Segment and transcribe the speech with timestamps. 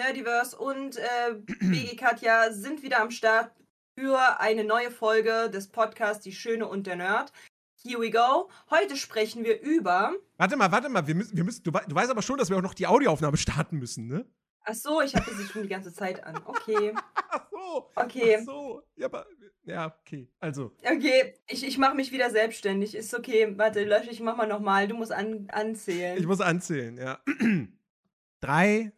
[0.00, 3.52] Nerdiverse und äh, BG Katja sind wieder am Start
[3.94, 7.34] für eine neue Folge des Podcasts Die Schöne und der Nerd.
[7.82, 8.48] Here we go.
[8.70, 10.14] Heute sprechen wir über.
[10.38, 11.06] Warte mal, warte mal.
[11.06, 13.36] Wir müssen, wir müssen, du, du weißt aber schon, dass wir auch noch die Audioaufnahme
[13.36, 14.24] starten müssen, ne?
[14.62, 16.40] Ach so, ich hatte sie schon die ganze Zeit an.
[16.46, 16.94] Okay.
[17.14, 17.90] Ach so.
[17.94, 18.38] Okay.
[18.40, 18.82] Ach so.
[18.96, 19.26] Ja, aber,
[19.64, 20.30] ja, okay.
[20.40, 20.72] Also.
[20.82, 22.94] Okay, ich, ich mache mich wieder selbstständig.
[22.94, 23.52] Ist okay.
[23.58, 24.88] Warte, lösche ich, mach mal nochmal.
[24.88, 26.16] Du musst an, anzählen.
[26.16, 27.20] Ich muss anzählen, ja.
[28.40, 28.92] Drei,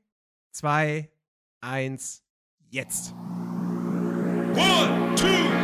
[0.53, 1.11] zwei,
[1.61, 2.23] eins,
[2.71, 3.13] jetzt.
[4.55, 5.62] One, two,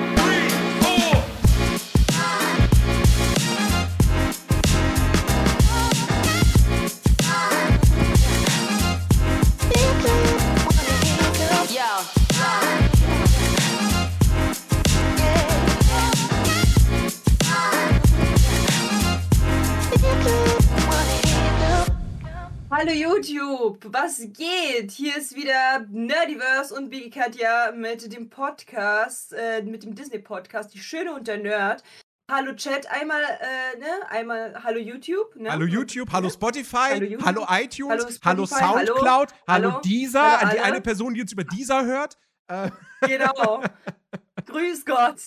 [23.38, 24.90] YouTube, was geht?
[24.90, 30.80] Hier ist wieder Nerdiverse und Biggie Katja mit dem Podcast, äh, mit dem Disney-Podcast, Die
[30.80, 31.84] Schöne und der Nerd.
[32.30, 35.52] Hallo Chat, einmal, äh, ne, einmal Hallo YouTube, ne?
[35.52, 40.40] Hallo YouTube, hallo Spotify, Hallo YouTube, hallo iTunes, hallo Spotify, hallo, Soundcloud, hallo, hallo, Deezer,
[40.40, 42.18] an die eine Person, die jetzt über Deezer hört.
[42.48, 42.70] Äh,
[43.02, 43.62] Genau.
[44.46, 45.20] Grüß Gott.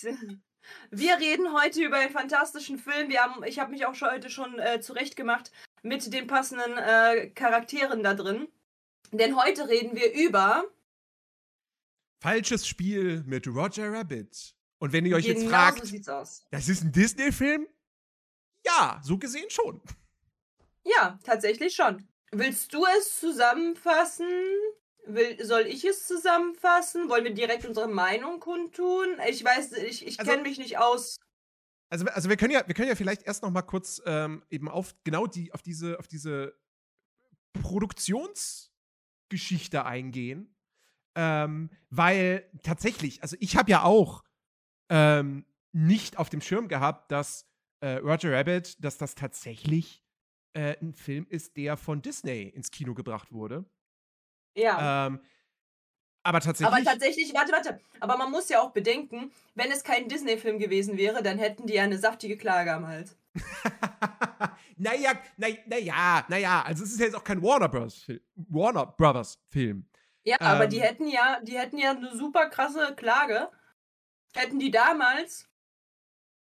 [0.89, 3.09] Wir reden heute über einen fantastischen Film.
[3.09, 7.29] Wir haben, ich habe mich auch schon heute schon äh, zurechtgemacht mit den passenden äh,
[7.31, 8.47] Charakteren da drin.
[9.11, 10.63] Denn heute reden wir über.
[12.21, 14.55] falsches Spiel mit Roger Rabbit.
[14.79, 16.45] Und wenn ihr euch jetzt genau fragt, so sieht's aus.
[16.51, 17.67] das ist ein Disney-Film?
[18.65, 19.81] Ja, so gesehen schon.
[20.83, 22.07] Ja, tatsächlich schon.
[22.31, 24.27] Willst du es zusammenfassen?
[25.05, 27.09] Will, soll ich es zusammenfassen?
[27.09, 29.17] Wollen wir direkt unsere Meinung kundtun?
[29.27, 31.17] Ich weiß, ich, ich Also- kenne mich nicht aus.
[31.91, 34.69] Also, also wir können ja, wir können ja vielleicht erst noch mal kurz ähm, eben
[34.69, 36.57] auf genau die, auf diese, auf diese
[37.53, 40.55] Produktionsgeschichte eingehen.
[41.15, 44.23] Ähm, weil tatsächlich, also ich habe ja auch
[44.89, 47.45] ähm, nicht auf dem Schirm gehabt, dass
[47.81, 50.01] äh, Roger Rabbit, dass das tatsächlich
[50.53, 53.65] äh, ein Film ist, der von Disney ins Kino gebracht wurde.
[54.55, 55.07] Ja.
[55.07, 55.19] Ähm,
[56.23, 56.75] aber tatsächlich.
[56.75, 57.79] Aber tatsächlich, warte, warte.
[57.99, 61.73] Aber man muss ja auch bedenken, wenn es kein Disney-Film gewesen wäre, dann hätten die
[61.73, 63.17] ja eine saftige Klage am Hals.
[64.77, 68.03] naja, naja, naja, naja, also es ist ja jetzt auch kein Warner Bros.
[68.03, 68.19] Film.
[68.35, 69.87] Warner Brothers Film.
[70.23, 70.83] Ja, aber die Ähm.
[70.83, 73.49] hätten ja, die hätten ja eine super krasse Klage.
[74.35, 75.47] Hätten die damals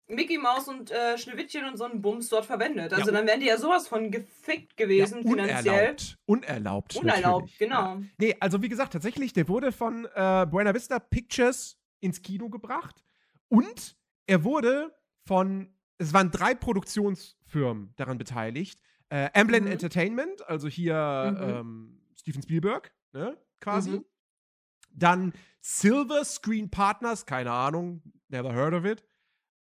[0.06, 2.92] Mickey Mouse und äh, Schneewittchen und so einen Bums dort verwendet.
[2.92, 3.12] Also Ja.
[3.16, 5.96] dann wären die ja sowas von gefickt gewesen, ja, finanziell.
[5.96, 6.18] unerlaubt.
[6.26, 6.96] Unerlaubt.
[6.96, 7.58] Unerlaubt, natürlich.
[7.58, 7.94] genau.
[7.96, 8.02] Ja.
[8.18, 13.02] Nee, also wie gesagt, tatsächlich, der wurde von äh, Buena Vista Pictures ins Kino gebracht
[13.48, 14.94] und er wurde
[15.26, 18.80] von, es waren drei Produktionsfirmen daran beteiligt.
[19.08, 19.70] Äh, Amblin Mhm.
[19.72, 21.50] Entertainment, also hier Mhm.
[21.50, 23.90] ähm, Steven Spielberg, ne, quasi.
[23.90, 24.04] Mhm.
[24.92, 29.02] Dann Silver Screen Partners, keine Ahnung, never heard of it.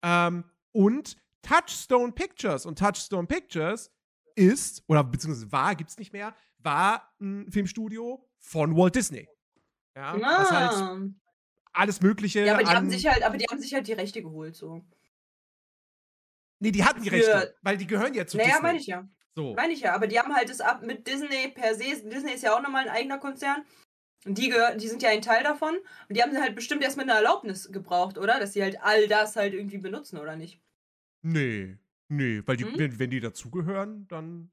[0.03, 2.67] Ähm, und Touchstone Pictures.
[2.67, 3.91] Und Touchstone Pictures
[4.35, 9.29] ist, oder beziehungsweise war, gibt's nicht mehr, war ein Filmstudio von Walt Disney.
[9.97, 10.99] Ja, was halt Ah.
[11.75, 12.45] alles Mögliche.
[12.45, 14.83] ja, aber die haben sich halt, aber die haben sich halt die Rechte geholt, so.
[16.61, 18.63] nee, die hatten die für- Rechte, weil die gehören ja zu naja, Disney.
[18.63, 19.09] meine ich ja.
[19.35, 19.55] So.
[19.55, 22.03] Meine ich ja, aber die haben halt das ab mit Disney per se.
[22.09, 23.65] Disney ist ja auch nochmal ein eigener Konzern.
[24.25, 25.77] Und die, die sind ja ein Teil davon.
[26.09, 28.39] Und die haben halt bestimmt erstmal eine Erlaubnis gebraucht, oder?
[28.39, 30.61] Dass sie halt all das halt irgendwie benutzen, oder nicht?
[31.23, 31.77] Nee,
[32.09, 32.79] nee, weil die, Hm?
[32.79, 34.51] wenn, wenn die dazugehören, dann,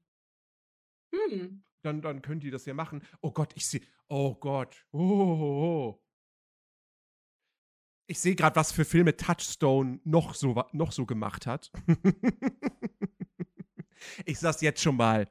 [1.14, 1.62] Hm.
[1.82, 3.02] dann, dann können die das ja machen.
[3.20, 6.02] Oh Gott, ich sehe, oh Gott, oh, oh, oh.
[8.06, 11.70] Ich sehe gerade, was für Filme Touchstone noch so, noch so gemacht hat.
[14.24, 15.28] ich sag's jetzt schon mal.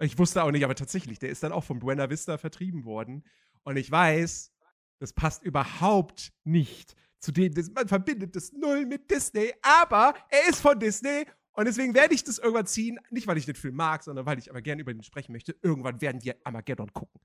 [0.00, 3.24] Ich wusste auch nicht, aber tatsächlich, der ist dann auch von Buena Vista vertrieben worden.
[3.64, 4.52] Und ich weiß,
[5.00, 6.94] das passt überhaupt nicht
[7.24, 11.64] zu dem, das, man verbindet das null mit Disney, aber er ist von Disney und
[11.64, 13.00] deswegen werde ich das irgendwann ziehen.
[13.10, 15.56] Nicht, weil ich den Film mag, sondern weil ich aber gerne über den sprechen möchte.
[15.62, 17.20] Irgendwann werden wir Armageddon gucken.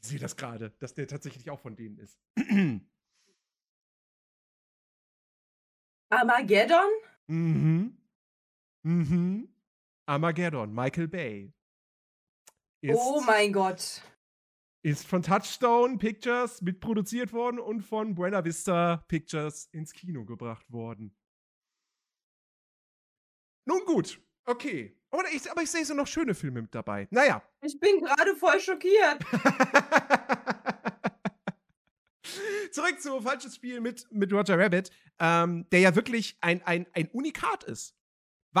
[0.00, 2.20] Ich sehe das gerade, dass der tatsächlich auch von denen ist.
[6.10, 6.90] Armageddon?
[7.26, 7.96] mhm.
[8.82, 9.48] Mhm.
[10.06, 11.52] Armageddon, Michael Bay.
[12.86, 14.02] Oh mein Gott.
[14.88, 21.14] Ist von Touchstone Pictures mitproduziert worden und von Buena Vista Pictures ins Kino gebracht worden.
[23.66, 24.96] Nun gut, okay.
[25.10, 27.08] Aber ich, aber ich sehe so noch schöne Filme mit dabei.
[27.10, 27.42] Naja.
[27.60, 29.22] Ich bin gerade voll schockiert.
[32.72, 37.08] Zurück zu Falsches Spiel mit, mit Roger Rabbit, ähm, der ja wirklich ein, ein, ein
[37.08, 37.97] Unikat ist.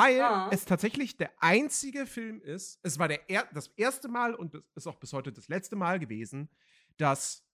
[0.00, 0.48] Weil Ah.
[0.52, 4.62] es tatsächlich der einzige Film ist, es war der er das erste Mal und es
[4.76, 6.48] ist auch bis heute das letzte Mal gewesen,
[6.96, 7.44] dass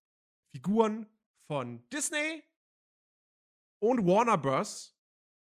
[0.52, 1.06] Figuren
[1.46, 2.42] von Disney
[3.80, 4.96] und Warner Bros.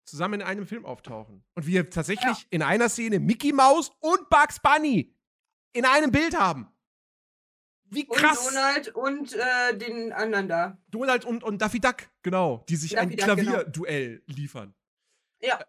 [0.06, 1.44] zusammen in einem Film auftauchen.
[1.56, 5.14] Und wir tatsächlich in einer Szene Mickey Mouse und Bugs Bunny
[5.74, 6.72] in einem Bild haben.
[7.90, 8.46] Wie Und krass!
[8.48, 10.78] Donald und äh, den anderen da.
[10.88, 13.52] Donald und, und Daffy Duck, genau, die sich ein Daffy Duck, genau.
[13.52, 14.74] Klavierduell liefern.
[15.42, 15.60] Ja.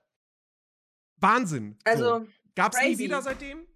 [1.20, 1.76] Wahnsinn.
[1.84, 2.26] Also, so.
[2.54, 3.04] Gab's nie crazy.
[3.04, 3.66] wieder seitdem?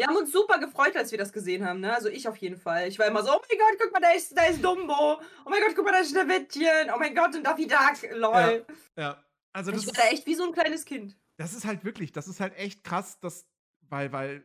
[0.00, 1.94] wir haben uns super gefreut, als wir das gesehen haben, ne?
[1.94, 2.88] Also ich auf jeden Fall.
[2.88, 5.20] Ich war immer so, oh mein Gott, guck mal, da ist, da ist Dumbo.
[5.44, 6.90] Oh mein Gott, guck mal, da ist Schneewittchen.
[6.94, 8.10] Oh mein Gott, und Daffy Duck.
[8.12, 8.64] Lol.
[8.96, 9.22] Ja.
[9.52, 11.18] Also das ich war ist, da echt wie so ein kleines Kind.
[11.36, 13.46] das ist halt wirklich, das ist halt echt krass, dass,
[13.88, 14.44] weil, weil,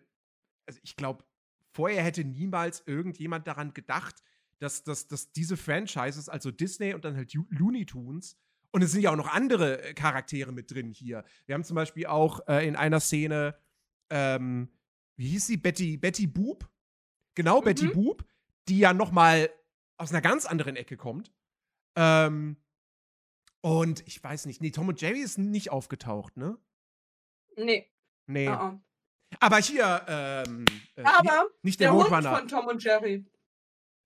[0.66, 1.24] also ich glaube,
[1.72, 4.24] vorher hätte niemals irgendjemand daran gedacht,
[4.60, 8.36] dass, dass, dass diese Franchises, also Disney und dann halt Looney Tunes,
[8.76, 11.24] und es sind ja auch noch andere äh, Charaktere mit drin hier.
[11.46, 13.58] Wir haben zum Beispiel auch äh, in einer Szene,
[14.10, 14.70] ähm,
[15.16, 15.56] wie hieß sie?
[15.56, 16.70] Betty, Betty Boop?
[17.36, 17.94] Genau, Betty Mhm.
[17.94, 18.26] Boop,
[18.68, 19.50] die ja noch mal
[19.96, 21.32] aus einer ganz anderen Ecke kommt.
[21.96, 22.58] Ähm,
[23.62, 26.58] und ich weiß nicht, nee, Tom und Jerry ist nicht aufgetaucht, ne?
[27.56, 27.90] Nee.
[28.28, 28.50] Nee.
[28.50, 28.82] ah, ah.
[29.40, 33.26] Aber hier, ähm, äh, Aber nicht, der, der Hund von Tom und Jerry.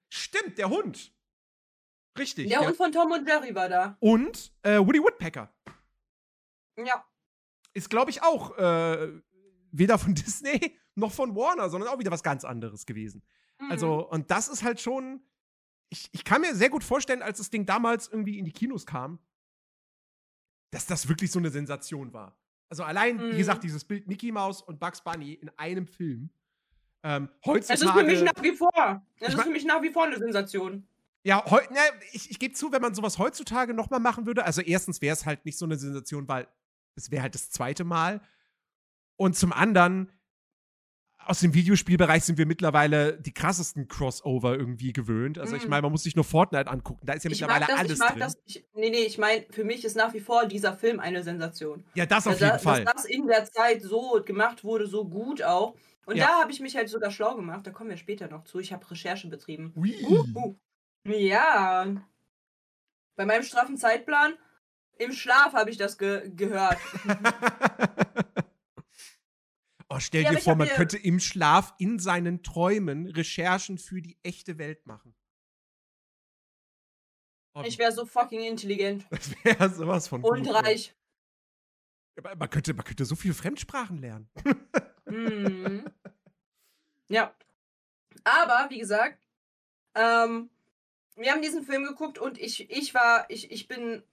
[0.09, 1.11] Stimmt, der Hund.
[2.17, 2.49] Richtig.
[2.49, 3.97] Der der- Hund von Tom und Jerry war da.
[3.99, 5.53] und äh, Woody Woodpecker
[6.77, 7.03] Ja.
[7.73, 9.21] ist, glaube ich, auch äh,
[9.71, 13.23] weder von Disney noch von Warner, sondern auch wieder was ganz anderes gewesen.
[13.59, 13.71] Mhm.
[13.71, 15.21] Also, und das ist halt schon.
[15.91, 18.85] Ich, ich kann mir sehr gut vorstellen, als das Ding damals irgendwie in die Kinos
[18.85, 19.17] kam,
[20.71, 22.37] dass das wirklich so eine Sensation war.
[22.69, 23.37] Also allein, wie Mhm.
[23.37, 26.29] gesagt, dieses Bild Mickey Mouse und Bugs Bunny in einem Film.
[27.01, 28.03] Ähm, Es ist für heutzutage.
[28.05, 28.71] mich nach wie vor.
[29.19, 30.87] Es Ich ist für mich nach wie vor eine Sensation.
[31.23, 31.79] Ja, heu, ne,
[32.13, 35.25] ich, ich gebe zu, wenn man sowas heutzutage nochmal machen würde, also erstens wäre es
[35.25, 36.47] halt nicht so eine Sensation, weil
[36.95, 38.21] es wäre halt das zweite Mal.
[39.17, 40.11] Und zum anderen,
[41.17, 45.37] aus dem Videospielbereich sind wir mittlerweile die krassesten Crossover irgendwie gewöhnt.
[45.37, 45.69] Also ich Mhm.
[45.71, 47.99] meine, man muss sich nur Fortnite angucken, da ist ja Ich mittlerweile das, alles ich
[47.99, 48.19] mag drin.
[48.19, 48.37] das.
[48.45, 51.83] Ich, nee, nee, ich meine, für mich ist nach wie vor dieser Film eine Sensation.
[51.95, 52.85] ja, das auf Dass jeden da- Fall.
[52.85, 55.75] Dass das in der Zeit so gemacht wurde, so gut auch.
[56.05, 56.27] Und Ja.
[56.27, 57.67] da habe ich mich halt sogar schlau gemacht.
[57.67, 58.57] Da kommen wir später noch zu.
[58.59, 59.73] Ich habe Recherche betrieben.
[59.75, 59.93] Ui.
[60.07, 60.55] Uh,
[61.11, 61.85] ja.
[63.15, 64.37] Bei meinem straffen Zeitplan,
[64.97, 66.77] im Schlaf habe ich das ge gehört.
[69.89, 74.17] oh, stell Ja, dir vor, man könnte im Schlaf in seinen Träumen Recherchen für die
[74.23, 75.15] echte Welt machen.
[77.55, 80.53] Oh, Ich wäre so fucking intelligent das wäre sowas von und ey.
[80.53, 80.95] reich.
[82.37, 84.29] Man könnte, man könnte so viele Fremdsprachen lernen.
[85.05, 85.85] Mhm.
[87.11, 87.33] Ja.
[88.23, 89.17] Aber, wie gesagt,
[89.95, 90.51] ähm,
[91.19, 94.03] wir haben diesen Film geguckt und ich, ich war, ich, ich bin,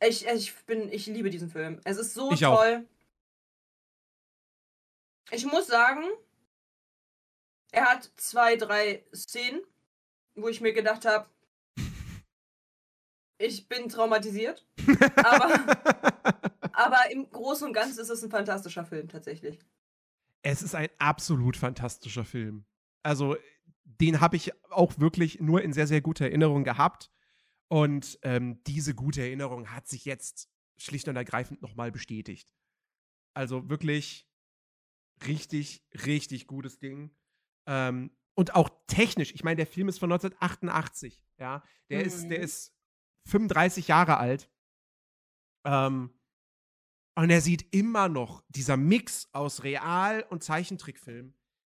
[0.00, 1.80] ich, ich bin, ich liebe diesen Film.
[1.84, 2.58] Es ist so Ich auch.
[2.58, 2.86] toll.
[5.30, 6.04] Ich muss sagen,
[7.72, 9.60] er hat zwei, drei Szenen,
[10.34, 11.28] wo ich mir gedacht habe,
[13.38, 14.66] ich bin traumatisiert.
[15.16, 15.52] Aber,
[16.72, 19.58] aber im Großen und Ganzen ist es ein fantastischer Film tatsächlich.
[20.42, 22.66] Es ist ein absolut fantastischer Film.
[23.02, 23.36] Also,
[23.86, 27.10] den habe ich auch wirklich nur in sehr, sehr guter Erinnerung gehabt.
[27.68, 32.54] Und ähm, diese gute Erinnerung hat sich jetzt schlicht und ergreifend nochmal bestätigt.
[33.34, 34.28] Also wirklich
[35.26, 37.10] richtig, richtig gutes Ding.
[37.66, 39.32] Ähm, und auch technisch.
[39.34, 41.22] Ich meine, der Film ist von 1988.
[41.38, 42.44] Ja, der ist, der Mhm.
[42.44, 42.74] ist
[43.26, 44.50] 35 Jahre alt.
[45.64, 46.10] Ähm,
[47.16, 51.34] und er sieht immer noch, dieser Mix aus Real- und Zeichentrickfilm,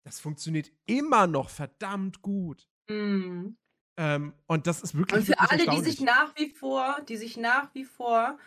[0.07, 2.69] das funktioniert immer noch verdammt gut.
[2.89, 3.57] Mhm.
[3.99, 5.19] Ähm, und das ist wirklich.
[5.19, 8.39] Und für wirklich alle, die sich nach wie vor, die sich nach wie vor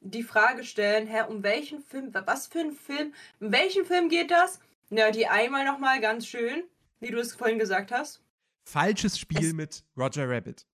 [0.00, 4.08] die Frage stellen, hä, um welchen Film, wa- was für ein Film, um welchen Film
[4.08, 4.60] geht das?
[4.90, 6.62] Ja, die einmal nochmal ganz schön,
[7.00, 8.22] wie du es vorhin gesagt hast.
[8.70, 10.66] Falsches Spiel Es- mit Roger Rabbit.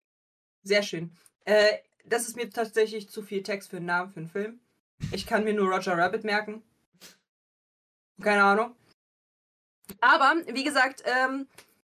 [0.63, 1.11] Sehr schön.
[1.47, 4.61] Äh, das ist mir tatsächlich zu viel Text für einen Namen für einen Film.
[5.11, 6.63] Ich kann mir nur Roger Rabbit merken.
[8.21, 8.77] Keine Ahnung.
[10.01, 11.47] Aber, wie gesagt, ähm,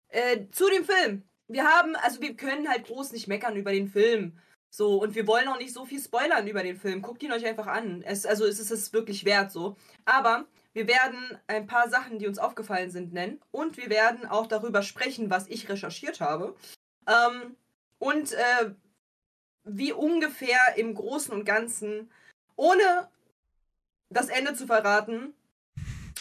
[0.09, 1.23] äh, zu dem Film.
[1.49, 4.39] Wir haben, also wir können halt groß nicht meckern über den Film.
[4.71, 7.03] So, und wir wollen auch nicht so viel spoilern über den Film.
[7.03, 8.03] Guckt ihn euch einfach an.
[8.03, 9.77] Es, also es ist es wirklich wert so.
[10.05, 13.41] Aber wir werden ein paar Sachen, die uns aufgefallen sind, nennen.
[13.53, 16.57] Und wir werden auch darüber sprechen, was ich recherchiert habe.
[17.07, 17.55] Ähm,
[17.99, 18.71] und äh,
[19.65, 22.11] wie ungefähr im Großen und Ganzen,
[22.57, 23.09] ohne
[24.11, 25.35] das Ende zu verraten,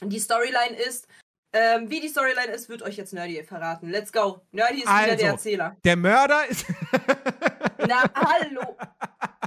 [0.01, 1.07] die Storyline ist.
[1.55, 3.89] Ähm, wie die Storyline ist, wird euch jetzt Nerdy verraten.
[3.89, 4.41] Let's go.
[4.51, 5.15] Nerdy ist wieder Also.
[5.17, 5.77] der Erzähler.
[5.83, 6.65] Der Mörder ist.
[7.87, 8.75] Na, hallo.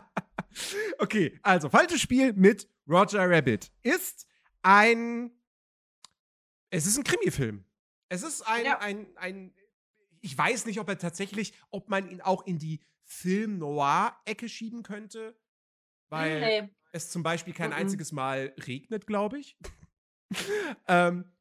[0.98, 4.26] okay, also falsches Spiel mit Roger Rabbit ist
[4.62, 5.32] ein.
[6.70, 7.64] Es ist ein Krimi-Film.
[8.08, 8.78] Es ist ein, Ja.
[8.78, 9.52] ein, ein.
[10.20, 15.36] Ich weiß nicht, ob er tatsächlich, ob man ihn auch in die Film-Noir-Ecke schieben könnte.
[16.08, 16.68] Weil nee.
[16.92, 17.76] es zum Beispiel kein Mhm.
[17.76, 19.56] einziges Mal regnet, glaube ich.
[20.88, 21.32] ähm,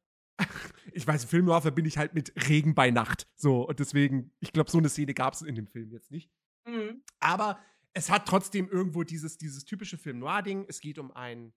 [0.92, 3.28] ich weiß, Film Noir verbinde ich halt mit Regen bei Nacht.
[3.36, 6.30] So, und deswegen, ich glaube, so eine Szene gab es in dem Film jetzt nicht.
[6.66, 7.02] Mhm.
[7.20, 7.58] Aber
[7.92, 10.66] es hat trotzdem irgendwo dieses, dieses typische Film Noir-Ding.
[10.68, 11.54] Es geht um einen,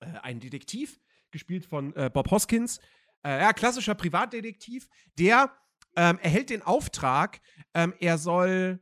[0.00, 2.80] äh, einen Detektiv, gespielt von äh, Bob Hoskins.
[3.24, 5.56] Äh, ja, klassischer Privatdetektiv, der
[5.96, 7.40] ähm, erhält den Auftrag,
[7.72, 8.80] ähm, er soll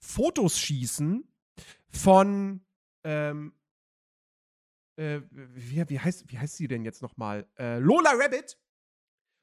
[0.00, 1.24] Fotos schießen
[1.88, 2.64] von
[3.04, 3.52] ähm,
[5.00, 7.46] äh, wie, wie, heißt, wie heißt sie denn jetzt nochmal?
[7.58, 8.58] Äh, Lola Rabbit.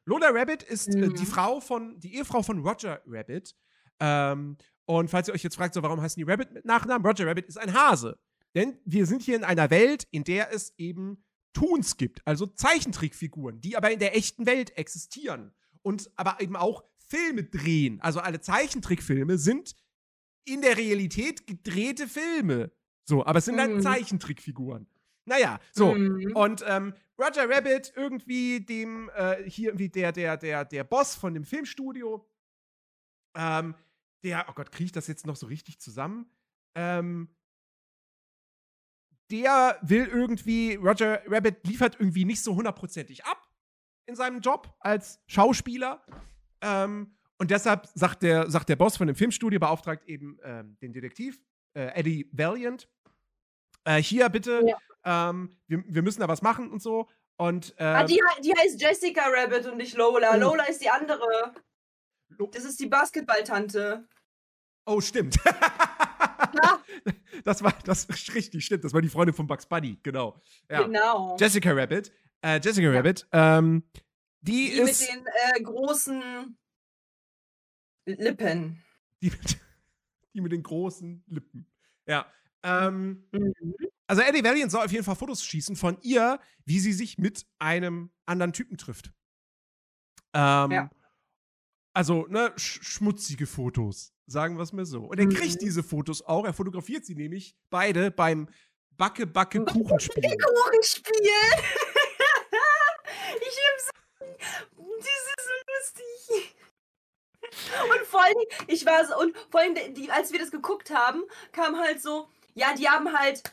[0.05, 1.15] Lola Rabbit ist äh, Mhm.
[1.15, 3.55] die Frau von, die Ehefrau von Roger Rabbit.
[3.99, 7.05] Ähm, und falls ihr euch jetzt fragt, so, warum heißen die Rabbit mit Nachnamen?
[7.05, 8.17] Roger Rabbit ist ein Hase.
[8.55, 11.23] Denn wir sind hier in einer Welt, in der es eben
[11.53, 15.53] Toons gibt, also Zeichentrickfiguren, die aber in der echten Welt existieren.
[15.81, 17.99] Und aber eben auch Filme drehen.
[18.01, 19.75] Also alle Zeichentrickfilme sind
[20.45, 22.71] in der Realität gedrehte Filme.
[23.03, 23.81] So, aber es sind Mhm.
[23.81, 24.87] Zeichentrickfiguren.
[25.27, 25.93] Naja, so.
[25.93, 26.35] Mhm.
[26.35, 31.33] Und ähm, Roger Rabbit, irgendwie dem, äh, hier irgendwie der, der, der, der Boss von
[31.33, 32.25] dem Filmstudio,
[33.35, 33.75] ähm,
[34.23, 36.31] der, oh Gott, kriege ich das jetzt noch so richtig zusammen?
[36.75, 37.29] Ähm,
[39.29, 43.45] der will irgendwie, Roger Rabbit liefert irgendwie nicht so hundertprozentig ab
[44.05, 46.05] in seinem Job als Schauspieler.
[46.61, 50.93] Ähm, und deshalb sagt der, sagt der Boss von dem Filmstudio, beauftragt eben ähm, den
[50.93, 51.41] Detektiv,
[51.73, 52.87] äh, Eddie Valiant,
[53.83, 54.61] äh, hier bitte,
[55.07, 57.07] ähm, wir, wir müssen da was machen und so.
[57.37, 60.35] Und ähm, ah, die, die heißt Jessica Rabbit und nicht Lola.
[60.35, 60.39] Oh.
[60.39, 61.53] Lola ist die andere.
[62.51, 64.05] Das ist die Basketballtante.
[64.85, 65.37] Oh, stimmt.
[67.43, 68.83] das war das ist richtig, stimmt.
[68.83, 70.41] Das war die Freundin von Bugs Bunny, genau.
[70.69, 70.83] Ja.
[70.83, 71.37] Genau.
[71.39, 72.11] Jessica Rabbit.
[72.41, 73.27] Äh, Jessica Rabbit.
[73.31, 73.83] Ähm,
[74.41, 75.01] die, die ist.
[75.01, 76.57] mit den äh, großen
[78.05, 78.83] Lippen.
[79.21, 79.57] die, mit,
[80.33, 81.65] die mit den großen Lippen.
[82.05, 82.25] Ja.
[82.67, 83.53] Ähm, Mhm.
[84.07, 87.45] also Eddie Valiant soll auf jeden Fall Fotos schießen von ihr, wie sie sich mit
[87.59, 89.11] einem anderen Typen trifft.
[90.33, 90.89] Ähm, Ja.
[91.93, 95.05] Also, ne, sch schmutzige Fotos, sagen wir es mal so.
[95.05, 95.33] Und er Mhm.
[95.33, 98.49] kriegt diese Fotos auch, er fotografiert sie nämlich beide beim
[98.97, 100.37] Backe-Backe-Kuchenspiel.
[100.37, 101.13] Kuchenspiel.
[103.41, 103.91] ich liebe
[104.77, 105.53] Das ist so
[106.01, 106.55] lustig.
[107.91, 108.35] Und vor allem,
[108.67, 112.27] ich war so, und vor allem, die, als wir das geguckt haben, kam halt so,
[112.57, 113.43] ja, die haben halt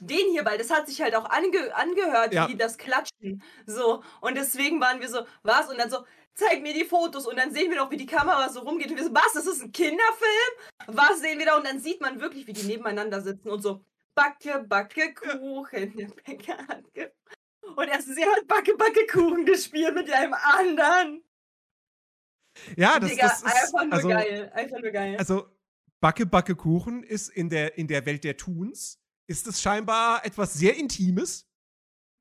[0.00, 2.46] den hier, weil das hat sich halt auch ange, angehört, Ja.
[2.48, 3.42] wie die das klatschen.
[3.66, 5.68] So, und deswegen waren wir so, was?
[5.70, 6.04] Und dann so,
[6.34, 7.26] zeig mir die Fotos.
[7.26, 8.90] Und dann sehen wir noch, wie die Kamera so rumgeht.
[8.90, 9.32] Und wir so, was?
[9.34, 10.52] Das ist ein Kinderfilm?
[10.88, 11.56] Was sehen wir da?
[11.56, 15.96] Und dann sieht man wirklich, wie die nebeneinander sitzen und so, Backe, Backe, Kuchen.
[15.96, 17.10] Der Bäcker hat ge
[17.76, 21.24] und erst sie hat Backe, Backe, Kuchen gespielt mit einem anderen.
[22.76, 23.46] Ja, das, Digga, das ist.
[23.46, 24.52] einfach nur also, geil.
[24.54, 25.16] Einfach nur geil.
[25.18, 25.46] Also,
[26.02, 30.52] Backe, Backe, Kuchen ist in der, in der Welt der Tuns, ist es scheinbar etwas
[30.54, 31.48] sehr Intimes.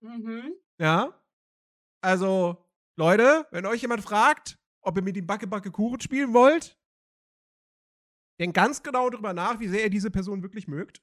[0.02, 0.54] mhm.
[0.80, 1.20] Ja.
[2.04, 2.64] Also,
[2.98, 6.80] Leute, wenn euch jemand fragt, ob ihr mit ihm Backe, Backe, Kuchen spielen wollt,
[8.40, 11.02] denkt ganz genau darüber nach, wie sehr ihr diese Person wirklich mögt.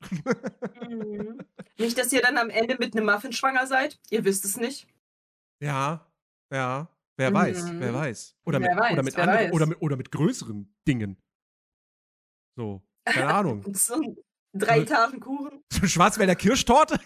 [0.88, 1.38] Mhm.
[1.78, 4.00] Nicht, dass ihr dann am Ende mit einem Muffin schwanger seid.
[4.10, 4.86] Ihr wisst es nicht.
[5.60, 6.06] ja,
[6.52, 6.88] ja.
[7.16, 7.80] Wer weiß, Mhm.
[7.80, 8.36] wer weiß.
[8.44, 9.52] Oder Wer mit, weiß, oder mit wer anderen, weiß.
[9.52, 11.16] oder mit, oder mit größeren Dingen.
[12.58, 13.64] So, keine Ahnung.
[13.72, 14.16] So ein
[14.52, 15.62] drei Etagen Kuchen.
[15.72, 16.98] So eine Schwarzwälder Kirschtorte.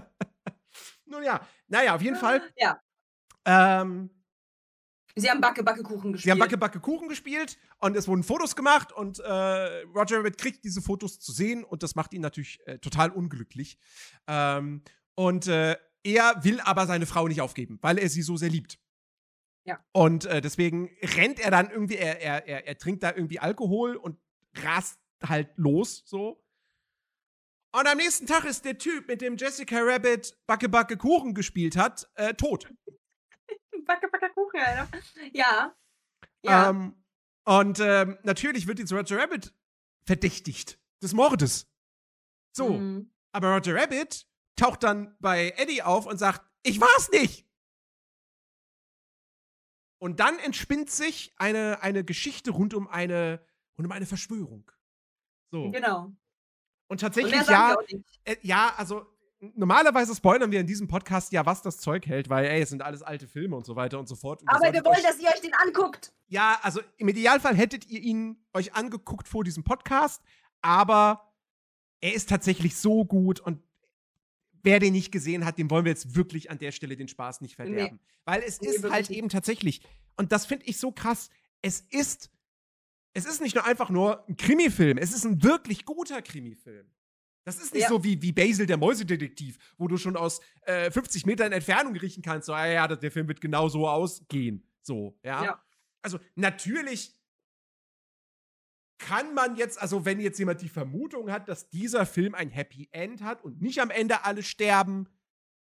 [1.04, 2.40] Nun ja, naja, auf jeden Fall.
[2.56, 2.80] Ja.
[3.44, 4.10] Ähm,
[5.18, 6.24] Sie haben Backe, Backe, Kuchen gespielt.
[6.24, 10.36] sie haben Backe, Backe, Kuchen gespielt und es wurden Fotos gemacht und äh, Roger Rabbit
[10.36, 13.78] kriegt diese Fotos zu sehen und das macht ihn natürlich äh, total unglücklich.
[14.26, 14.82] Ähm,
[15.14, 18.78] und äh, er will aber seine Frau nicht aufgeben, weil er sie so sehr liebt.
[19.64, 19.82] Ja.
[19.92, 23.96] Und äh, deswegen rennt er dann irgendwie, er, er, er, er trinkt da irgendwie Alkohol
[23.96, 24.18] und
[24.64, 26.42] rast halt los, so.
[27.72, 31.76] Und am nächsten Tag ist der Typ, mit dem Jessica Rabbit Backe Backe Kuchen gespielt
[31.76, 32.72] hat, äh, tot.
[33.84, 34.88] Backe, Backe, Kuchen, Alter.
[35.32, 35.76] Ja.
[36.42, 36.70] Ja.
[36.70, 37.04] Ähm,
[37.44, 39.54] und ähm, natürlich wird jetzt Roger Rabbit
[40.04, 41.70] verdächtigt des Mordes.
[42.52, 42.70] So.
[42.70, 43.12] Mhm.
[43.32, 47.46] Aber Roger Rabbit taucht dann bei Eddie auf und sagt, ich war's nicht.
[49.98, 53.44] Und dann entspinnt sich eine, eine Geschichte rund um eine,
[53.78, 54.70] rund um eine Verschwörung.
[55.50, 55.70] So.
[55.70, 56.04] Genau.
[56.06, 56.16] Und
[56.88, 59.06] Und tatsächlich, sagen ja, äh, ja, also
[59.40, 62.82] normalerweise spoilern wir in diesem Podcast ja, was das Zeug hält, weil, ey, es sind
[62.82, 64.40] alles alte Filme und so weiter und so fort.
[64.42, 66.12] Und Aber wir wollen, dass ihr euch den anguckt.
[66.28, 70.22] ja, also im Idealfall hättet ihr ihn euch angeguckt vor diesem Podcast,
[70.62, 71.32] aber
[72.00, 73.62] er ist tatsächlich so gut und
[74.62, 77.40] wer den nicht gesehen hat, dem wollen wir jetzt wirklich an der Stelle den Spaß
[77.40, 78.00] nicht verderben.
[78.24, 79.18] Weil es Nee, ist halt nicht.
[79.18, 79.80] eben tatsächlich,
[80.16, 81.30] und das finde ich so krass,
[81.62, 82.30] es ist,
[83.16, 86.86] es ist nicht nur einfach nur ein Krimifilm, es ist ein wirklich guter Krimifilm.
[87.44, 87.88] Das ist nicht Ja.
[87.88, 92.22] so wie, wie Basil der Mäusedetektiv, wo du schon aus äh, 50 Metern Entfernung riechen
[92.22, 94.68] kannst, so, ah ja, der Film wird genau so ausgehen.
[94.82, 95.44] So, ja.
[95.44, 95.64] Ja.
[96.02, 97.14] Also, natürlich
[98.98, 102.88] kann man jetzt, also wenn jetzt jemand die Vermutung hat, dass dieser Film ein Happy
[102.92, 105.08] End hat und nicht am Ende alle sterben,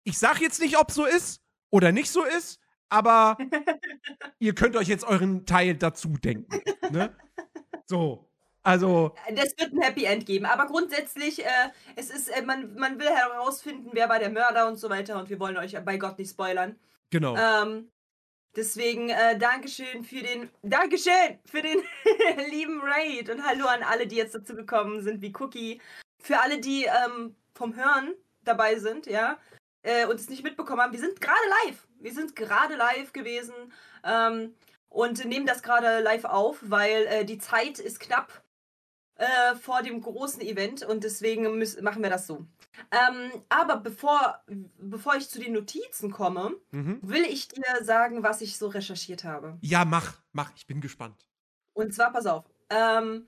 [0.04, 3.36] ich sag jetzt nicht, ob so ist oder nicht so ist, aber
[4.38, 6.60] ihr könnt euch jetzt euren Teil dazu denken.
[6.90, 7.14] Ne?
[7.88, 8.26] So,
[8.66, 10.44] also, Das wird ein Happy End geben.
[10.44, 14.74] Aber grundsätzlich, äh, es ist, äh, man, man will herausfinden, wer war der Mörder und
[14.74, 15.20] so weiter.
[15.20, 16.74] Und wir wollen euch bei Gott nicht spoilern.
[17.10, 17.36] genau.
[17.36, 17.92] Ähm,
[18.56, 21.78] deswegen, äh, Dankeschön für den, Dankeschön für den
[22.50, 23.30] lieben Raid.
[23.30, 25.80] Und hallo an alle, die jetzt dazu gekommen sind, wie Cookie.
[26.20, 29.38] Für alle, die ähm, vom Hören dabei sind, ja,
[29.82, 30.92] äh, und es nicht mitbekommen haben.
[30.92, 31.85] Wir sind gerade live.
[32.00, 33.54] Wir sind gerade live gewesen.
[34.04, 34.54] Ähm,
[34.88, 38.42] und nehmen das gerade live auf, weil äh, die Zeit ist knapp
[39.16, 42.46] äh, vor dem großen Event und deswegen müssen, machen wir das so.
[42.90, 44.42] Ähm, aber bevor,
[44.78, 47.00] bevor ich zu den Notizen komme, Mhm.
[47.02, 49.58] will ich dir sagen, was ich so recherchiert habe.
[49.60, 51.26] Ja, mach, mach, ich bin gespannt.
[51.74, 53.26] Und zwar, pass auf, ähm,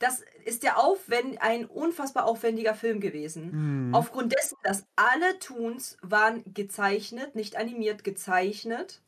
[0.00, 3.88] das ist ja aufwend ein unfassbar aufwendiger Film gewesen.
[3.88, 3.94] Mhm.
[3.94, 9.02] Aufgrund dessen, dass alle Toons waren gezeichnet, nicht animiert, gezeichnet.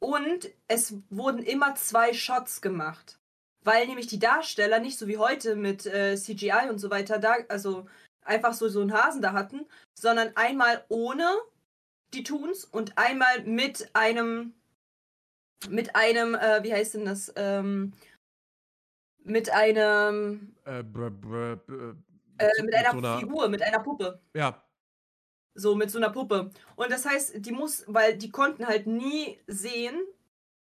[0.00, 3.18] Und es wurden immer zwei Shots gemacht.
[3.62, 7.36] Weil nämlich die Darsteller nicht so wie heute mit äh, CGI und so weiter da,
[7.48, 7.86] also
[8.22, 11.26] einfach so, so einen Hasen da hatten, sondern einmal ohne
[12.12, 14.52] die Toons und einmal mit einem,
[15.70, 17.94] mit einem, äh, wie heißt denn das, ähm,
[19.24, 21.96] mit einem, Äh, br- br- br-
[22.38, 24.20] äh, mit einer so einer- Figur, mit einer Puppe.
[24.34, 24.60] Ja,
[25.56, 26.50] So mit so einer Puppe.
[26.74, 29.94] Und das heißt, die muss, weil die konnten halt nie sehen,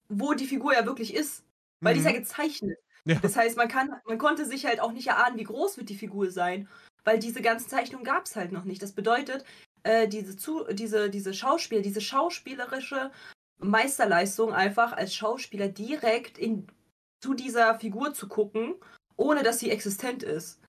[0.10, 1.43] wo die Figur ja wirklich ist.
[1.81, 2.15] Weil die ist ja Mhm.
[2.17, 2.77] gezeichnet.
[3.05, 3.20] Ja.
[3.22, 5.96] Das heißt, man, kann, man konnte sich halt auch nicht erahnen, wie groß wird die
[5.98, 6.67] Figur sein.
[7.04, 8.82] Weil diese ganzen Zeichnungen gab es halt noch nicht.
[8.82, 9.45] Das bedeutet,
[9.84, 13.12] äh, diese, zu, diese, diese Schauspieler, diese schauspielerische
[13.60, 16.65] Meisterleistung einfach als Schauspieler direkt in,
[17.21, 18.75] zu dieser Figur zu gucken,
[19.15, 20.60] ohne dass sie existent ist.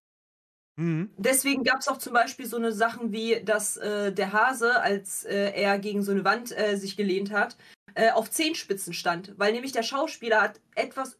[0.76, 1.10] Mhm.
[1.16, 5.24] Deswegen gab es auch zum Beispiel so eine Sachen wie, dass äh, der Hase, als
[5.24, 7.56] äh, er gegen so eine Wand äh, sich gelehnt hat,
[7.94, 9.32] äh, auf Zehenspitzen stand.
[9.38, 11.18] Weil nämlich der Schauspieler hat etwas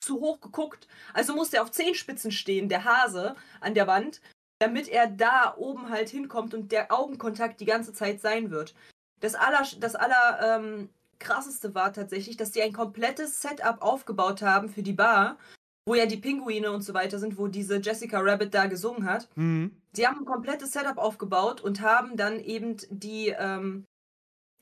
[0.00, 0.88] zu hoch geguckt.
[1.12, 4.20] Also musste er auf Zehenspitzen stehen, der Hase an der Wand,
[4.58, 8.74] damit er da oben halt hinkommt und der Augenkontakt die ganze Zeit sein wird.
[9.20, 10.90] Das aller, das aller ähm,
[11.24, 15.38] krasseste war tatsächlich, dass die ein komplettes Setup aufgebaut haben für die Bar,
[15.86, 19.28] wo ja die Pinguine und so weiter sind, wo diese Jessica Rabbit da gesungen hat.
[19.34, 19.72] Mhm.
[19.92, 23.84] Sie haben ein komplettes Setup aufgebaut und haben dann eben die ähm,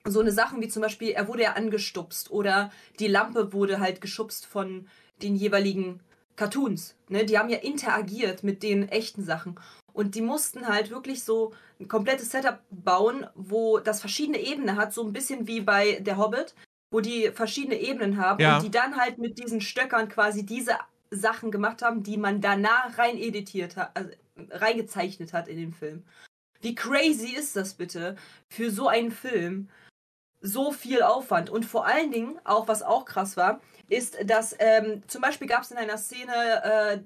[0.05, 4.01] so eine Sachen wie zum Beispiel, er wurde ja angestupst oder die Lampe wurde halt
[4.01, 4.89] geschubst von
[5.23, 6.01] den jeweiligen
[6.37, 6.97] Cartoons.
[7.09, 7.25] Ne?
[7.25, 9.59] Die haben ja interagiert mit den echten Sachen.
[9.93, 14.93] Und die mussten halt wirklich so ein komplettes Setup bauen, wo das verschiedene Ebenen hat,
[14.93, 16.55] so ein bisschen wie bei Der Hobbit,
[16.91, 18.57] wo die verschiedene Ebenen haben Ja.
[18.57, 20.73] und die dann halt mit diesen Stöckern quasi diese
[21.11, 24.11] Sachen gemacht haben, die man danach rein editiert hat, also
[24.51, 26.05] reingezeichnet hat in den Film.
[26.61, 28.17] Wie crazy ist das bitte
[28.49, 29.69] für so einen Film?
[30.41, 31.51] So viel Aufwand.
[31.51, 35.63] Und vor allen Dingen, auch was auch krass war, ist, dass ähm, zum Beispiel gab
[35.63, 36.99] es in einer Szene äh,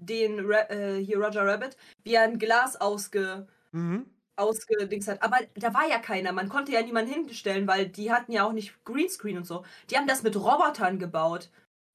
[0.00, 4.04] den äh, hier Roger Rabbit, wie er ein Glas ausge Mhm.
[4.36, 5.22] ausgedings hat.
[5.22, 6.32] Aber da war ja keiner.
[6.32, 9.64] Man konnte ja niemanden hinstellen, weil die hatten ja auch nicht Greenscreen und so.
[9.90, 11.50] Die haben das mit Robotern gebaut.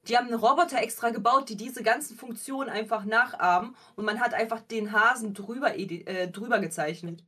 [0.08, 4.34] Die haben einen Roboter extra gebaut, die diese ganzen Funktionen einfach nachahmen und man hat
[4.36, 7.24] einfach den Hasen drüber, äh, drüber gezeichnet.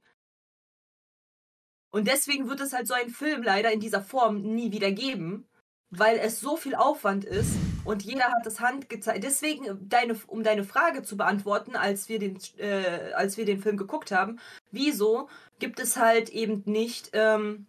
[1.90, 5.48] Und deswegen wird es halt so einen Film leider in dieser Form nie wieder geben,
[5.90, 9.24] weil es so viel Aufwand ist und jeder hat das Hand gezeigt.
[9.24, 13.78] Deswegen, deine, um deine Frage zu beantworten, als wir, den, äh, als wir den Film
[13.78, 14.40] geguckt haben,
[14.72, 17.66] wieso gibt es halt eben nicht, ähm,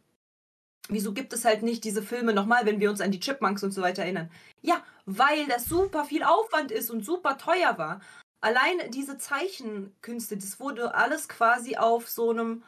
[0.88, 3.70] wieso gibt es halt nicht diese Filme nochmal, wenn wir uns an die Chipmunks und
[3.70, 4.30] so weiter erinnern?
[4.60, 8.00] Ja, weil das super viel Aufwand ist und super teuer war.
[8.40, 12.64] Allein diese Zeichenkünste, das wurde alles quasi auf so einem,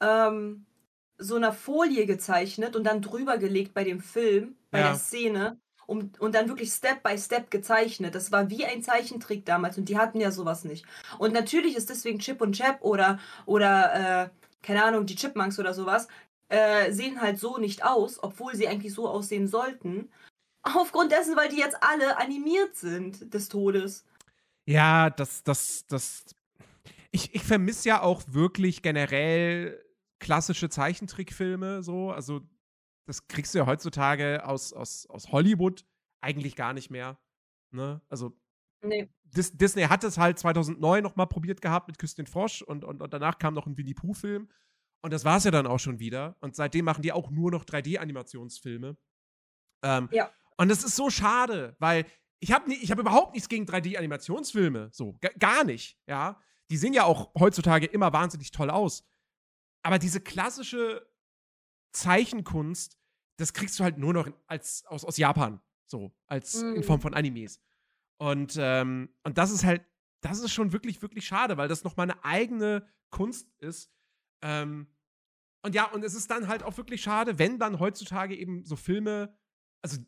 [0.00, 0.66] ähm,
[1.22, 4.88] so einer Folie gezeichnet und dann drüber gelegt bei dem Film, bei Ja.
[4.90, 5.58] der Szene.
[5.88, 8.14] Um, und dann wirklich Step by Step gezeichnet.
[8.14, 10.86] Das war wie ein Zeichentrick damals und die hatten ja sowas nicht.
[11.18, 13.92] Und natürlich ist deswegen Chip und Chap oder, oder
[14.24, 14.28] äh,
[14.62, 16.06] keine Ahnung, die Chipmunks oder sowas,
[16.48, 20.08] äh, sehen halt so nicht aus, obwohl sie eigentlich so aussehen sollten.
[20.62, 24.04] Aufgrund dessen, weil die jetzt alle animiert sind des Todes.
[24.64, 26.24] Ja, das, das, das.
[27.10, 29.82] ich, ich vermisse ja auch wirklich generell
[30.22, 32.10] klassische Zeichentrickfilme so.
[32.12, 32.40] Also,
[33.06, 35.84] das kriegst du ja heutzutage aus, aus, aus Hollywood
[36.22, 37.18] eigentlich gar nicht mehr.
[37.72, 38.00] Ne?
[38.08, 38.38] Also,
[38.84, 39.08] Nee.
[39.22, 42.84] Dis Disney hat es halt 2009 noch mal probiert gehabt mit Küss den Frosch und,
[42.84, 44.48] und, und danach kam noch ein Winnie Pooh-Film.
[45.02, 46.36] Und das war es ja dann auch schon wieder.
[46.40, 48.96] Und seitdem machen die auch nur noch 3D-Animationsfilme.
[49.84, 50.30] Ähm, Ja.
[50.58, 52.06] Und das ist so schade, weil
[52.40, 54.90] ich habe ich hab überhaupt nichts gegen 3D-Animationsfilme.
[54.92, 56.40] So, ga- gar nicht, ja.
[56.70, 59.04] Die sehen ja auch heutzutage immer wahnsinnig toll aus.
[59.82, 61.06] Aber diese klassische
[61.92, 62.98] Zeichenkunst,
[63.38, 65.60] das kriegst du halt nur noch als, aus, aus Japan.
[65.86, 66.82] So, als in Mhm.
[66.84, 67.60] Form von Animes.
[68.18, 69.84] Und, ähm, und das ist halt,
[70.22, 73.90] das ist schon wirklich, wirklich schade, weil das nochmal eine eigene Kunst ist.
[74.42, 74.86] Ähm,
[75.62, 78.76] und ja, und es ist dann halt auch wirklich schade, wenn dann heutzutage eben so
[78.76, 79.36] Filme,
[79.82, 79.98] also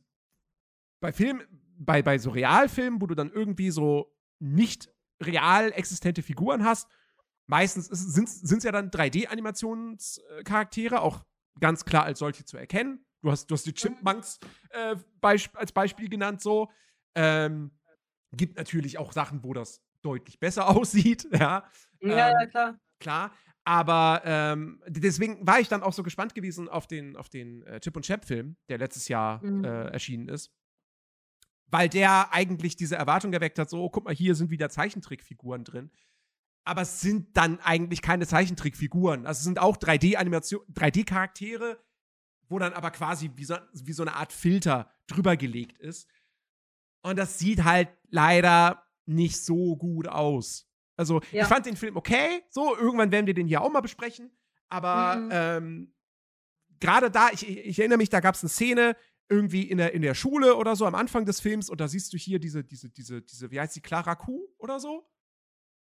[1.01, 1.43] bei Filmen,
[1.77, 6.89] bei, bei so Realfilmen, wo du dann irgendwie so nicht real existente Figuren hast,
[7.47, 11.25] meistens sind es ja dann 3D-Animationscharaktere, auch
[11.61, 13.05] ganz klar als solche zu erkennen.
[13.23, 14.39] Du hast, du hast die Chipmunks
[14.71, 16.71] äh, beisp als Beispiel genannt, so.
[17.15, 17.71] Ähm,
[18.33, 21.65] gibt natürlich auch Sachen, wo das deutlich besser aussieht, ja.
[22.01, 22.79] Ja, Ähm, ja, klar.
[23.01, 23.33] klar.
[23.67, 27.81] Aber ähm, deswegen war ich dann auch so gespannt gewesen auf den, auf den äh,
[27.81, 29.65] Chip und Chap-Film, der letztes Jahr Mhm.
[29.65, 30.53] äh, erschienen ist.
[31.69, 35.65] Weil der eigentlich diese Erwartung erweckt hat: so, oh, guck mal, hier sind wieder Zeichentrickfiguren
[35.65, 35.91] drin.
[36.65, 39.27] Aber es sind dann eigentlich keine Zeichentrickfiguren.
[39.27, 41.79] Also es sind auch 3D-Animation, 3D-Charaktere,
[42.49, 46.09] wo dann aber quasi wie so, wie so eine Art Filter drüber gelegt ist.
[47.03, 50.67] Und das sieht halt leider nicht so gut aus.
[50.97, 51.43] Also, Ja.
[51.43, 52.43] ich fand den Film okay.
[52.49, 54.31] So, irgendwann werden wir den hier auch mal besprechen.
[54.69, 55.29] Aber Mhm.
[55.33, 55.95] ähm,
[56.81, 58.97] gerade da, ich, ich erinnere mich, da gab es eine Szene
[59.29, 62.13] irgendwie in der, in der Schule oder so am Anfang des Films und da siehst
[62.13, 65.07] du hier diese, diese, diese, diese, wie heißt die, Clara Kuh oder so?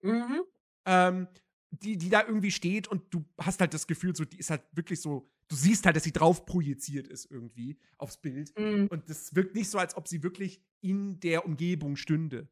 [0.02, 0.42] Mhm.
[0.86, 1.28] Ähm,
[1.72, 4.62] die, die da irgendwie steht und du hast halt das Gefühl, so, die ist halt
[4.72, 8.58] wirklich so, du siehst halt, dass sie drauf projiziert ist irgendwie aufs Bild.
[8.58, 8.88] Mhm.
[8.88, 12.48] Und das wirkt nicht so, als ob sie wirklich in der Umgebung stünde.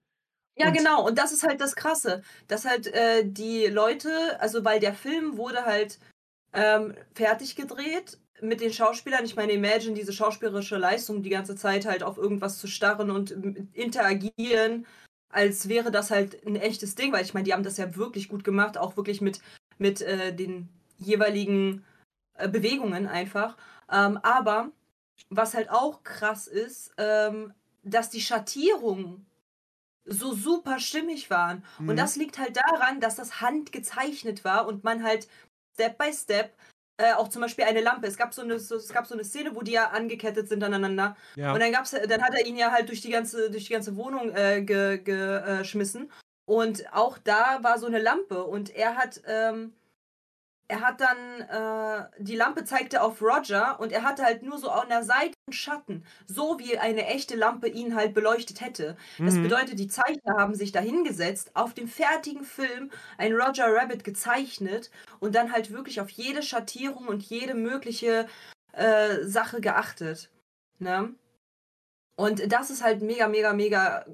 [0.57, 1.05] Ja, Und- genau.
[1.07, 5.37] Und das ist halt das Krasse, dass halt äh, die Leute, also weil der Film
[5.37, 5.99] wurde halt
[6.53, 9.25] ähm, fertig gedreht mit den Schauspielern.
[9.25, 13.31] Ich meine, Imagine diese schauspielerische Leistung, die ganze Zeit halt auf irgendwas zu starren und
[13.73, 14.85] interagieren,
[15.33, 18.29] als wäre das halt ein echtes Ding, weil ich meine, die haben das ja wirklich
[18.29, 19.41] gut gemacht, auch wirklich mit,
[19.77, 21.83] mit äh, den jeweiligen
[22.35, 23.57] äh, Bewegungen einfach.
[23.91, 24.71] Ähm, aber
[25.29, 29.25] was halt auch krass ist, ähm, dass die Schattierungen
[30.05, 31.63] so super stimmig waren.
[31.79, 31.89] Mhm.
[31.89, 35.27] Und das liegt halt daran, dass das handgezeichnet war und man halt
[35.73, 36.53] Step by Step
[36.97, 38.07] äh, auch zum Beispiel eine Lampe.
[38.07, 40.63] Es gab so eine, so, es gab so eine Szene, wo die ja angekettet sind
[40.63, 41.15] aneinander.
[41.35, 41.53] Ja.
[41.53, 43.95] Und dann gab's, dann hat er ihn ja halt durch die ganze, durch die ganze
[43.95, 46.11] Wohnung äh, ge- geschmissen.
[46.45, 49.73] Und auch da war so eine Lampe und er hat, ähm,
[50.73, 54.69] er hat dann, äh, die Lampe zeigte auf Roger und er hatte halt nur so
[54.69, 58.97] an der Seite einen Schatten, so wie eine echte Lampe ihn halt beleuchtet hätte.
[59.19, 59.43] Das Mhm.
[59.43, 64.89] bedeutet, die Zeichner haben sich da hingesetzt, auf dem fertigen Film ein Roger Rabbit gezeichnet
[65.19, 68.27] und dann halt wirklich auf jede Schattierung und jede mögliche
[68.73, 70.31] äh, Sache geachtet.
[70.79, 71.13] Ne?
[72.15, 74.05] Und das ist halt mega, mega, mega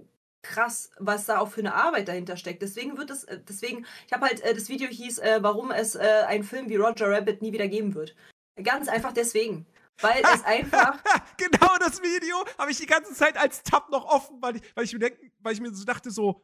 [0.42, 2.62] krass, was da auch für eine Arbeit dahinter steckt.
[2.62, 5.96] Deswegen wird es, äh, deswegen, ich habe halt, äh, das Video hieß, äh, warum es
[5.96, 8.16] einen Film wie Roger Rabbit nie wieder geben wird.
[8.62, 9.66] Ganz einfach deswegen.
[10.02, 11.02] Weil es einfach
[11.38, 14.86] genau das Video habe ich die ganze Zeit als Tab noch offen, weil ich, weil
[14.86, 16.42] ich, mir, denk, weil ich mir so dachte, so,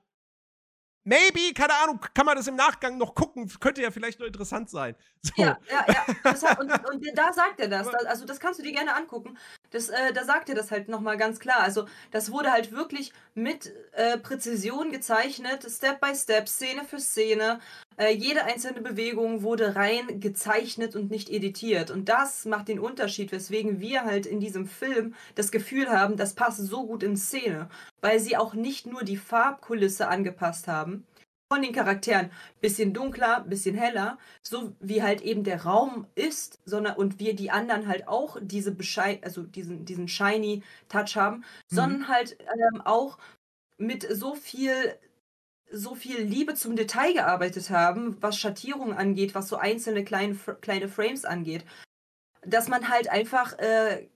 [1.05, 4.69] maybe, keine Ahnung, kann man das im Nachgang noch gucken, könnte ja vielleicht noch interessant
[4.69, 4.95] sein.
[5.21, 5.41] So.
[5.41, 6.05] Ja, ja, ja.
[6.23, 7.89] Das und, und da sagt er das.
[7.89, 9.37] Da, also das kannst du dir gerne angucken.
[9.71, 11.61] Das, äh, da sagt er das halt nochmal ganz klar.
[11.61, 17.59] Also das wurde halt wirklich mit äh, Präzision gezeichnet, Step by Step, Szene für Szene.
[17.97, 21.91] Äh, jede einzelne Bewegung wurde rein gezeichnet und nicht editiert.
[21.91, 26.33] Und das macht den Unterschied, weswegen wir halt in diesem Film das Gefühl haben, das
[26.33, 27.69] passt so gut in Szene.
[28.01, 31.05] Weil sie auch nicht nur die Farbkulisse angepasst haben,
[31.51, 36.95] von den Charakteren bisschen dunkler, bisschen heller, so wie halt eben der Raum ist, sondern
[36.97, 42.07] und wir die anderen halt auch diese Beschei also diesen diesen shiny Touch haben, sondern
[42.07, 43.17] halt ähm, auch
[43.77, 44.97] mit so viel
[45.75, 50.87] so viel Liebe zum Detail gearbeitet haben, was Schattierungen angeht, was so einzelne kleine kleine
[50.87, 51.65] Frames angeht,
[52.45, 54.07] dass man halt einfach äh,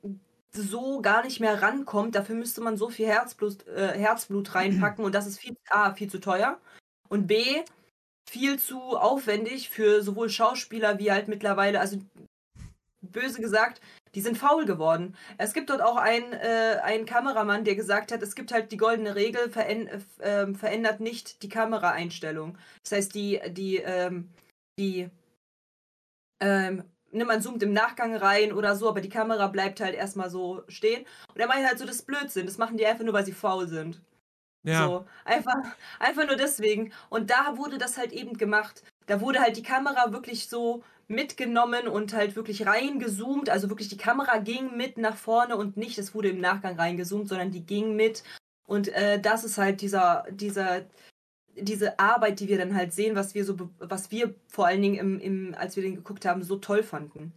[0.52, 2.16] so gar nicht mehr rankommt.
[2.16, 6.10] Dafür müsste man so viel Herzblut, äh, Herzblut reinpacken und das ist viel, A, viel
[6.10, 6.60] zu teuer
[7.10, 7.44] und B,
[8.30, 11.98] viel zu aufwendig für sowohl Schauspieler wie halt mittlerweile, also
[13.02, 13.82] böse gesagt,
[14.16, 15.16] Die sind faul geworden.
[15.38, 18.78] Es gibt dort auch einen, äh, einen Kameramann, der gesagt hat, es gibt halt die
[18.78, 22.58] goldene Regel, veränd äh, ähm, verändert nicht die Kameraeinstellung.
[22.84, 24.30] Das heißt, die, die, ähm,
[24.80, 25.10] die,
[26.42, 30.30] ähm, ne, man zoomt im Nachgang rein oder so, aber die Kamera bleibt halt erstmal
[30.30, 31.06] so stehen.
[31.34, 32.46] Und er meint halt so, das ist Blödsinn.
[32.46, 34.02] Das machen die einfach nur, weil sie faul sind.
[34.64, 34.86] Ja.
[34.86, 35.56] So, einfach,
[36.00, 36.94] einfach nur deswegen.
[37.10, 38.84] Und da wurde das halt eben gemacht.
[39.10, 43.50] Da wurde halt die Kamera wirklich so mitgenommen und halt wirklich reingezoomt.
[43.50, 47.28] Also wirklich die Kamera ging mit nach vorne und nicht, es wurde im Nachgang reingezoomt,
[47.28, 48.24] sondern die ging mit.
[48.68, 50.84] Und äh, das ist halt dieser, dieser,
[51.56, 54.96] diese Arbeit, die wir dann halt sehen, was wir so, was wir vor allen Dingen
[54.96, 57.34] im, im, als wir den geguckt haben, so toll fanden.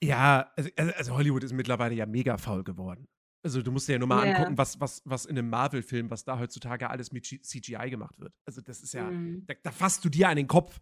[0.00, 3.08] Ja, also, also Hollywood ist mittlerweile ja mega faul geworden.
[3.44, 4.34] Also du musst dir ja nur mal Ja.
[4.34, 8.32] angucken, was, was, was in einem Marvel-Film, was da heutzutage alles mit CGI gemacht wird.
[8.46, 9.44] Also das ist ja, Mhm.
[9.46, 10.80] da, da fasst du dir an den Kopf.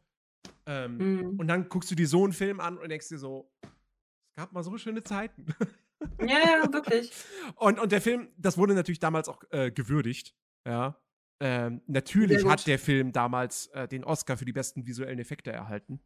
[0.67, 1.41] Ähm, Mhm.
[1.41, 4.53] Und dann guckst du dir so einen Film an und denkst dir so, es gab
[4.53, 5.47] mal so schöne Zeiten.
[6.21, 7.13] Ja, ja, wirklich.
[7.57, 10.35] Und, und der Film, das wurde natürlich damals auch äh, gewürdigt.
[10.67, 11.01] Ja.
[11.41, 16.01] Ähm, natürlich hat der Film damals äh, den Oscar für die besten visuellen Effekte erhalten.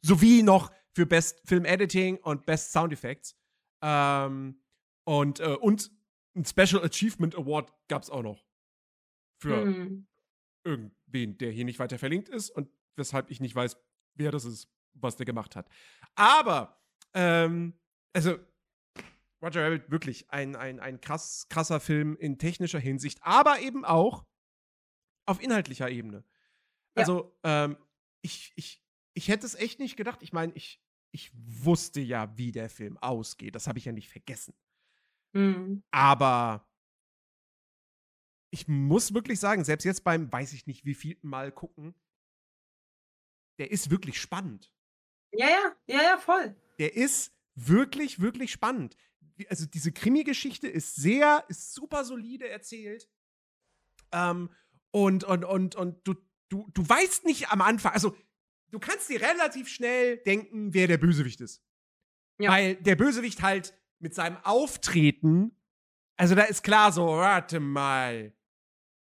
[0.00, 3.36] Sowie noch für Best Film Editing und Best Sound Effects.
[3.82, 4.61] Ähm,
[5.04, 5.90] und, äh, und
[6.34, 8.46] ein Special Achievement Award gab es auch noch.
[9.40, 10.06] Für Mhm.
[10.64, 13.76] irgendwen, der hier nicht weiter verlinkt ist und weshalb ich nicht weiß,
[14.14, 15.68] wer das ist, was der gemacht hat.
[16.14, 16.80] Aber,
[17.14, 17.74] ähm,
[18.12, 18.38] also,
[19.42, 24.24] Roger Rabbit wirklich ein, ein, ein krass, krasser Film in technischer Hinsicht, aber eben auch
[25.26, 26.24] auf inhaltlicher Ebene.
[26.96, 27.00] Ja.
[27.00, 27.76] Also, ähm,
[28.22, 28.80] ich, ich,
[29.14, 30.22] ich hätte es echt nicht gedacht.
[30.22, 33.56] Ich meine, ich, ich wusste ja, wie der Film ausgeht.
[33.56, 34.54] Das habe ich ja nicht vergessen.
[35.32, 35.82] Mhm.
[35.90, 36.68] Aber
[38.50, 41.94] ich muss wirklich sagen, selbst jetzt beim, weiß ich nicht, wie viel Mal gucken,
[43.58, 44.72] der ist wirklich spannend.
[45.32, 46.54] Ja, ja, ja, ja, voll.
[46.78, 48.96] Der ist wirklich, wirklich spannend.
[49.48, 53.08] Also diese Krimi-Geschichte ist sehr, ist super solide erzählt.
[54.12, 54.50] Ähm,
[54.90, 56.14] und, und, und, und du,
[56.50, 58.14] du, du weißt nicht am Anfang, also
[58.70, 61.64] du kannst dir relativ schnell denken, wer der Bösewicht ist.
[62.38, 62.50] Ja.
[62.50, 65.56] Weil der Bösewicht halt mit seinem Auftreten,
[66.16, 68.34] also da ist klar so, warte mal,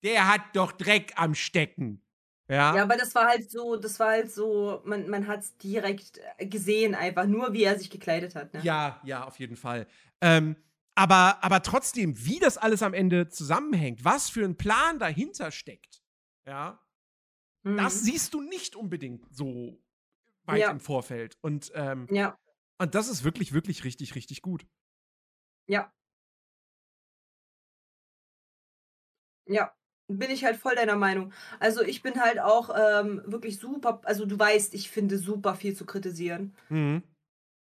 [0.03, 2.03] der hat doch Dreck am Stecken.
[2.49, 2.75] Ja.
[2.75, 6.19] Ja, aber das war halt so, das war halt so, man, man hat es direkt
[6.37, 8.53] äh, gesehen, einfach nur wie er sich gekleidet hat.
[8.53, 8.61] Ne?
[8.63, 9.85] Ja, ja, auf jeden Fall.
[10.21, 10.55] Ähm,
[10.95, 16.01] aber, aber trotzdem, wie das alles am Ende zusammenhängt, was für ein Plan dahinter steckt,
[16.47, 16.81] ja,
[17.63, 17.77] Mhm.
[17.77, 19.83] das siehst du nicht unbedingt so
[20.45, 20.71] weit Ja.
[20.71, 21.37] im Vorfeld.
[21.41, 22.37] Und, ähm, Ja,
[22.79, 24.65] und das ist wirklich, wirklich richtig, richtig gut.
[25.67, 25.91] Ja.
[29.45, 29.73] Ja,
[30.07, 31.31] bin ich halt voll deiner Meinung.
[31.59, 35.75] Also ich bin halt auch ähm, wirklich super, also du weißt, ich finde super viel
[35.75, 36.55] zu kritisieren.
[36.69, 37.03] Mhm.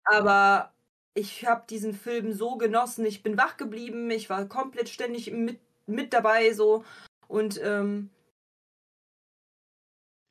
[0.04, 0.72] Aber
[1.14, 3.06] ich habe diesen Film so genossen.
[3.06, 4.10] Ich bin wach geblieben.
[4.10, 6.84] Ich war komplett ständig mit, mit dabei so.
[7.28, 8.10] Und ähm,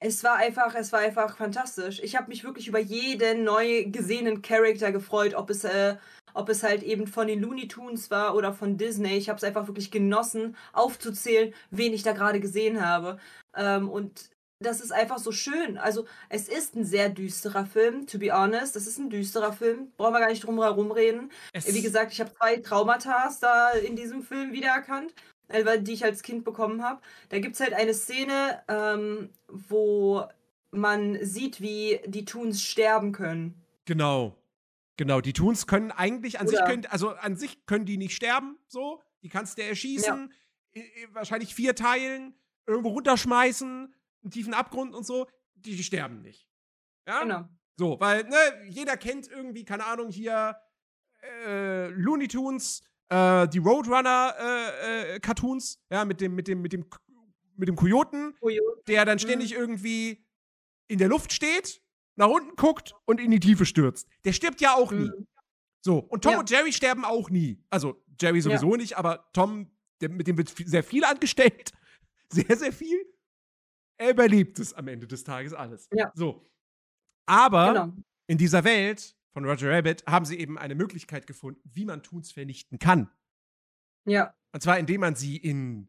[0.03, 2.01] es war einfach, es war einfach fantastisch.
[2.03, 5.95] Ich habe mich wirklich über jeden neu gesehenen Charakter gefreut, ob es, äh,
[6.33, 9.15] ob es halt eben von den Looney Tunes war oder von Disney.
[9.15, 13.19] Ich habe es einfach wirklich genossen, aufzuzählen, wen ich da gerade gesehen habe.
[13.55, 15.77] Ähm, und das ist einfach so schön.
[15.77, 18.75] Also, es ist ein sehr düsterer Film, to be honest.
[18.75, 19.91] Das ist ein düsterer Film.
[19.97, 21.31] Brauchen wir gar nicht drum herum reden.
[21.53, 25.13] Es, Wie gesagt, ich habe zwei Traumata da in diesem Film wiedererkannt,
[25.51, 27.01] die ich als Kind bekommen habe.
[27.29, 30.23] Da gibt es halt eine Szene, ähm, wo
[30.71, 33.61] man sieht, wie die Toons sterben können.
[33.85, 34.37] Genau.
[34.97, 38.57] Genau, die Toons können eigentlich an sich können, also an sich können die nicht sterben,
[38.67, 39.01] so.
[39.23, 40.31] Die kannst du erschießen,
[40.75, 42.35] i- wahrscheinlich vier teilen,
[42.67, 45.27] irgendwo runterschmeißen, einen tiefen Abgrund und so.
[45.55, 46.47] Die, die sterben nicht.
[47.07, 47.21] Ja?
[47.21, 47.47] Genau.
[47.77, 48.35] So, weil, ne,
[48.67, 50.55] jeder kennt irgendwie, keine Ahnung, hier
[51.45, 52.81] äh, Looney Tunes,
[53.11, 56.85] äh, die Roadrunner äh, äh, Cartoons, ja, mit dem, mit dem, mit dem,
[57.57, 58.33] mit dem Kojoten,
[58.87, 59.19] der dann Mhm.
[59.19, 60.25] ständig irgendwie
[60.87, 61.81] in der Luft steht,
[62.15, 64.07] nach unten guckt und in die Tiefe stürzt.
[64.25, 65.09] Der stirbt ja auch nie.
[65.09, 65.27] Mhm.
[65.83, 66.39] So, und Tom Ja.
[66.39, 67.63] und Jerry sterben auch nie.
[67.69, 69.69] Also, Jerry sowieso nicht, aber Tom,
[69.99, 71.71] der, mit dem wird sehr viel angestellt.
[72.33, 72.97] Sehr, sehr viel.
[73.97, 75.89] Er überlebt es am Ende des Tages alles.
[75.93, 76.13] Ja.
[76.15, 76.49] So.
[77.25, 77.93] Aber Genau.
[78.27, 82.31] in dieser Welt von Roger Rabbit haben sie eben eine Möglichkeit gefunden, wie man Toons
[82.31, 83.09] vernichten kann.
[84.05, 84.33] Ja.
[84.51, 85.87] Und zwar, indem man sie in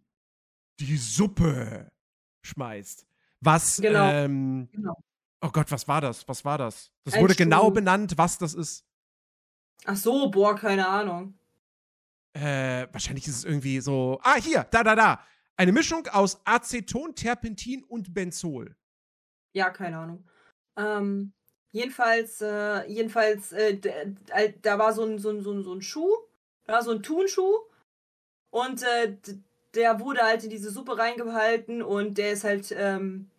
[0.81, 1.91] die Suppe
[2.45, 3.07] schmeißt.
[3.41, 4.09] Was, Genau.
[4.11, 4.95] ähm, Genau.
[5.41, 6.27] oh Gott, was war das?
[6.29, 6.93] Was war das?
[7.05, 7.75] Das Ein wurde genau Strom.
[7.75, 8.85] benannt, was das ist.
[9.85, 11.39] Ach so, boah, keine Ahnung.
[12.35, 14.19] Äh, wahrscheinlich ist es irgendwie so.
[14.23, 15.25] Ah, hier, da, da, da.
[15.57, 18.77] Eine Mischung aus Aceton, Terpentin und Benzol.
[19.55, 20.27] Ja, keine Ahnung.
[20.79, 21.33] Ähm,
[21.73, 23.79] Jedenfalls, äh, jedenfalls, äh,
[24.35, 26.15] äh, da war so ein, so ein, so ein, so ein Schuh,
[26.67, 27.61] da war so ein Turnschuh
[28.51, 29.17] und äh,
[29.75, 33.31] der wurde halt in diese Suppe reingehalten und der ist halt, ähm,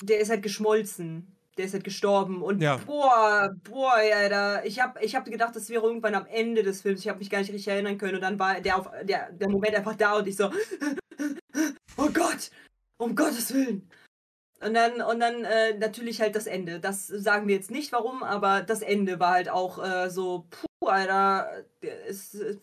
[0.00, 1.26] der ist halt geschmolzen.
[1.56, 2.78] Der ist halt gestorben und Ja.
[2.78, 6.82] boah, boah, ja, da, ich hab, ich hab gedacht, das wäre irgendwann am Ende des
[6.82, 7.00] Films.
[7.00, 9.48] Ich habe mich gar nicht richtig erinnern können und dann war der auf, der, der
[9.48, 10.50] Moment einfach da und ich so,
[11.96, 12.50] oh Gott,
[12.96, 13.88] um Gottes Willen.
[14.64, 16.80] Und dann, und dann äh, natürlich halt das Ende.
[16.80, 20.88] Das sagen wir jetzt nicht warum, aber das Ende war halt auch äh, so, puh,
[20.88, 22.56] Alter, der ist äh,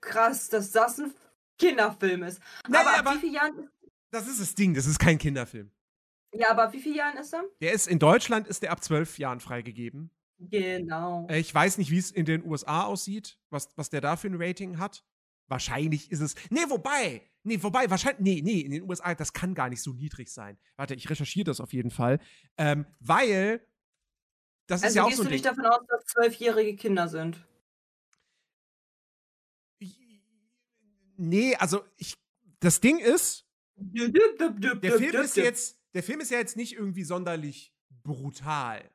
[0.00, 1.12] krass, dass das ein
[1.58, 2.40] Kinderfilm ist.
[2.68, 3.70] Naja, aber ab aber- wie vielen Jahren?
[4.10, 5.70] Das ist das Ding, das ist kein Kinderfilm.
[6.34, 7.44] Ja, aber ab wie vielen Jahren ist er?
[7.60, 10.10] Der ist in Deutschland ist der ab zwölf Jahren freigegeben.
[10.38, 11.26] Genau.
[11.28, 14.28] Äh, Ich weiß nicht, wie es in den USA aussieht, was, was der da für
[14.28, 15.04] ein Rating hat.
[15.52, 16.34] Wahrscheinlich ist es.
[16.48, 17.20] Nee, wobei.
[17.42, 18.22] Nee, wobei, wahrscheinlich.
[18.22, 20.56] Nee, nee, in den USA, das kann gar nicht so niedrig sein.
[20.76, 22.20] Warte, ich recherchiere das auf jeden Fall.
[22.56, 23.60] Ähm, weil.
[24.66, 27.46] Das ist Also ja auch gehst so du nicht davon aus, dass zwölfjährige Kinder sind?
[31.18, 32.16] Nee, also ich.
[32.60, 35.78] Das Ding ist, Der Film ist jetzt.
[35.92, 38.90] Der Film ist ja jetzt nicht irgendwie sonderlich brutal.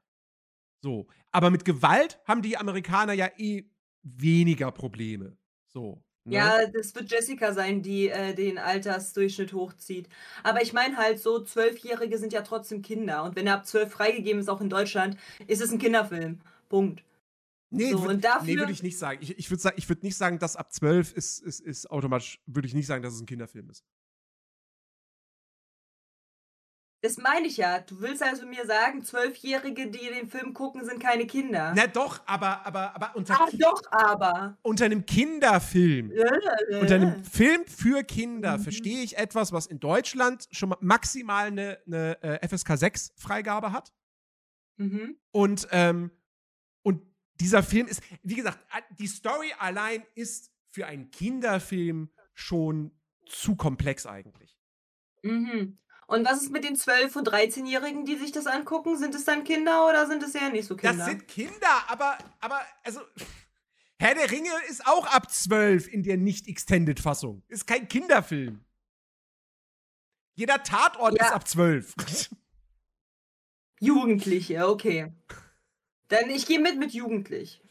[0.81, 1.07] So.
[1.31, 3.69] Aber mit Gewalt haben die Amerikaner ja eh
[4.01, 5.37] weniger Probleme.
[5.67, 6.03] So.
[6.27, 6.35] Ne?
[6.35, 10.07] Ja, das wird Jessica sein, die äh, den Altersdurchschnitt hochzieht.
[10.43, 13.23] Aber ich meine halt so, Zwölfjährige sind ja trotzdem Kinder.
[13.23, 16.39] Und wenn er ab zwölf freigegeben ist, auch in Deutschland, ist es ein Kinderfilm.
[16.69, 17.03] Punkt.
[17.69, 19.19] Nee, So, würd, und dafür- nee würde ich nicht sagen.
[19.21, 22.67] Ich, ich würde ich würd nicht sagen, dass ab 12 ist, ist, ist automatisch, würde
[22.67, 23.83] ich nicht sagen, dass es ein Kinderfilm ist.
[27.01, 27.79] Das meine ich ja.
[27.79, 31.73] Du willst also mir sagen, Zwölfjährige, die den Film gucken, sind keine Kinder.
[31.75, 34.57] Na doch, aber, aber, aber unter, Ach doch, aber.
[34.63, 36.12] unter einem Kinderfilm,
[36.81, 38.63] unter einem Film für Kinder Mhm.
[38.63, 43.71] verstehe ich etwas, was in Deutschland schon mal maximal eine, eine äh, FSK 6 Freigabe
[43.71, 43.93] hat.
[44.77, 45.17] Mhm.
[45.31, 46.10] Und, ähm,
[46.83, 47.03] und
[47.39, 48.57] dieser Film ist, wie gesagt,
[48.97, 52.91] die Story allein ist für einen Kinderfilm schon
[53.27, 54.57] zu komplex eigentlich.
[55.23, 55.77] Mhm.
[56.07, 58.97] Und was ist mit den 12- und 13-Jährigen, die sich das angucken?
[58.97, 60.95] Sind es dann Kinder oder sind es eher nicht so Kinder?
[60.95, 63.01] Das sind Kinder, aber, aber, also,
[63.99, 67.43] Herr der Ringe ist auch ab 12 in der Nicht-Extended-Fassung.
[67.49, 68.63] Ist kein Kinderfilm.
[70.35, 71.25] Jeder Tatort Ja.
[71.27, 71.93] ist ab 12.
[73.79, 75.11] Jugendliche, okay.
[76.07, 77.61] Dann ich gehe mit mit jugendlich.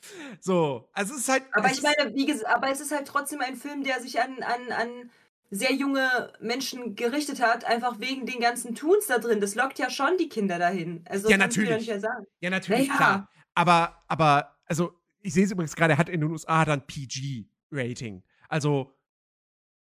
[0.40, 1.44] so, also es ist halt.
[1.53, 4.20] Aber es ich meine, wie gesagt, aber es ist halt trotzdem ein Film, der sich
[4.20, 5.11] an, an, an
[5.51, 9.41] sehr junge Menschen gerichtet hat, einfach wegen den ganzen Toons da drin.
[9.41, 11.05] Das lockt ja schon die Kinder dahin.
[11.09, 11.87] Also Ja, natürlich.
[11.87, 12.27] Sagen.
[12.41, 12.97] Ja, natürlich, Ja, ja.
[12.97, 13.31] klar.
[13.55, 18.23] Aber, aber, also, ich sehe es übrigens gerade, er hat in den USA dann PG-Rating.
[18.49, 18.95] Also,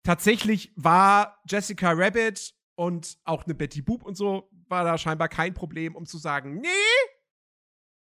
[0.03, 5.55] tatsächlich war Jessica Rabbit und auch eine Betty Boop und so, war da scheinbar kein
[5.55, 6.69] Problem, um zu sagen, nee,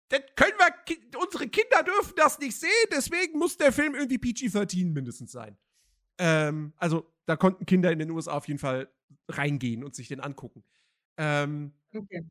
[0.08, 4.92] das können wir, unsere Kinder dürfen das nicht sehen, deswegen muss der Film irgendwie PG-13
[4.92, 5.56] mindestens sein.
[6.18, 8.88] Ähm, also, da konnten Kinder in den USA auf jeden Fall
[9.28, 10.64] reingehen und sich den angucken.
[11.18, 12.22] Ähm, Okay.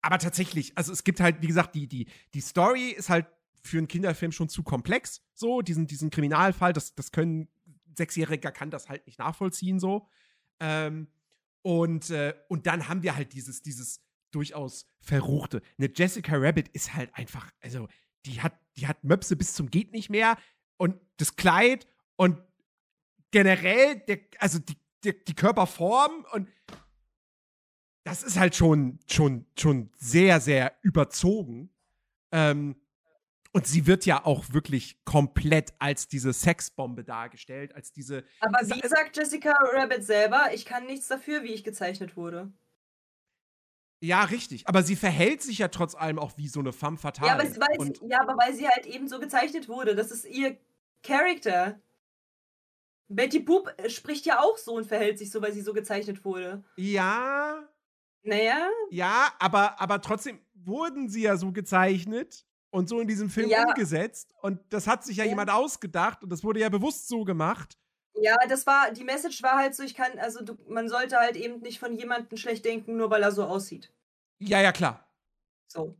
[0.00, 3.26] aber tatsächlich, also es gibt halt, wie gesagt, die, die, die Story ist halt
[3.62, 5.22] für einen Kinderfilm schon zu komplex.
[5.34, 7.48] So, diesen, diesen Kriminalfall, das, das können,
[7.96, 10.08] Sechsjähriger kann das halt nicht nachvollziehen, so.
[10.60, 11.08] Ähm,
[11.62, 15.62] und, äh, und dann haben wir halt dieses, dieses durchaus Verruchte.
[15.78, 17.86] Eine Jessica Rabbit ist halt einfach, also,
[18.26, 20.36] die hat, die hat Möpse bis zum Geht nicht mehr
[20.78, 22.38] und das Kleid und
[23.30, 26.48] generell, der, also die, die, die Körperform und
[28.04, 31.70] das ist halt schon, schon, schon sehr, sehr überzogen.
[32.32, 32.76] Ähm,
[33.52, 38.24] und sie wird ja auch wirklich komplett als diese Sexbombe dargestellt, als diese.
[38.40, 42.50] Aber wie sagt Jessica Rabbit selber, ich kann nichts dafür, wie ich gezeichnet wurde.
[44.00, 44.66] Ja, richtig.
[44.66, 47.28] Aber sie verhält sich ja trotz allem auch wie so eine femme fatale.
[47.28, 49.94] Ja aber, weil sie, ja, aber weil sie halt eben so gezeichnet wurde.
[49.94, 50.56] Das ist ihr
[51.02, 51.78] Charakter.
[53.14, 56.24] Betty Boop äh, spricht ja auch so und verhält sich so, weil sie so gezeichnet
[56.24, 56.64] wurde.
[56.76, 57.68] ja,
[58.24, 63.50] Naja, ja, aber, aber trotzdem wurden sie ja so gezeichnet und so in diesem Film
[63.50, 63.64] Ja.
[63.66, 64.30] umgesetzt.
[64.40, 65.30] Und das hat sich ja, Ja.
[65.30, 67.78] jemand ausgedacht und das wurde ja bewusst so gemacht.
[68.14, 71.36] ja, das war, die Message war halt so, ich kann, also du, man sollte halt
[71.36, 73.92] eben nicht von jemandem schlecht denken, nur weil er so aussieht.
[74.38, 75.08] Ja, ja, klar.
[75.66, 75.96] So.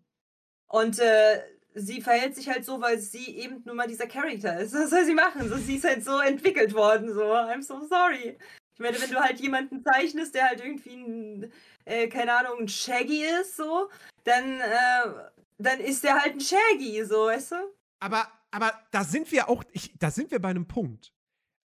[0.69, 1.43] Und äh,
[1.75, 4.75] sie verhält sich halt so, weil sie eben nur mal dieser Charakter ist.
[4.75, 5.49] Was soll sie machen?
[5.49, 7.13] So, sie ist halt so entwickelt worden.
[7.13, 8.37] So, I'm so sorry.
[8.75, 11.53] Ich meine, wenn du halt jemanden zeichnest, der halt irgendwie ein,
[11.85, 13.91] äh, keine Ahnung, ein Shaggy ist, so,
[14.25, 17.57] dann, äh, dann ist der halt ein Shaggy, so, weißt du?
[18.01, 21.13] Aber, aber da sind wir auch, ich, da sind wir bei einem Punkt.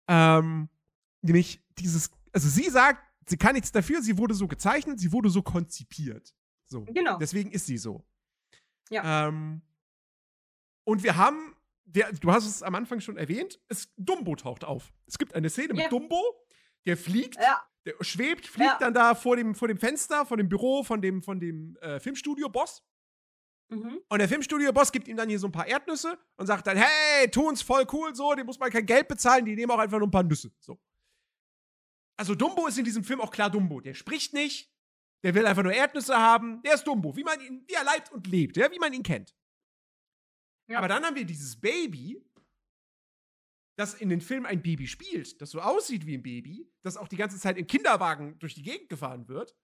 [0.08, 0.70] Ähm,
[1.22, 5.30] nämlich dieses, also sie sagt, sie kann nichts dafür, sie wurde so gezeichnet, sie wurde
[5.30, 6.34] so konzipiert.
[6.66, 6.84] So.
[6.86, 7.18] Genau.
[7.18, 8.06] Deswegen ist sie so.
[8.90, 9.28] Ja.
[9.28, 9.62] Ähm,
[10.88, 11.54] und wir haben,
[11.86, 14.94] wir, du hast es am Anfang schon erwähnt, es, Dumbo taucht auf.
[15.06, 15.84] Es gibt eine Szene Ja.
[15.84, 16.22] mit Dumbo,
[16.86, 18.78] der fliegt, Ja, der schwebt, fliegt Ja.
[18.80, 22.00] dann da vor dem, vor dem Fenster, von dem Büro, von dem, von dem äh,
[22.00, 22.84] Filmstudio-Boss.
[23.70, 24.00] mhm.
[24.08, 27.30] Und der Filmstudio-Boss gibt ihm dann hier so ein paar Erdnüsse und sagt dann, hey,
[27.30, 30.08] tun's voll cool so, dem muss man kein Geld bezahlen, die nehmen auch einfach nur
[30.08, 30.52] ein paar Nüsse.
[30.60, 30.80] So.
[32.16, 33.82] Also Dumbo ist in diesem Film auch klar Dumbo.
[33.82, 34.72] Der spricht nicht,
[35.24, 38.10] der will einfach nur Erdnüsse haben, der ist Dumbo, wie man ihn, wie er leibt
[38.12, 39.36] und lebt, ja, wie man ihn kennt.
[40.70, 40.80] Ja.
[40.80, 42.22] Aber dann haben wir dieses Baby,
[43.78, 47.08] das in den Filmen ein Baby spielt, das so aussieht wie ein Baby, das auch
[47.08, 49.56] die ganze Zeit im Kinderwagen durch die Gegend gefahren wird,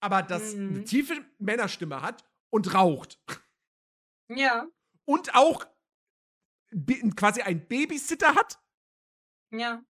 [0.00, 0.68] aber das Mhm.
[0.68, 3.20] eine tiefe Männerstimme hat und raucht.
[4.28, 4.66] ja,
[5.04, 5.64] Und auch
[7.14, 8.58] quasi einen Babysitter hat,
[9.52, 9.84] ja.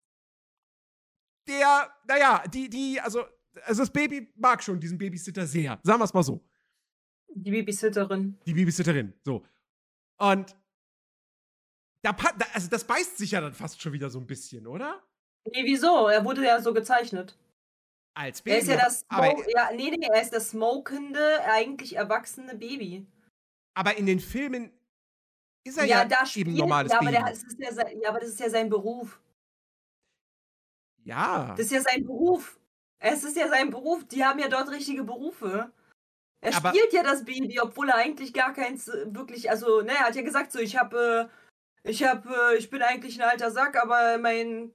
[1.49, 3.25] der, naja, die, die, also,
[3.63, 5.81] also das Baby mag schon diesen Babysitter sehr.
[5.83, 6.45] Sagen wir es mal so.
[7.35, 8.39] Die Babysitterin.
[8.47, 9.15] Die Babysitterin.
[9.25, 9.45] So.
[10.19, 10.57] Und
[12.03, 15.03] da, da, also das beißt sich ja dann fast schon wieder so ein bisschen, oder?
[15.53, 16.09] Nee, wieso?
[16.09, 17.37] Er wurde ja so gezeichnet.
[18.15, 18.57] Als Baby.
[18.57, 22.55] Er ist ja das aber, Smo ja, nee, nee, er ist das smokende, eigentlich erwachsene
[22.57, 23.07] Baby.
[23.75, 24.73] aber in den Filmen
[25.65, 27.23] ist er ja, da eben spielt, ein normales ja, aber Baby.
[27.25, 29.21] der, es ist ja, sein, ja, aber das ist ja sein Beruf.
[31.05, 31.51] ja.
[31.57, 32.59] Das ist ja sein Beruf.
[32.99, 34.05] Es ist ja sein Beruf.
[34.07, 35.73] Die haben ja dort richtige Berufe.
[36.47, 39.91] Er Aber- spielt ja das Baby, obwohl er eigentlich gar keins äh, wirklich, also, ne,
[39.93, 41.29] er hat ja gesagt so, ich habe,
[41.85, 44.73] äh, ich habe, äh, ich bin eigentlich ein alter Sack, aber mein,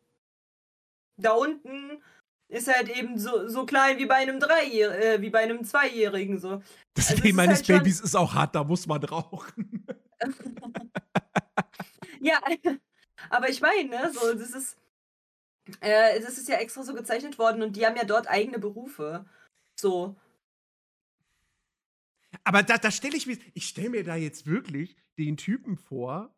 [1.17, 2.01] da unten
[2.49, 6.39] ist halt eben so, so klein wie bei einem Dreijährigen, äh, wie bei einem Zweijährigen
[6.39, 6.61] so.
[6.93, 9.85] das also Leben ist eines halt schon- Babys ist auch hart, da muss man rauchen.
[12.23, 12.39] Ja,
[13.31, 14.77] aber ich meine, ne, so, das ist,
[15.79, 19.25] äh, das ist ja extra so gezeichnet worden und die haben ja dort eigene Berufe.
[19.79, 20.15] So.
[22.43, 26.35] Aber da, da stelle ich mir, ich stelle mir da jetzt wirklich den Typen vor.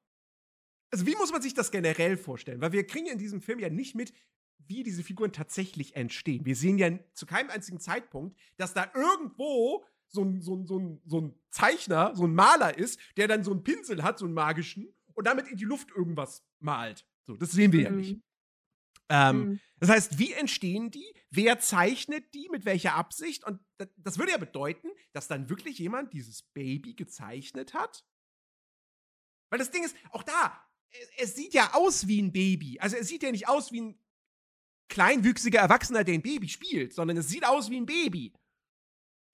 [0.92, 2.62] Also, wie muss man sich das generell vorstellen?
[2.62, 4.14] Weil wir kriegen in diesem Film ja nicht mit,
[4.68, 6.46] wie diese Figuren tatsächlich entstehen.
[6.46, 10.80] Wir sehen ja zu keinem einzigen Zeitpunkt, dass da irgendwo so ein, so ein, so
[10.80, 14.26] ein, so ein Zeichner, so ein Maler ist, der dann so einen Pinsel hat, so
[14.26, 17.06] einen magischen, und damit in die Luft irgendwas malt.
[17.26, 18.22] So, das sehen wir ja nicht.
[19.10, 19.60] Ähm, Mhm.
[19.80, 21.14] das heißt, wie entstehen die?
[21.30, 22.50] Wer zeichnet die?
[22.50, 23.44] Mit welcher Absicht?
[23.44, 28.06] Und das, das würde ja bedeuten, dass dann wirklich jemand dieses Baby gezeichnet hat.
[29.50, 32.80] Weil das Ding ist, auch da, es, es sieht ja aus wie ein Baby.
[32.80, 34.00] Also es sieht ja nicht aus wie ein
[34.90, 38.34] kleinwüchsiger Erwachsener, der ein Baby spielt, sondern es sieht aus wie ein Baby.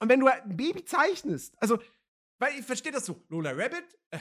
[0.02, 1.82] Und wenn du ein Baby zeichnest, also,
[2.40, 4.20] weil ich verstehe das so, Lola Rabbit, äh,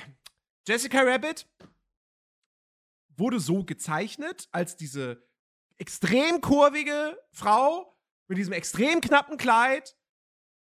[0.67, 1.49] Jessica Rabbit
[3.17, 5.28] wurde so gezeichnet als diese
[5.79, 7.97] extrem kurvige Frau
[8.29, 9.97] mit diesem extrem knappen Kleid.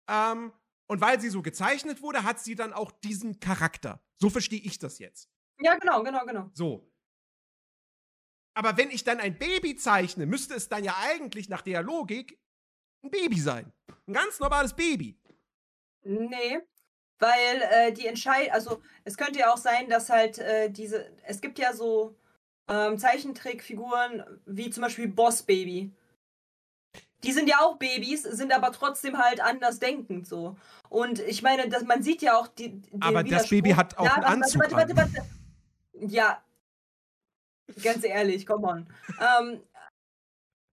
[0.09, 0.53] Ähm,
[0.89, 4.01] und weil sie so gezeichnet wurde, hat sie dann auch diesen Charakter.
[4.19, 5.29] So verstehe ich das jetzt.
[5.59, 6.51] Ja, genau, genau, genau.
[6.53, 6.93] So.
[8.55, 12.39] Aber wenn ich dann ein Baby zeichne, müsste es dann ja eigentlich nach der Logik
[13.03, 13.73] ein Baby sein.
[14.07, 15.19] Ein ganz normales Baby.
[16.05, 16.61] Nee,
[17.19, 21.41] weil äh, die Entscheidung, also es könnte ja auch sein, dass halt äh, diese, es
[21.41, 22.17] gibt ja so
[22.69, 25.93] ähm, Zeichentrickfiguren wie zum Beispiel Boss Baby.
[27.23, 30.57] Die sind ja auch Babys, sind aber trotzdem halt anders denkend so.
[30.89, 32.81] Und ich meine, dass man sieht ja auch die.
[32.81, 36.15] Den Aber das Baby hat auch einen Anzug warte, warte, warte, warte.
[36.15, 36.43] Ja.
[37.83, 38.87] Ganz ehrlich, come on.
[39.21, 39.61] Ähm,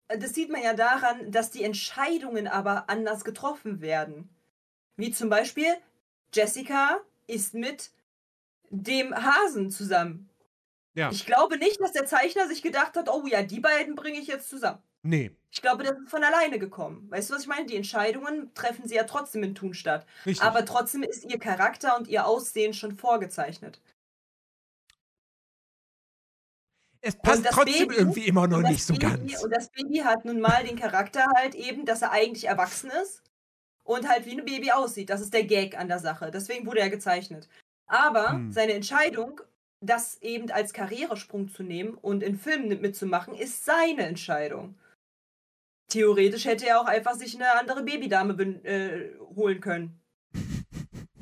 [0.07, 4.29] das sieht man ja daran, dass die Entscheidungen aber anders getroffen werden.
[4.95, 5.73] Wie zum Beispiel,
[6.33, 7.91] Jessica ist mit
[8.69, 10.29] dem Hasen zusammen.
[10.95, 11.09] Ja.
[11.11, 14.27] Ich glaube nicht, dass der Zeichner sich gedacht hat, oh ja, die beiden bringe ich
[14.27, 14.81] jetzt zusammen.
[15.05, 17.09] Nee, Ich glaube, das ist von alleine gekommen.
[17.11, 17.65] Weißt du, was ich meine?
[17.65, 20.05] Die Entscheidungen treffen sie ja trotzdem in Tunstadt.
[20.25, 20.45] richtig.
[20.45, 23.81] Aber trotzdem ist ihr Charakter und ihr Aussehen schon vorgezeichnet.
[27.01, 29.43] es passt trotzdem Baby- irgendwie immer noch nicht so Baby, ganz.
[29.43, 33.21] Und das Baby hat nun mal den Charakter halt eben, dass er eigentlich erwachsen ist
[33.83, 35.09] und halt wie ein Baby aussieht.
[35.09, 36.31] Das ist der Gag an der Sache.
[36.31, 37.49] Deswegen wurde er gezeichnet.
[37.87, 38.51] Aber Hm.
[38.53, 39.41] seine Entscheidung,
[39.83, 44.75] das eben als Karrieresprung zu nehmen und in Filmen mitzumachen, ist seine Entscheidung.
[45.89, 50.01] Theoretisch hätte er auch einfach sich eine andere Babydame äh, holen können.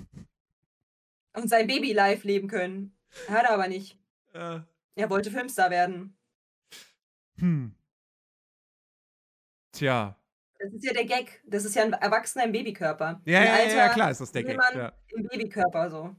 [1.34, 2.95] und sein Baby live leben können.
[3.28, 3.97] Hat er aber nicht.
[4.34, 4.59] Äh,
[4.95, 6.16] Er wollte Filmstar werden.
[7.38, 7.76] hm.
[9.74, 10.16] Tja.
[10.59, 11.41] Das ist ja der Gag.
[11.45, 13.20] Das ist ja ein Erwachsener im Babykörper.
[13.26, 14.59] Ja, ja, ja, klar ist das der Gag.
[14.76, 14.93] Ja.
[15.07, 16.16] Im Babykörper so.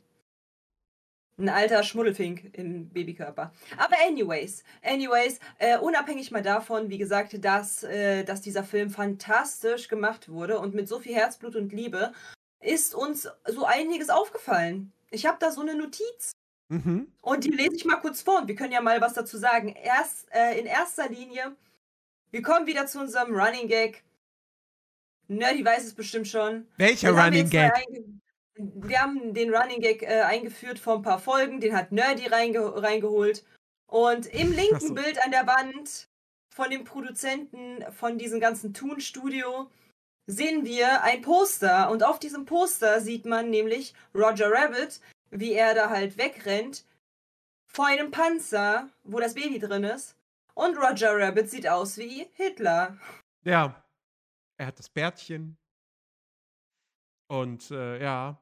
[1.42, 3.52] Ein alter Schmuddelfink im Babykörper.
[3.76, 9.88] Aber anyways, anyways, äh, unabhängig mal davon, wie gesagt, dass, äh, dass dieser Film fantastisch
[9.88, 12.12] gemacht wurde und mit so viel Herzblut und Liebe,
[12.60, 14.92] ist uns so einiges aufgefallen.
[15.10, 16.30] Ich habe da so eine Notiz
[16.68, 17.12] Mhm.
[17.20, 19.68] und die lese ich mal kurz vor und wir können ja mal was dazu sagen.
[19.68, 21.56] Erst äh, in erster Linie,
[22.30, 24.04] wir kommen wieder zu unserem Running Gag.
[25.26, 26.68] Nerdy weiß es bestimmt schon.
[26.76, 27.72] Welcher Running Gag?
[28.54, 32.82] Wir haben den Running Gag äh, eingeführt vor ein paar Folgen, den hat Nerdy reinge
[32.82, 33.44] reingeholt.
[33.86, 34.94] Und im linken so.
[34.94, 36.08] Bild an der Wand
[36.54, 39.70] von dem Produzenten von diesem ganzen Toon-Studio
[40.26, 41.90] sehen wir ein Poster.
[41.90, 45.00] Und auf diesem Poster sieht man nämlich Roger Rabbit,
[45.30, 46.84] wie er da halt wegrennt
[47.66, 50.16] vor einem Panzer, wo das Baby drin ist.
[50.54, 52.98] Und Roger Rabbit sieht aus wie Hitler.
[53.44, 53.82] Ja.
[54.58, 55.56] Er hat das Bärtchen.
[57.28, 58.38] Und äh, ja.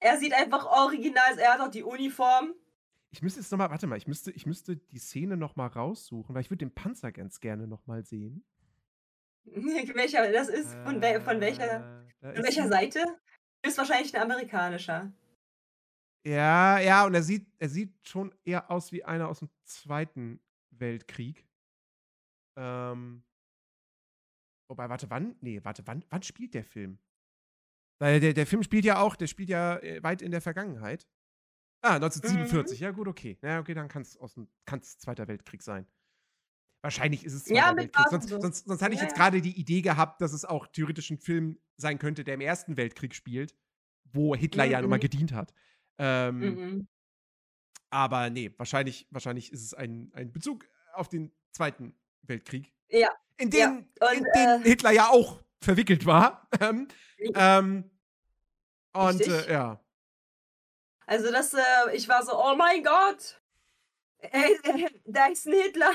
[0.00, 2.54] Er sieht einfach original, er hat auch die Uniform.
[3.10, 6.42] Ich müsste jetzt nochmal, warte mal, ich müsste, ich müsste die Szene nochmal raussuchen, weil
[6.42, 8.44] ich würde den Panzer ganz gerne nochmal sehen.
[9.46, 13.04] Welcher, das ist von, wel, von welcher, Äh, von ist welcher Seite?
[13.62, 15.12] Ist wahrscheinlich ein amerikanischer.
[16.26, 20.40] Ja, ja, und er sieht, er sieht schon eher aus wie einer aus dem Zweiten
[20.70, 21.46] Weltkrieg.
[22.56, 23.22] Ähm.
[24.68, 25.36] Wobei, warte, wann?
[25.40, 26.98] Nee, warte, wann, wann spielt der Film?
[27.98, 31.06] Weil der, der Film spielt ja auch, der spielt ja äh, weit in der Vergangenheit.
[31.82, 33.38] Ah, 1947, ja gut, okay.
[33.42, 35.86] Ja, okay, dann kann es aus dem kann's Zweiter Weltkrieg sein.
[36.82, 38.08] Wahrscheinlich ist es Zweiter Ja, Weltkrieg.
[38.10, 38.40] Sonst, so.
[38.40, 39.22] sonst, sonst hatte ich Ja, jetzt ja.
[39.24, 42.76] gerade die Idee gehabt, dass es auch theoretisch ein Film sein könnte, der im Ersten
[42.76, 43.54] Weltkrieg spielt,
[44.04, 45.00] wo Hitler ja nun mal Mhm.
[45.00, 45.52] gedient hat.
[45.98, 46.88] Ähm, Mhm.
[47.90, 52.72] aber nee, wahrscheinlich, wahrscheinlich ist es ein, ein Bezug auf den Zweiten Weltkrieg.
[52.88, 53.70] Ja, In ja.
[53.70, 53.86] Und,
[54.16, 56.48] in den äh, Hitler ja auch verwickelt war.
[56.60, 56.88] Ähm,
[57.34, 57.90] ähm,
[58.92, 59.80] und äh, ja.
[61.06, 61.60] Also das, äh,
[61.94, 63.40] ich war so, oh mein Gott,
[64.18, 65.92] ey, äh, da ist ein Hitler.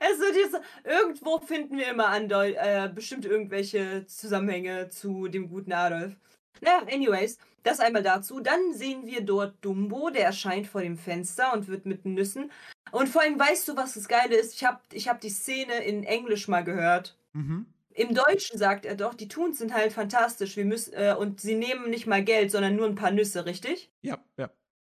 [0.00, 6.16] Also diese, irgendwo finden wir immer andeu äh, bestimmt irgendwelche Zusammenhänge zu dem guten Adolf.
[6.60, 8.40] Naja, anyways, das einmal dazu.
[8.40, 12.52] Dann sehen wir dort Dumbo, der erscheint vor dem Fenster und wird mit Nüssen.
[12.92, 14.54] Und vor allem, weißt du, was das Geile ist?
[14.54, 17.16] Ich habe ich hab die Szene in Englisch mal gehört.
[17.34, 17.66] Mhm.
[17.90, 20.56] Im Deutschen sagt er doch, die Toons sind halt fantastisch.
[20.56, 23.92] Wir müssen, äh, und sie nehmen nicht mal Geld, sondern nur ein paar Nüsse, richtig?
[24.02, 24.50] Ja, ja.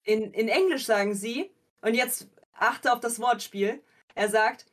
[0.03, 3.83] In, in Englisch sagen sie, und jetzt achte auf das Wortspiel,
[4.15, 4.65] er sagt,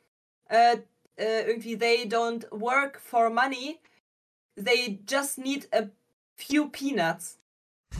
[0.49, 0.77] äh,
[1.17, 3.79] äh, irgendwie, they don't work for money,
[4.55, 5.89] they just need a
[6.35, 7.39] few peanuts.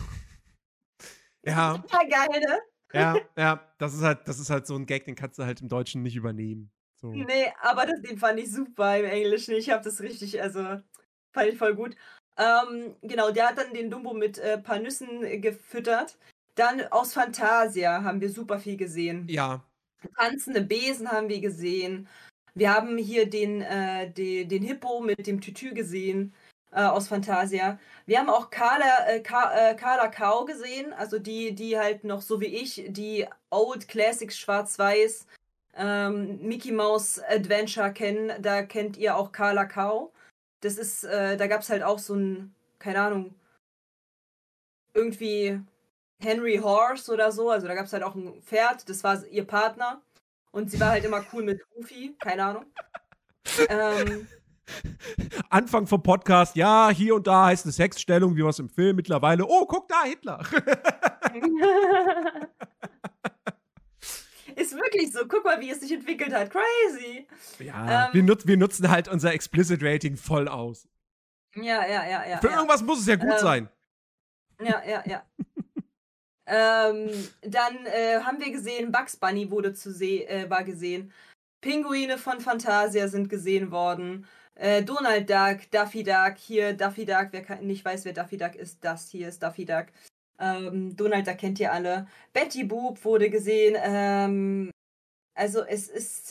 [1.45, 2.59] Ja, Ja, geil, ne?
[2.91, 3.75] ja, ja.
[3.77, 6.01] Das ist halt, das ist halt so ein Gag, den kannst du halt im Deutschen
[6.01, 6.71] nicht übernehmen.
[7.13, 7.23] So.
[7.23, 9.55] Nee, aber das, den fand ich super im Englischen.
[9.55, 10.61] Ich habe das richtig, also
[11.31, 11.95] fand ich voll gut.
[12.37, 16.17] Ähm, genau, der hat dann den Dumbo mit äh, paar Nüssen äh, gefüttert.
[16.55, 19.27] Dann aus Fantasia haben wir super viel gesehen.
[19.29, 19.63] Ja.
[20.17, 22.07] Tanzende Besen haben wir gesehen.
[22.53, 26.33] Wir haben hier den, äh, den, den Hippo mit dem Tütü gesehen
[26.71, 27.79] äh, aus Fantasia.
[28.05, 32.21] Wir haben auch Carla, äh, Ka, äh, Carla Kau gesehen, also die, die halt noch
[32.21, 35.25] so wie ich die Old Classics Schwarz-Weiß
[35.75, 38.41] ähm, Mickey Mouse Adventure kennen.
[38.41, 40.11] Da kennt ihr auch Carla Kau.
[40.61, 43.35] Das ist, äh, da gab es halt auch so ein, keine Ahnung,
[44.93, 45.59] irgendwie
[46.19, 47.49] Henry Horse oder so.
[47.49, 50.01] Also da gab es halt auch ein Pferd, das war ihr Partner.
[50.51, 52.65] Und sie war halt immer cool mit Goofy, keine Ahnung.
[53.67, 54.27] ähm,
[55.49, 59.45] Anfang vom Podcast, ja, hier und da heißt eine Sexstellung, wie was im Film mittlerweile.
[59.45, 60.39] Oh, guck da, Hitler.
[64.55, 65.27] ist wirklich so.
[65.27, 66.51] Guck mal, wie es sich entwickelt hat.
[66.51, 67.27] Crazy.
[67.59, 70.87] ja, Ähm, wir, nutz, wir nutzen halt unser Explicit Rating voll aus.
[71.55, 72.37] Ja, ja, ja, ja.
[72.39, 72.55] Für ja.
[72.55, 73.69] irgendwas muss es ja gut Ähm, sein.
[74.61, 75.23] Ja, ja, ja.
[76.47, 77.09] ähm,
[77.41, 81.11] dann äh, haben wir gesehen, Bugs Bunny wurde zu se äh, war gesehen.
[81.61, 84.27] Pinguine von Fantasia sind gesehen worden.
[84.55, 88.55] Äh, Donald Duck, Daffy Duck, hier Daffy Duck, wer kann, nicht weiß, wer Daffy Duck
[88.55, 89.87] ist, das hier ist Daffy Duck.
[90.39, 92.07] Ähm, Donald Duck kennt ihr alle.
[92.33, 93.75] Betty Boop wurde gesehen.
[93.77, 94.71] Ähm,
[95.33, 96.29] also es ist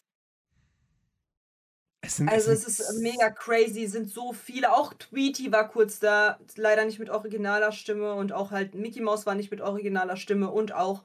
[2.03, 4.73] Es sind, also es sind ist mega crazy, sind so viele.
[4.73, 9.25] Auch Tweety war kurz da, leider nicht mit originaler Stimme und auch halt Mickey Mouse
[9.27, 11.03] war nicht mit originaler Stimme und auch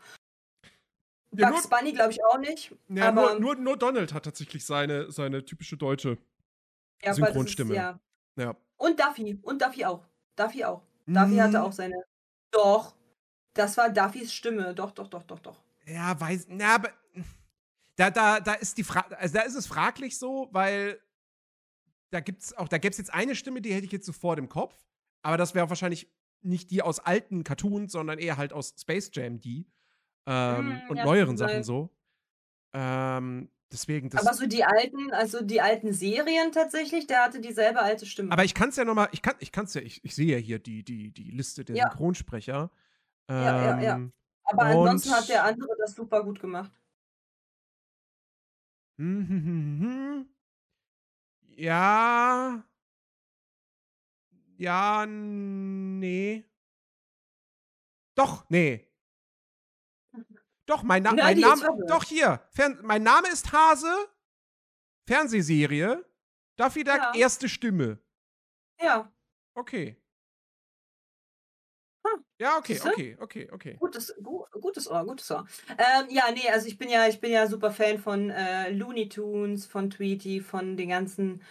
[1.36, 2.76] Ja, Bugs Bunny glaube ich auch nicht.
[2.90, 6.18] Ja, aber nur, nur, nur Donald hat tatsächlich seine, seine typische deutsche.
[7.04, 7.72] ja, Synchronstimme.
[7.72, 8.00] Ist, ja.
[8.36, 8.56] Ja.
[8.78, 10.06] Und Duffy und Duffy auch.
[10.36, 10.82] Duffy auch.
[11.06, 11.96] Duffy hatte auch seine.
[12.52, 12.96] Doch,
[13.54, 14.74] das war Duffys Stimme.
[14.74, 15.58] Doch, doch, doch, doch, doch.
[15.86, 16.48] Ja, weiß.
[16.50, 16.90] Na, aber.
[17.96, 19.18] Da, da, da ist die Frage.
[19.18, 21.02] Also da ist es fraglich so, weil
[22.12, 24.48] da gibt's auch, da gäbe es jetzt eine Stimme, die hätte ich jetzt sofort im
[24.48, 24.74] Kopf.
[25.22, 26.10] Aber das wäre wahrscheinlich
[26.42, 29.68] nicht die aus alten Cartoons, sondern eher halt aus Space Jam die.
[30.26, 31.90] Ähm, Mm, und ja, neueren Sachen so.
[32.74, 37.82] Ähm, deswegen, das, Aber so die alten, also die alten Serien tatsächlich, der hatte dieselbe
[37.82, 38.32] alte Stimme.
[38.32, 40.38] Aber ich kann es ja nochmal, ich kann ich kann's ja, ich, ich sehe ja
[40.38, 41.90] hier die, die, die Liste der Ja.
[41.90, 42.72] Synchronsprecher.
[43.28, 44.10] Ähm, Ja, ja, ja.
[44.44, 46.72] Aber ansonsten hat der andere das super gut gemacht.
[51.60, 52.64] Ja.
[54.58, 56.46] Ja, nee.
[58.16, 58.89] Doch, nee.
[60.70, 61.68] Doch, mein, Na mein Name.
[61.88, 62.42] Doch, hier.
[62.52, 63.92] Fern mein Name ist Hase.
[65.08, 66.06] Fernsehserie.
[66.58, 67.12] Daffy Duck, Ja.
[67.16, 67.98] erste Stimme.
[68.80, 69.12] Ja,
[69.56, 69.98] Okay.
[72.06, 73.76] Hm, Ja, okay, okay, okay, okay.
[73.80, 75.46] gutes, gu gutes Ohr, gutes Ohr.
[75.70, 79.10] Ähm, ja, nee, also ich bin ja, ich bin ja super Fan von äh, Looney
[79.10, 81.42] Tunes, von Tweety, von den ganzen,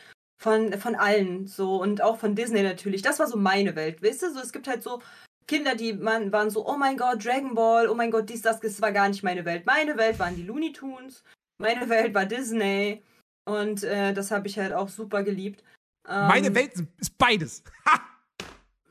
[0.41, 3.03] von, von allen so und auch von Disney natürlich.
[3.03, 4.33] Das war so meine Welt, weißt du?
[4.33, 5.03] So, es gibt halt so
[5.49, 8.61] Kinder, die man, waren so, oh mein Gott, Dragon Ball, oh mein Gott, dies, das,
[8.61, 9.67] das war gar nicht meine Welt.
[9.67, 11.25] Meine Welt waren die Looney Tunes,
[11.61, 13.03] meine Welt war Disney
[13.47, 15.65] und äh, das habe ich halt auch super geliebt.
[16.07, 17.65] Meine Ähm, Welt ist beides.
[17.87, 18.01] Ha!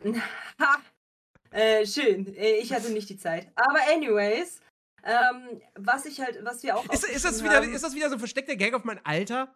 [0.60, 0.78] Ha!
[1.51, 2.36] Äh, schön.
[2.36, 3.47] Äh, Ich hatte nicht die Zeit.
[3.55, 4.60] Aber anyways,
[5.03, 8.10] ähm, was ich halt, was wir auch Ist, ist, das wieder, haben- ist das wieder
[8.10, 9.53] so ein versteckter Gag auf mein Alter?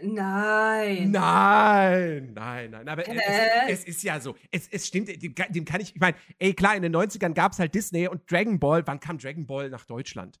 [0.00, 1.10] Nein.
[1.12, 2.88] Nein, nein, nein.
[2.88, 3.70] Aber es, Hä?
[3.72, 4.34] es, es ist ja so.
[4.50, 5.94] Es, es stimmt, dem, kann- dem kann ich.
[5.94, 8.84] Ich meine, ey, klar, in den 90ern gab es halt Disney und Dragon Ball.
[8.86, 10.40] Wann kam Dragon Ball nach Deutschland?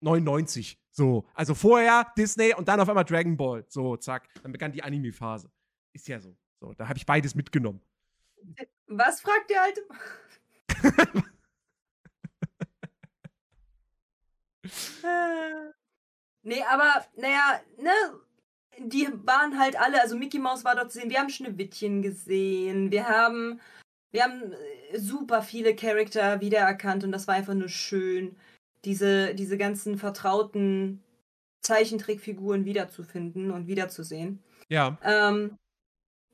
[0.00, 0.80] 99.
[0.90, 1.24] So.
[1.34, 3.64] Also vorher Disney und dann auf einmal Dragon Ball.
[3.68, 4.28] So, zack.
[4.42, 5.50] Dann begann die Anime-Phase.
[5.92, 6.36] Ist ja so.
[6.60, 7.80] So, da habe ich beides mitgenommen.
[8.88, 9.80] Was fragt der alte?
[15.04, 15.70] Äh,
[16.42, 17.90] nee, aber naja, ne,
[18.78, 22.90] die waren halt alle, also Mickey Mouse war dort zu sehen, wir haben Schneewittchen gesehen,
[22.90, 23.60] wir haben,
[24.10, 28.36] wir haben äh, super viele Charakter wiedererkannt und das war einfach nur schön,
[28.84, 31.02] diese, diese ganzen vertrauten
[31.62, 34.42] Zeichentrickfiguren wiederzufinden und wiederzusehen.
[34.68, 34.98] Ja.
[35.02, 35.56] Ähm,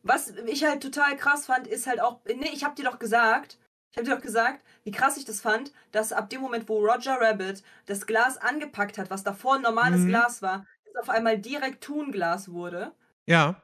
[0.03, 3.59] was ich halt total krass fand, ist halt auch, nee, ich hab dir doch gesagt,
[3.91, 6.79] ich hab dir doch gesagt, wie krass ich das fand, dass ab dem Moment, wo
[6.79, 10.09] Roger Rabbit das Glas angepackt hat, was davor ein normales Mhm.
[10.09, 12.93] Glas war, es auf einmal direkt Tunglas wurde.
[13.27, 13.61] Ja.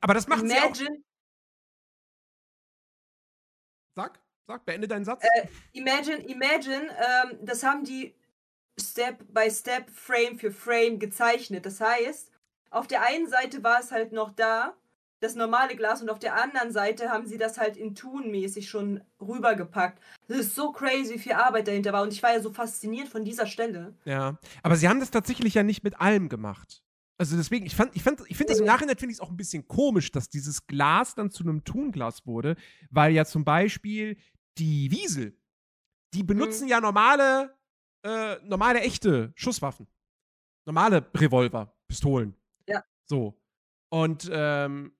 [0.00, 0.64] Aber das macht sie auch.
[0.64, 1.02] Imagine,
[3.94, 5.22] Sag, sag, beende deinen Satz.
[5.22, 8.14] Äh, imagine, imagine, ähm, das haben die
[8.80, 11.64] Step by Step, Frame für Frame gezeichnet.
[11.64, 12.30] Das heißt,
[12.70, 14.76] auf der einen Seite war es halt noch da,
[15.20, 19.02] das normale Glas, und auf der anderen Seite haben sie das halt in Tunmäßig schon
[19.20, 20.00] rübergepackt.
[20.28, 22.02] Das ist so crazy, wie viel Arbeit dahinter war.
[22.02, 23.94] Und ich war ja so fasziniert von dieser Stelle.
[24.04, 26.82] Ja, aber sie haben das tatsächlich ja nicht mit allem gemacht.
[27.16, 28.66] Also deswegen, ich fand, ich fand, ich finde das im.
[28.66, 32.26] Nachhinein finde ich es auch ein bisschen komisch, dass dieses Glas dann zu einem Tunglas
[32.26, 32.56] wurde,
[32.90, 34.16] weil ja zum Beispiel
[34.58, 35.38] die Wiesel,
[36.12, 37.56] die benutzen ja normale,
[38.04, 39.86] äh, normale echte Schusswaffen,
[40.66, 42.34] normale Revolver, Pistolen.
[42.66, 42.82] Ja.
[43.06, 43.40] So
[43.94, 44.92] und ähm,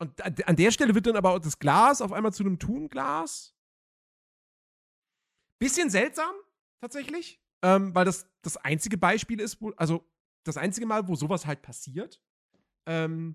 [0.00, 3.54] und an der Stelle wird dann aber das Glas auf einmal zu einem Tunglas.
[5.58, 6.32] Bisschen seltsam,
[6.80, 7.40] tatsächlich.
[7.62, 10.04] Ähm, weil das das einzige Beispiel ist, wo, also
[10.44, 12.22] das einzige Mal, wo sowas halt passiert.
[12.86, 13.34] Ähm,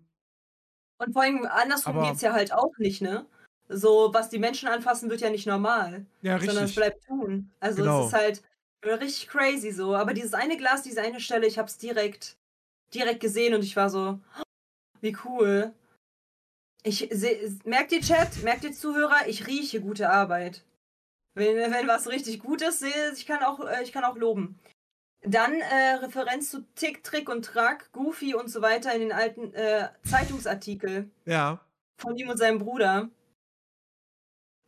[0.98, 3.28] Und vor allem andersrum Aber- geht's ja halt auch nicht, ne?
[3.68, 6.06] So, was die Menschen anfassen, wird ja nicht normal.
[6.22, 6.76] ja, sondern es richtig.
[6.76, 7.52] bleibt tun.
[7.60, 8.02] Also Genau.
[8.02, 8.44] es ist halt
[8.84, 9.96] richtig crazy so.
[9.96, 12.38] Aber dieses eine Glas, diese eine Stelle, ich hab's direkt,
[12.94, 14.20] direkt gesehen und ich war so,
[15.02, 15.74] wie cool.
[16.88, 20.64] Ich seh, merkt ihr Chat, merkt ihr Zuhörer, ich rieche gute Arbeit.
[21.34, 24.60] Wenn, wenn was richtig gut ist, sehe ich kann auch, äh, ich kann auch loben.
[25.24, 29.52] Dann äh, Referenz zu Tick, Trick und Track, Goofy und so weiter in den alten
[29.56, 31.60] äh, Zeitungsartikel Ja.
[31.98, 33.10] von ihm und seinem Bruder.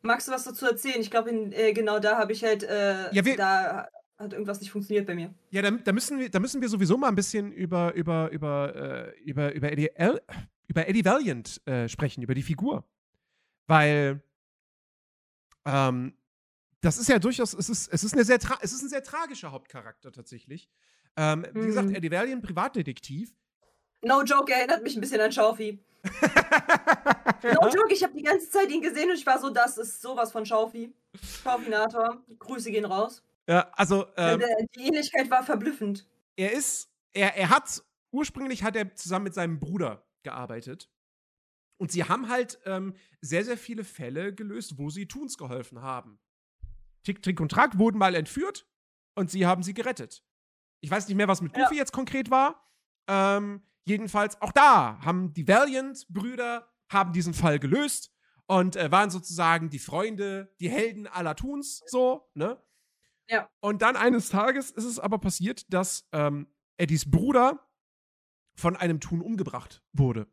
[0.01, 0.99] Magst du was dazu erzählen?
[0.99, 4.71] Ich glaube, äh, genau da habe ich halt, äh, Ja, wir- da hat irgendwas nicht
[4.71, 5.31] funktioniert bei mir.
[5.51, 8.75] Ja, da, da, müssen wir, da müssen wir sowieso mal ein bisschen über, über, über,
[9.15, 10.21] äh, über, über, El,
[10.67, 12.83] über Eddie Valiant äh, sprechen, über die Figur.
[13.67, 14.21] Weil
[15.65, 16.13] ähm,
[16.81, 19.51] das ist ja durchaus, es ist, es ist, eine sehr es ist ein sehr tragischer
[19.51, 20.69] Hauptcharakter tatsächlich.
[21.15, 21.95] Ähm, Wie gesagt, Mhm.
[21.95, 23.33] Eddie Valiant, Privatdetektiv.
[24.03, 25.79] No joke, er erinnert mich ein bisschen an Schaufi.
[27.43, 30.01] No joke, ich habe die ganze Zeit ihn gesehen und ich war so, das ist
[30.01, 30.91] sowas von Schaufi.
[31.43, 33.23] Schaufinator, Grüße gehen raus.
[33.47, 34.41] ja, also ähm,
[34.75, 36.07] die Ähnlichkeit war verblüffend.
[36.35, 40.89] er ist, er, er hat, ursprünglich hat er zusammen mit seinem Bruder gearbeitet.
[41.79, 46.19] Und sie haben halt ähm, sehr, sehr viele Fälle gelöst, wo sie Toons geholfen haben.
[47.03, 48.67] Tick, Trick und Track wurden mal entführt
[49.15, 50.23] und sie haben sie gerettet.
[50.81, 51.63] Ich weiß nicht mehr, was mit Ja.
[51.63, 52.67] Goofy jetzt konkret war.
[53.07, 58.11] Ähm, jedenfalls, auch da haben die Valiant-Brüder haben diesen Fall gelöst
[58.47, 62.61] und äh, waren sozusagen die Freunde, die Helden aller Toons, so, ne?
[63.29, 63.49] Ja.
[63.59, 66.47] Und dann eines Tages ist es aber passiert, dass ähm,
[66.77, 67.66] Eddies Bruder
[68.57, 70.27] von einem Tun umgebracht wurde.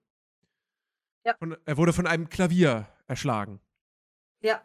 [1.26, 1.34] Ja.
[1.38, 3.60] Von, er wurde von einem Klavier erschlagen.
[4.40, 4.62] Ja.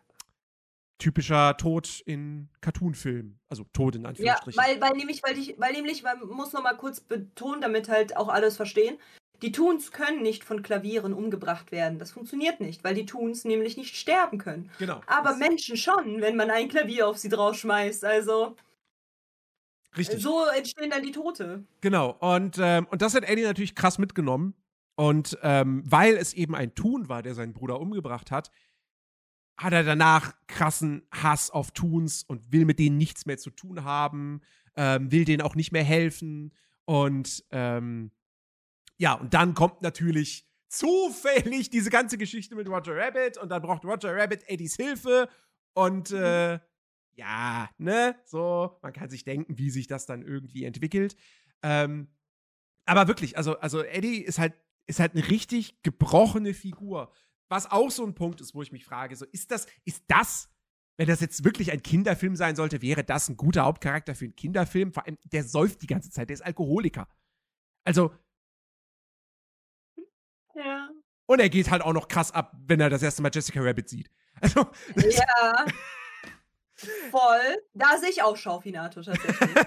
[0.97, 3.39] Typischer Tod in Cartoon-Filmen.
[3.47, 4.61] Also Tod in Ja, Anführungsstrichen.
[4.61, 8.17] weil, weil nämlich, weil ich, weil nämlich, man muss noch mal kurz betonen, damit halt
[8.17, 8.97] auch alles verstehen.
[9.41, 11.97] Die Toons können nicht von Klavieren umgebracht werden.
[11.97, 14.69] Das funktioniert nicht, weil die Toons nämlich nicht sterben können.
[14.79, 14.99] genau.
[15.07, 18.03] Aber Menschen schon, wenn man ein Klavier auf sie draufschmeißt.
[18.03, 18.57] Also
[19.97, 20.21] Richtig.
[20.21, 21.65] so entstehen dann die Tote.
[21.81, 22.11] Genau.
[22.19, 24.53] Und, ähm, und das hat Eddie natürlich krass mitgenommen.
[24.95, 28.51] Und ähm, weil es eben ein Tun war, der seinen Bruder umgebracht hat,
[29.57, 33.83] hat er danach krassen Hass auf Tuns und will mit denen nichts mehr zu tun
[33.83, 34.41] haben,
[34.75, 36.53] ähm, will denen auch nicht mehr helfen.
[36.85, 38.11] Und ähm,
[38.97, 43.83] ja, und dann kommt natürlich zufällig diese ganze Geschichte mit Roger Rabbit und dann braucht
[43.85, 45.29] Roger Rabbit Eddies Hilfe
[45.73, 46.59] und äh,
[47.19, 51.17] ja, ne, so, man kann sich denken, wie sich das dann irgendwie entwickelt.
[51.61, 52.07] Ähm,
[52.85, 54.53] aber wirklich, also, also Eddie ist halt,
[54.87, 57.11] ist halt eine richtig gebrochene Figur.
[57.49, 60.49] Was auch so ein Punkt ist, wo ich mich frage, so, ist das, ist das,
[60.97, 64.35] wenn das jetzt wirklich ein Kinderfilm sein sollte, wäre das ein guter Hauptcharakter für einen
[64.35, 64.93] Kinderfilm?
[64.93, 67.07] Vor allem, der säuft die ganze Zeit, der ist Alkoholiker.
[67.83, 68.11] Also,
[70.55, 70.89] Ja.
[71.25, 73.89] und er geht halt auch noch krass ab, wenn er das erste Mal Jessica Rabbit
[73.89, 74.09] sieht.
[74.41, 75.65] Also, Ja.
[77.11, 77.57] Voll.
[77.73, 79.49] Da sehe ich auch Schaufinato tatsächlich.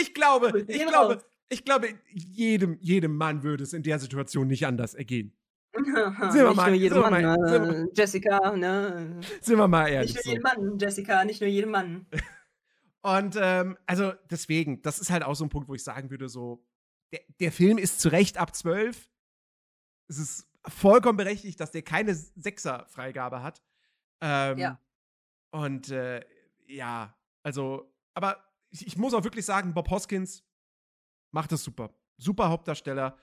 [0.00, 4.66] ich glaube, ich glaube, ich glaube, jedem, jedem Mann würde es in der Situation nicht
[4.66, 5.36] anders ergehen.
[5.76, 5.86] nicht
[6.34, 9.20] wir mal- nur jedem sind Mann, mal- sind äh, Jessica, ne?
[9.40, 10.14] Sind wir mal Nicht ehrlich.
[10.14, 10.30] nur So.
[10.30, 12.06] jedem Mann, Jessica, nicht nur jedem Mann.
[13.02, 16.28] Und ähm, also deswegen, das ist halt auch so ein Punkt, wo ich sagen würde,
[16.28, 16.64] so,
[17.12, 19.08] der, der Film ist zu Recht ab 12.
[20.08, 23.62] Es ist vollkommen berechtigt, dass der keine Sechser-Freigabe hat.
[24.20, 24.80] Ähm, Ja.
[25.56, 26.20] Und äh,
[26.66, 30.44] ja, also, aber ich, ich muss auch wirklich sagen, Bob Hoskins
[31.30, 31.90] macht das super.
[32.18, 33.16] Super Hauptdarsteller.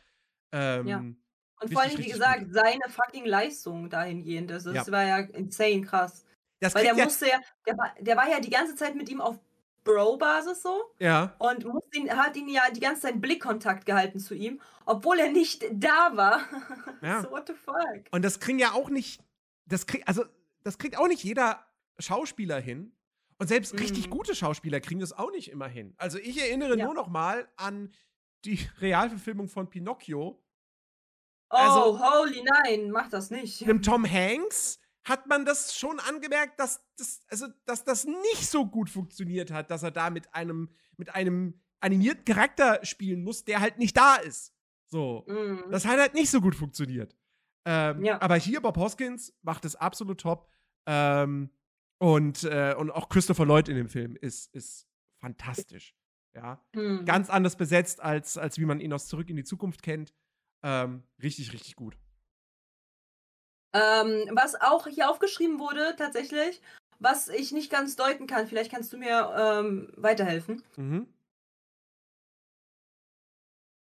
[0.52, 0.98] Ähm, Ja.
[0.98, 2.54] Und Richtig, vor allem, wie gesagt, gut.
[2.54, 4.50] seine fucking Leistung dahingehend.
[4.50, 4.92] Das, das Ja.
[4.92, 6.26] war ja insane krass.
[6.60, 9.08] Das Weil der ja, musste ja, der war, der war ja die ganze Zeit mit
[9.10, 9.40] ihm auf
[9.84, 14.34] Bro-Basis so ja, und musste ihn, hat ihn ja die ganze Zeit Blickkontakt gehalten zu
[14.34, 16.40] ihm, obwohl er nicht da war.
[17.02, 17.22] Ja.
[17.22, 17.76] so, what the fuck?
[18.12, 19.22] Und das kriegen ja auch nicht,
[19.66, 20.24] das kriegt, also,
[20.64, 21.66] das kriegt auch nicht jeder
[22.00, 22.96] Schauspieler hin.
[23.39, 24.12] Und selbst richtig Mhm.
[24.12, 25.94] gute Schauspieler kriegen das auch nicht immer hin.
[25.98, 26.86] Also ich erinnere Ja.
[26.86, 27.94] nur noch mal an
[28.46, 30.39] die Realverfilmung von Pinocchio.
[31.50, 33.64] Oh, Also- holy nein, mach das nicht.
[33.64, 38.66] Einem Tom Hanks hat man das schon angemerkt, dass das, also, dass das nicht so
[38.66, 43.60] gut funktioniert hat, dass er da mit einem, mit einem animierten Charakter spielen muss, der
[43.60, 44.54] halt nicht da ist.
[44.88, 45.26] So.
[45.28, 45.70] Mm.
[45.72, 47.16] Das hat halt nicht so gut funktioniert.
[47.66, 48.22] Ähm, Ja.
[48.22, 50.50] Aber hier Bob Hoskins macht es absolut top.
[50.86, 51.50] Ähm,
[52.00, 54.88] und, äh, und auch Christopher Lloyd in dem Film ist, ist
[55.20, 55.96] fantastisch.
[56.36, 56.64] Ja.
[56.74, 57.06] Mm.
[57.06, 60.14] Ganz anders besetzt, als, als wie man ihn aus Zurück in die Zukunft kennt.
[60.64, 61.96] Ähm, richtig, richtig gut.
[63.74, 66.62] Ähm, was auch hier aufgeschrieben wurde, tatsächlich,
[67.00, 70.64] was ich nicht ganz deuten kann, vielleicht kannst du mir ähm, weiterhelfen.
[70.78, 71.08] Mhm.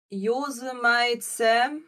[0.09, 1.83] Yosemite Sam.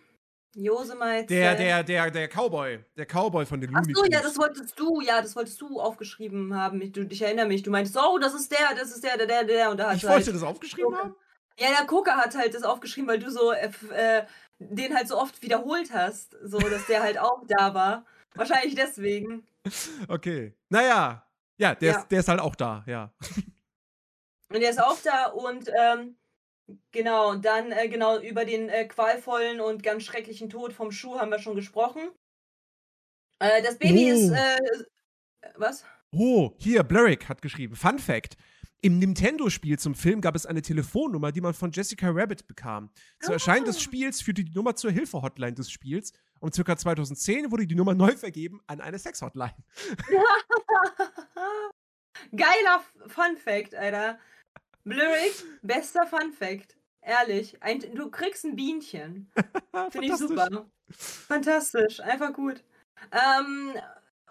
[0.56, 2.80] Yosemite Der, der, der, der Cowboy.
[2.95, 4.22] Der Cowboy von den Ach Looney so, ja, Tunes.
[4.34, 6.82] das wolltest du, ja, das wolltest du aufgeschrieben haben.
[6.82, 9.28] Ich, du, ich erinnere mich, du meintest, oh, das ist der, das ist der, der,
[9.28, 9.72] der, der.
[9.72, 11.16] Und da hat Ich halt, wollte das aufgeschrieben haben?
[11.60, 14.24] Ja, der Coca hat halt das aufgeschrieben, weil du so äh, äh,
[14.60, 16.36] den halt so oft wiederholt hast.
[16.43, 18.06] So, dass der halt auch da war.
[18.36, 19.45] Wahrscheinlich deswegen.
[20.10, 20.54] Okay.
[20.70, 21.26] Naja.
[21.58, 21.99] Ja, der, Ja.
[21.99, 23.14] Ist, der ist halt auch da, ja.
[24.49, 26.18] Und der ist auch da und ähm,
[26.91, 31.20] genau, und dann äh, genau über den äh, qualvollen und ganz schrecklichen Tod vom Schuh
[31.20, 32.09] haben wir schon gesprochen.
[33.39, 34.16] Äh, das Baby Oh.
[34.16, 34.59] ist äh,
[35.55, 35.86] was?
[36.11, 37.76] Oh, hier, Blurrick hat geschrieben.
[37.76, 38.38] Fun Fact.
[38.82, 42.91] Im Nintendo-Spiel zum Film gab es eine Telefonnummer, die man von Jessica Rabbit bekam.
[43.22, 43.80] Zu Erscheinen des Ah.
[43.80, 46.11] Spiels führte die Nummer zur Hilfe-Hotline des Spiels.
[46.41, 49.55] Und circa 2010 wurde die Nummer neu vergeben an eine Sex-Hotline.
[52.36, 54.20] Geiler Fun Fact, Alter.
[54.86, 56.75] Blurrick, bester Fun Fact.
[57.01, 59.31] Ehrlich, ein, du kriegst ein Bienchen.
[59.91, 60.65] Finde ich super.
[60.89, 62.63] Fantastisch, einfach gut.
[63.11, 63.73] Ähm,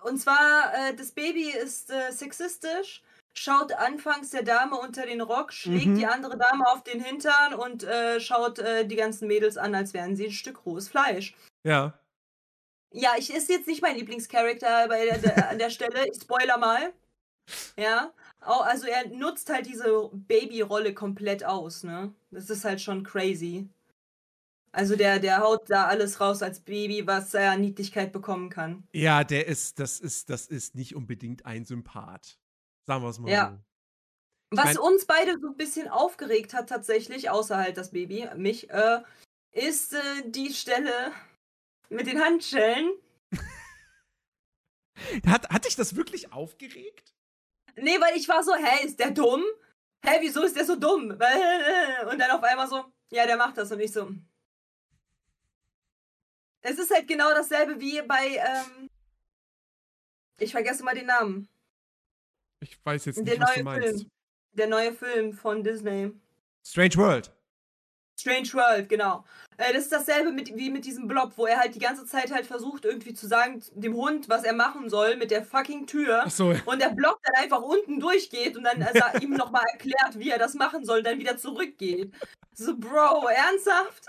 [0.05, 3.03] und zwar, äh, das Baby ist äh, sexistisch,
[3.35, 5.95] schaut anfangs der Dame unter den Rock, schlägt Mhm.
[5.97, 9.93] die andere Dame auf den Hintern und äh, schaut äh, die ganzen Mädels an, als
[9.95, 11.35] wären sie ein Stück rohes Fleisch.
[11.65, 11.99] Ja.
[12.95, 16.07] Ja, ich ist jetzt nicht mein Lieblingscharakter bei der, der, an der Stelle.
[16.09, 16.93] Ich spoiler mal.
[17.77, 18.13] Ja.
[18.45, 22.13] Au- Also er nutzt halt diese Baby-Rolle komplett aus, ne?
[22.31, 23.69] Das ist halt schon crazy.
[24.73, 28.85] Also der, der haut da alles raus als Baby, was er an Niedlichkeit bekommen kann.
[28.93, 32.39] Ja, der ist, das ist, das ist nicht unbedingt ein Sympath.
[32.87, 33.51] Sagen wir es mal Ja.
[33.51, 34.57] so.
[34.57, 38.71] Was mein- uns beide so ein bisschen aufgeregt hat tatsächlich, außer halt das Baby, mich,
[38.71, 39.03] äh,
[39.53, 41.13] ist äh, die Stelle
[41.91, 42.93] mit den Handschellen.
[45.27, 47.13] Hat, hat dich das wirklich aufgeregt?
[47.77, 49.43] Nee, weil ich war so, hä, ist der dumm?
[50.05, 51.11] Hä, wieso ist der so dumm?
[52.11, 54.11] Und dann auf einmal so, ja, der macht das und ich so.
[56.63, 58.89] Es ist halt genau dasselbe wie bei, ähm,
[60.39, 61.49] ich vergesse mal den Namen.
[62.61, 63.89] Ich weiß jetzt Der nicht, was du neue meinst.
[63.99, 64.11] Film.
[64.53, 66.13] Der neue Film von Disney.
[66.65, 67.33] Strange World.
[68.23, 69.25] Strange World, genau.
[69.57, 72.33] Äh, das ist dasselbe mit, wie mit diesem Blob, wo er halt die ganze Zeit
[72.33, 76.23] halt versucht, irgendwie zu sagen, dem Hund, was er machen soll mit der fucking Tür.
[76.25, 76.55] Ach so.
[76.67, 80.39] Und der Blob dann einfach unten durchgeht und dann sa- ihm nochmal erklärt, wie er
[80.39, 82.15] das machen soll, und dann wieder zurückgeht.
[82.55, 84.07] So, Bro, ernsthaft?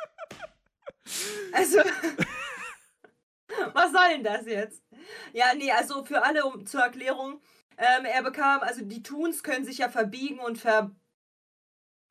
[1.51, 1.79] Also,
[3.73, 4.83] was soll denn das jetzt?
[5.33, 7.41] Ja, nee, also für alle um, zur Erklärung,
[7.77, 10.91] ähm, er bekam, also die Toons können sich ja verbiegen und ver,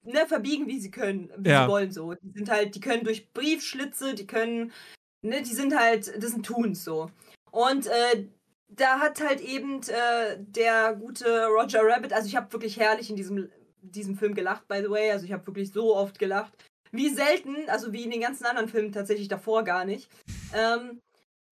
[0.05, 1.65] ne, verbiegen, wie sie können, wie Ja.
[1.65, 2.15] sie wollen, so.
[2.15, 4.73] Die sind halt, die können durch Briefschlitze, die können,
[5.23, 7.11] ne, die sind halt, das sind Toons, so.
[7.51, 8.27] Und, äh,
[8.75, 13.17] da hat halt eben äh, der gute Roger Rabbit, also ich habe wirklich herrlich in
[13.17, 13.51] diesem,
[13.83, 16.53] diesem Film gelacht, by the way, also ich habe wirklich so oft gelacht.
[16.91, 20.09] Wie selten, also wie in den ganzen anderen Filmen tatsächlich davor gar nicht.
[20.55, 21.01] Ähm,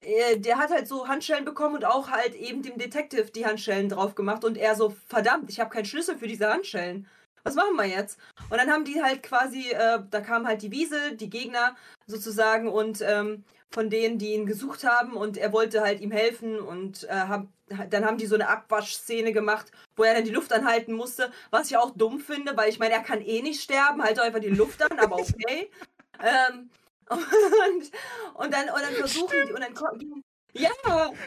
[0.03, 3.89] äh, der hat halt so Handschellen bekommen und auch halt eben dem Detective die Handschellen
[3.91, 7.07] drauf gemacht und er so, verdammt, ich habe keinen Schlüssel für diese Handschellen.
[7.45, 8.19] Was machen wir jetzt?
[8.51, 11.77] Und dann haben die halt quasi, äh, da kam halt die Wiesel, die Gegner
[12.07, 16.59] sozusagen und ähm, von denen, die ihn gesucht haben und er wollte halt ihm helfen
[16.59, 17.47] und äh, hab,
[17.89, 21.71] dann haben die so eine Abwaschszene gemacht, wo er dann die Luft anhalten musste, was
[21.71, 24.41] ich auch dumm finde, weil ich meine, er kann eh nicht sterben, halt doch einfach
[24.41, 25.71] die Luft an, aber okay.
[26.21, 26.69] ähm,
[27.11, 27.91] und,
[28.35, 30.23] und dann und dann versuchen die und dann ko- ging-
[30.53, 30.71] ja,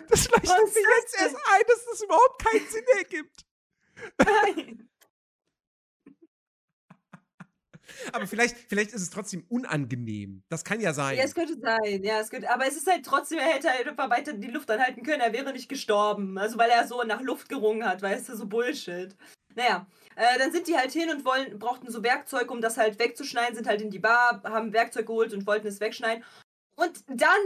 [0.10, 3.46] Das leuchtet mir jetzt erst ein, dass das überhaupt keinen Sinn ergibt.
[4.18, 4.90] nein.
[8.12, 10.44] Aber vielleicht, vielleicht ist es trotzdem unangenehm.
[10.50, 11.18] Das kann ja sein.
[11.18, 13.88] Ja, es könnte sein, ja, es könnte, aber es ist halt trotzdem, er hätte halt
[13.88, 16.38] einfach weiter die Luft anhalten können, er wäre nicht gestorben.
[16.38, 19.16] Also weil er so nach Luft gerungen hat, weißt du, so Bullshit.
[19.56, 19.86] Naja,
[20.16, 23.56] äh, dann sind die halt hin und wollen, brauchten so Werkzeug, um das halt wegzuschneiden,
[23.56, 26.24] sind halt in die Bar, haben Werkzeug geholt und wollten es wegschneiden.
[26.76, 27.42] Und dann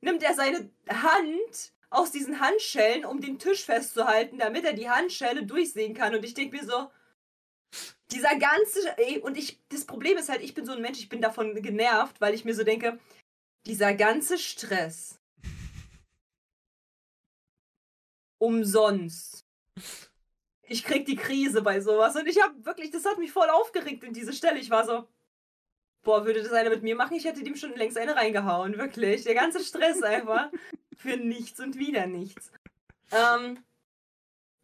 [0.00, 5.44] nimmt er seine Hand aus diesen Handschellen, um den Tisch festzuhalten, damit er die Handschelle
[5.44, 6.14] durchsehen kann.
[6.14, 6.90] Und ich denke mir so,
[8.10, 11.08] dieser ganze, ey, und ich, das Problem ist halt, ich bin so ein Mensch, ich
[11.08, 12.98] bin davon genervt, weil ich mir so denke,
[13.66, 15.20] dieser ganze Stress.
[18.38, 19.44] Umsonst.
[20.62, 24.04] Ich krieg die Krise bei sowas und ich habe wirklich, das hat mich voll aufgeregt
[24.04, 24.58] in diese Stelle.
[24.58, 25.08] Ich war so,
[26.02, 29.24] boah, würde das einer mit mir machen, ich hätte dem schon längst eine reingehauen, wirklich.
[29.24, 30.50] Der ganze Stress einfach
[30.96, 32.52] für nichts und wieder nichts.
[33.10, 33.62] Ähm,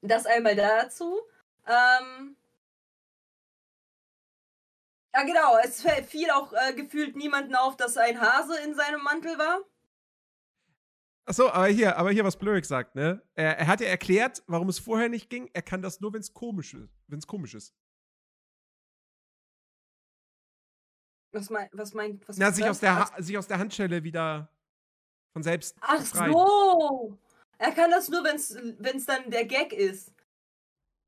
[0.02, 1.20] das einmal dazu.
[1.66, 2.36] Ähm,
[5.14, 5.56] ja, genau.
[5.62, 9.60] Es fiel auch äh, gefühlt niemanden auf, dass ein Hase in seinem Mantel war.
[11.26, 13.22] Achso, aber hier, aber hier, was Blurrick sagt, ne?
[13.34, 15.48] Er, er hat ja erklärt, warum es vorher nicht ging.
[15.54, 16.92] Er kann das nur, wenn es komisch ist.
[17.06, 17.74] Wenn es komisch ist.
[21.32, 24.48] Was meint, was meint, was Na, sich aus, der ha sich aus der Handschelle wieder
[25.32, 26.32] von selbst Ach befreien.
[26.32, 27.18] so.
[27.58, 28.36] Er kann das nur, wenn
[28.96, 30.12] es dann der Gag ist.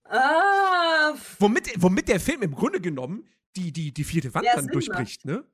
[0.04, 4.68] Ah, Womit, womit der Film im Grunde genommen die, die, die vierte Wand Ja, dann
[4.68, 5.44] durchbricht, ne?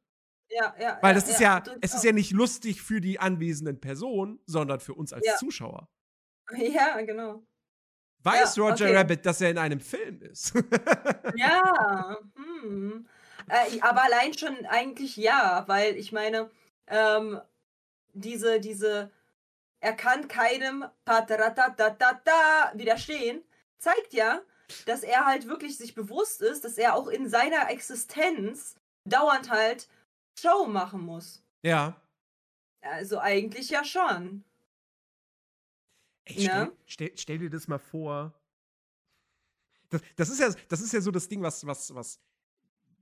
[0.49, 0.99] ja, ja.
[1.01, 1.79] Weil das ist ja, durchaus.
[1.83, 5.37] es ist ja nicht lustig für die anwesenden Personen, sondern für uns als Ja.
[5.37, 5.89] Zuschauer.
[6.57, 7.43] Ja, genau.
[8.25, 8.97] Weiß Ja, Roger okay.
[8.97, 10.53] Rabbit, dass er in einem Film ist?
[11.37, 13.07] Ja, hm.
[13.49, 16.51] Äh, aber allein schon eigentlich ja, weil ich meine,
[16.87, 17.41] ähm,
[18.13, 19.11] diese, diese,
[19.81, 20.85] er kann keinem
[22.75, 23.43] widerstehen,
[23.79, 24.43] zeigt ja,
[24.87, 29.89] dass er halt wirklich sich bewusst ist, dass er auch in seiner Existenz dauernd halt
[30.39, 31.43] Show machen muss.
[31.63, 31.97] ja.
[32.85, 34.43] Also eigentlich ja schon.
[36.25, 36.73] Ey, stell, Ja.
[36.87, 38.33] stell, stell dir das mal vor.
[39.89, 42.21] Das, das, ist ja, das ist ja so das Ding, was, was, was,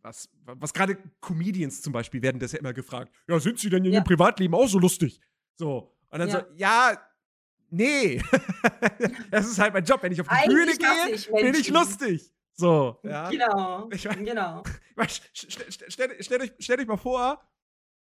[0.03, 3.14] was, was gerade Comedians zum Beispiel werden das ja immer gefragt.
[3.27, 3.99] Ja, sind sie denn in Ja.
[4.01, 5.21] ihrem Privatleben auch so lustig?
[5.57, 5.97] So.
[6.11, 6.41] Und dann Ja.
[6.41, 7.01] so, ja,
[7.71, 8.23] nee.
[9.31, 10.03] das ist halt mein Job.
[10.03, 12.33] Wenn ich auf die Bühne Eigentlich hasse gehe, ich bin ich lustig.
[12.53, 13.31] So, ja.
[13.31, 13.89] Genau.
[13.91, 14.62] Ich mein- Genau.
[14.99, 17.43] St- st- Stellt stellt euch, stellt euch mal vor,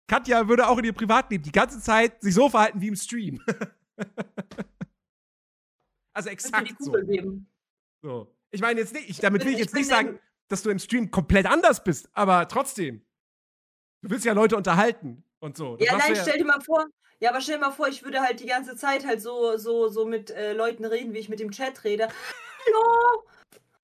[0.08, 3.40] Katja würde auch in ihr Privatleben die ganze Zeit sich so verhalten wie im Stream.
[6.12, 6.92] also exakt so.
[8.02, 8.34] So.
[8.50, 10.78] Ich meine jetzt nicht, ich, damit will ich Ich jetzt nicht sagen, dass du im
[10.78, 13.02] Stream komplett anders bist, aber trotzdem.
[14.00, 15.76] Du willst ja Leute unterhalten und so.
[15.76, 16.86] Das Ja, nein, stell dir mal vor,
[17.20, 19.88] ja, aber stell dir mal vor, ich würde halt die ganze Zeit halt so, so,
[19.88, 22.08] so mit äh, Leuten reden, wie ich mit dem Chat rede.
[22.66, 23.24] Hallo!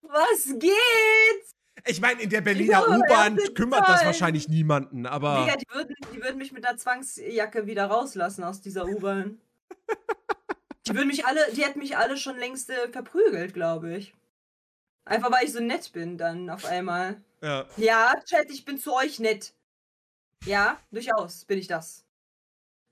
[0.02, 1.54] Was geht?
[1.86, 5.44] Ich meine, in der Berliner U-Bahn er kümmert das wahrscheinlich niemanden, aber.
[5.44, 9.40] Digga, die würden, die würden mich mit einer Zwangsjacke wieder rauslassen aus dieser U-Bahn.
[10.86, 14.14] die würden mich alle, die hätten mich alle schon längst äh, verprügelt, glaube ich.
[15.04, 17.20] Einfach weil ich so nett bin dann auf einmal.
[17.42, 17.66] Ja.
[17.76, 19.52] Ja, Chat, ich bin zu euch nett.
[20.46, 22.04] Ja, durchaus bin ich das.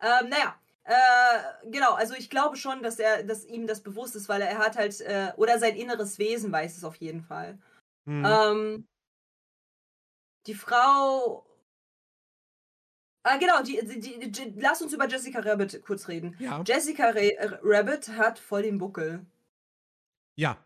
[0.00, 4.28] Ähm, naja, äh, genau, also ich glaube schon, dass er, dass ihm das bewusst ist,
[4.28, 7.58] weil er hat halt, äh, oder sein inneres Wesen weiß es auf jeden Fall.
[8.06, 8.24] Hm.
[8.24, 8.88] Ähm,
[10.46, 11.46] die Frau.
[13.24, 16.34] Ah, genau, die, die, die, lass uns über Jessica Rabbit kurz reden.
[16.40, 16.60] ja.
[16.66, 17.20] Jessica Ra
[17.62, 19.24] Rabbit hat voll den Buckel.
[20.34, 20.56] Ja.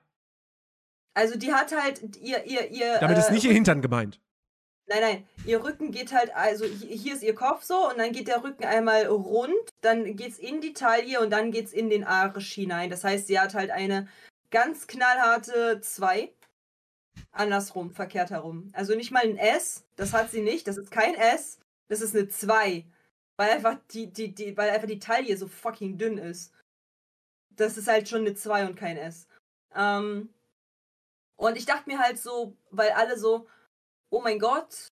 [1.13, 2.99] Also die hat halt ihr, ihr, ihr.
[3.01, 4.21] Damit ist äh, nicht ihr Hintern gemeint.
[4.89, 8.13] Nein, nein, ihr Rücken geht halt, also hi- hier ist ihr Kopf so und dann
[8.13, 12.05] geht der Rücken einmal rund, dann geht's in die Taille und dann geht's in den
[12.05, 12.89] Arsch hinein.
[12.89, 14.09] Das heißt, sie hat halt eine
[14.51, 16.33] ganz knallharte 2.
[17.33, 18.71] Andersrum, verkehrt herum.
[18.75, 21.59] Also nicht mal ein S, das hat sie nicht, das ist kein S,
[21.89, 22.85] das ist eine 2.
[23.39, 26.53] Weil einfach die, die, die, weil einfach die Taille so fucking dünn ist.
[27.51, 29.27] Das ist halt schon eine 2 und kein S.
[29.75, 30.33] Ähm,
[31.37, 33.49] und ich dachte mir halt so, weil alle so,
[34.11, 34.89] oh mein Gott,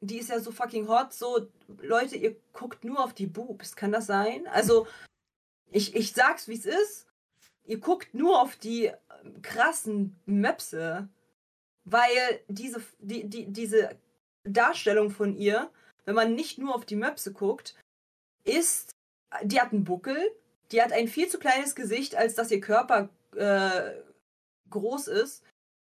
[0.00, 1.48] die ist ja so fucking hot, so,
[1.80, 4.46] Leute, ihr guckt nur auf die Boobs, kann das sein?
[4.48, 4.86] Also,
[5.70, 7.06] ich, ich sag's, wie es ist,
[7.64, 11.08] ihr guckt nur auf die ähm, krassen Möpse,
[11.84, 13.98] weil diese, die, die, diese
[14.44, 15.70] Darstellung von ihr,
[16.04, 17.74] wenn man nicht nur auf die Möpse guckt,
[18.44, 18.90] ist,
[19.42, 20.18] die hat einen Buckel,
[20.70, 24.02] die hat ein viel zu kleines Gesicht, als dass ihr Körper äh,
[24.70, 25.42] groß ist.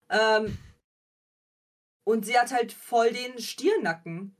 [0.08, 0.56] Ähm,
[2.04, 4.34] und sie hat halt voll den Stirnacken.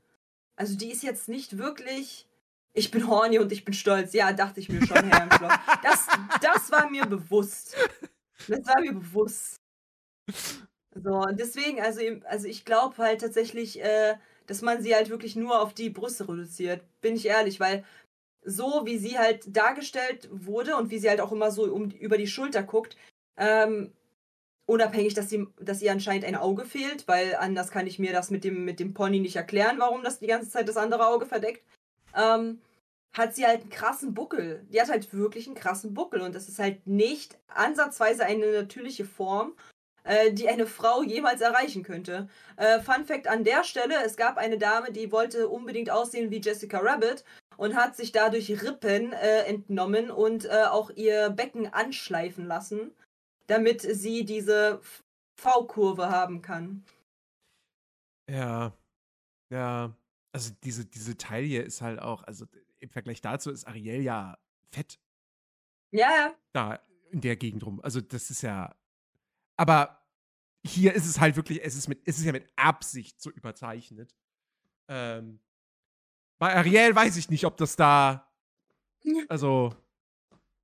[0.55, 2.27] Also die ist jetzt nicht wirklich.
[2.73, 4.13] Ich bin horny und ich bin stolz.
[4.13, 5.53] Ja, dachte ich mir schon, Herr Emschloss.
[5.83, 6.07] Das,
[6.41, 7.75] das war mir bewusst.
[8.47, 9.57] Das war mir bewusst.
[10.93, 14.15] So, und deswegen, also, im- also ich glaube halt tatsächlich, äh,
[14.47, 16.81] dass man sie halt wirklich nur auf die Brüste reduziert.
[17.01, 17.83] Bin ich ehrlich, weil
[18.43, 22.17] so wie sie halt dargestellt wurde und wie sie halt auch immer so um, über
[22.17, 22.97] die Schulter guckt,
[23.37, 23.93] ähm,
[24.65, 28.31] unabhängig, dass, sie, dass ihr anscheinend ein Auge fehlt, weil anders kann ich mir das
[28.31, 31.25] mit dem, mit dem Pony nicht erklären, warum das die ganze Zeit das andere Auge
[31.25, 31.63] verdeckt,
[32.15, 32.61] ähm,
[33.13, 34.65] hat sie halt einen krassen Buckel.
[34.69, 39.05] Die hat halt wirklich einen krassen Buckel und das ist halt nicht ansatzweise eine natürliche
[39.05, 39.53] Form,
[40.03, 42.27] äh, die eine Frau jemals erreichen könnte.
[42.57, 46.41] Äh, Fun Fact an der Stelle, es gab eine Dame, die wollte unbedingt aussehen wie
[46.41, 47.23] Jessica Rabbit
[47.57, 52.91] und hat sich dadurch Rippen äh, entnommen und äh, auch ihr Becken anschleifen lassen,
[53.47, 54.81] damit sie diese
[55.37, 56.83] V-Kurve haben kann.
[58.29, 58.73] Ja.
[59.51, 59.95] Ja.
[60.33, 62.45] Also diese, diese Taille ist halt auch, also
[62.79, 64.37] im Vergleich dazu ist Ariel ja
[64.71, 64.99] fett
[65.91, 66.35] Ja, ja.
[66.53, 66.79] da
[67.11, 67.79] in der Gegend rum.
[67.81, 68.75] Also das ist ja.
[69.57, 70.05] Aber
[70.65, 74.15] hier ist es halt wirklich, es ist mit, es ist ja mit Absicht so überzeichnet.
[74.89, 75.39] Ähm,
[76.39, 78.29] bei Ariel weiß ich nicht, ob das da,
[79.29, 79.73] also,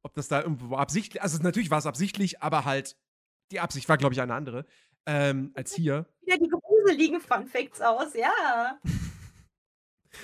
[0.03, 2.95] ob das da irgendwo absichtlich, also natürlich war es absichtlich, aber halt,
[3.51, 4.65] die Absicht war, glaube ich, eine andere,
[5.05, 6.05] ähm, als hier.
[6.21, 8.79] Wieder die gruseligen Fun Facts aus, ja.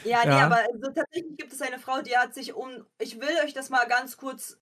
[0.04, 0.46] Ja, nee, Ja.
[0.46, 2.86] aber also, tatsächlich gibt es eine Frau, die hat sich um.
[3.00, 4.60] Ich will euch das mal ganz kurz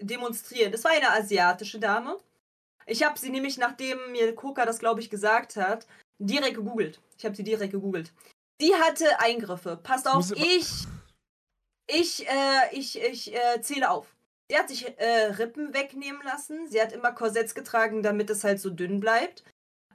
[0.00, 0.72] demonstrieren.
[0.72, 2.16] Das war eine asiatische Dame.
[2.86, 5.86] Ich habe sie nämlich, nachdem mir Koka das, glaube ich, gesagt hat,
[6.18, 7.00] direkt gegoogelt.
[7.18, 8.12] Ich habe sie direkt gegoogelt.
[8.60, 9.76] Die hatte Eingriffe.
[9.76, 10.86] Passt auf, Muss ich.
[11.86, 14.11] Ich, äh, ich, ich äh, zähle auf.
[14.52, 16.68] Sie hat sich äh, Rippen wegnehmen lassen.
[16.68, 19.44] Sie hat immer Korsetts getragen, damit es halt so dünn bleibt.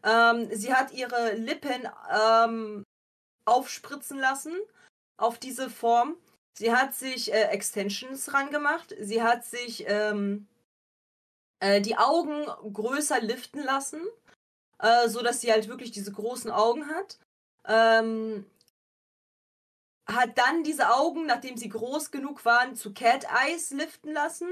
[0.04, 2.84] Ähm, sie hat ihre Lippen ähm,
[3.46, 4.54] aufspritzen lassen
[5.18, 6.16] auf diese Form.
[6.58, 8.96] Sie hat sich äh, Extensions rangemacht.
[9.00, 10.48] Sie hat sich ähm,
[11.60, 14.02] äh, die Augen größer liften lassen,
[14.80, 17.20] äh, so sie halt wirklich diese großen Augen hat.
[17.68, 18.44] Ähm,
[20.08, 24.50] hat dann diese Augen, nachdem sie groß genug waren, zu Cat Eyes liften lassen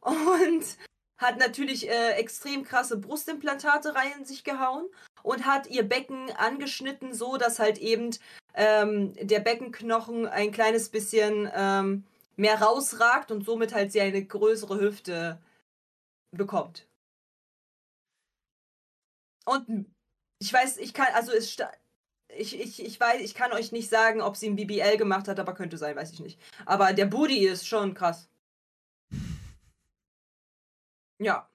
[0.00, 0.64] und
[1.18, 4.86] hat natürlich äh, extrem krasse Brustimplantate rein in sich gehauen
[5.22, 8.10] und hat ihr Becken angeschnitten, so dass halt eben
[8.54, 12.04] ähm, der Beckenknochen ein kleines bisschen ähm,
[12.36, 15.38] mehr rausragt und somit halt sie eine größere Hüfte
[16.34, 16.86] bekommt.
[19.44, 19.86] Und
[20.38, 21.56] ich weiß, ich kann, also es
[22.36, 25.38] ich, ich, ich weiß, ich kann euch nicht sagen, ob sie ein BBL gemacht hat,
[25.38, 26.40] aber könnte sein, weiß ich nicht.
[26.66, 28.28] Aber der Booty ist schon krass.
[31.18, 31.50] Ja.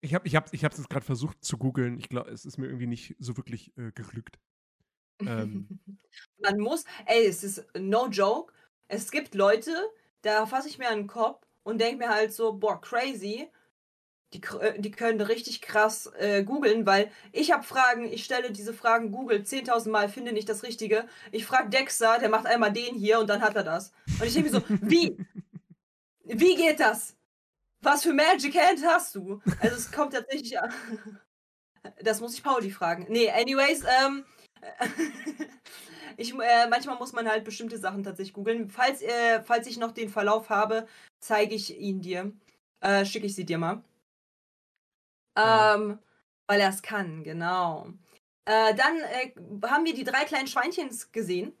[0.00, 1.98] Ich habe ich hab, ich hab's jetzt gerade versucht zu googeln.
[1.98, 4.38] Ich glaube, es ist mir irgendwie nicht so wirklich äh, geglückt.
[5.20, 5.68] Ähm,
[6.38, 8.52] Man muss, ey, es ist no joke.
[8.86, 9.72] Es gibt Leute,
[10.22, 13.50] da fasse ich mir an den Kopf und denke mir halt so, boah, crazy.
[14.34, 18.74] Die, äh, die können richtig krass äh, googeln, weil ich habe Fragen, ich stelle diese
[18.74, 21.06] Fragen Google 10.000 Mal, finde nicht das Richtige.
[21.32, 23.92] Ich frage Dexter, der macht einmal den hier und dann hat er das.
[24.20, 25.16] Und ich denke mir so, wie?
[26.30, 27.16] Wie geht das?
[27.80, 29.40] Was für Magic Hand hast du?
[29.60, 30.72] Also es kommt tatsächlich an.
[32.02, 33.06] Das muss ich Pauli fragen.
[33.08, 34.24] Nee, anyways, ähm,
[36.18, 38.68] ich, äh, manchmal muss man halt bestimmte Sachen tatsächlich googeln.
[38.68, 40.86] Falls, äh, falls ich noch den Verlauf habe,
[41.18, 42.32] zeige ich ihn dir.
[42.80, 43.82] Äh, Schicke ich sie dir mal.
[45.38, 45.74] Ja.
[45.76, 45.98] Ähm,
[46.46, 47.88] weil er es kann, genau.
[48.46, 49.32] Äh, dann äh,
[49.68, 51.52] haben wir die drei kleinen Schweinchens gesehen.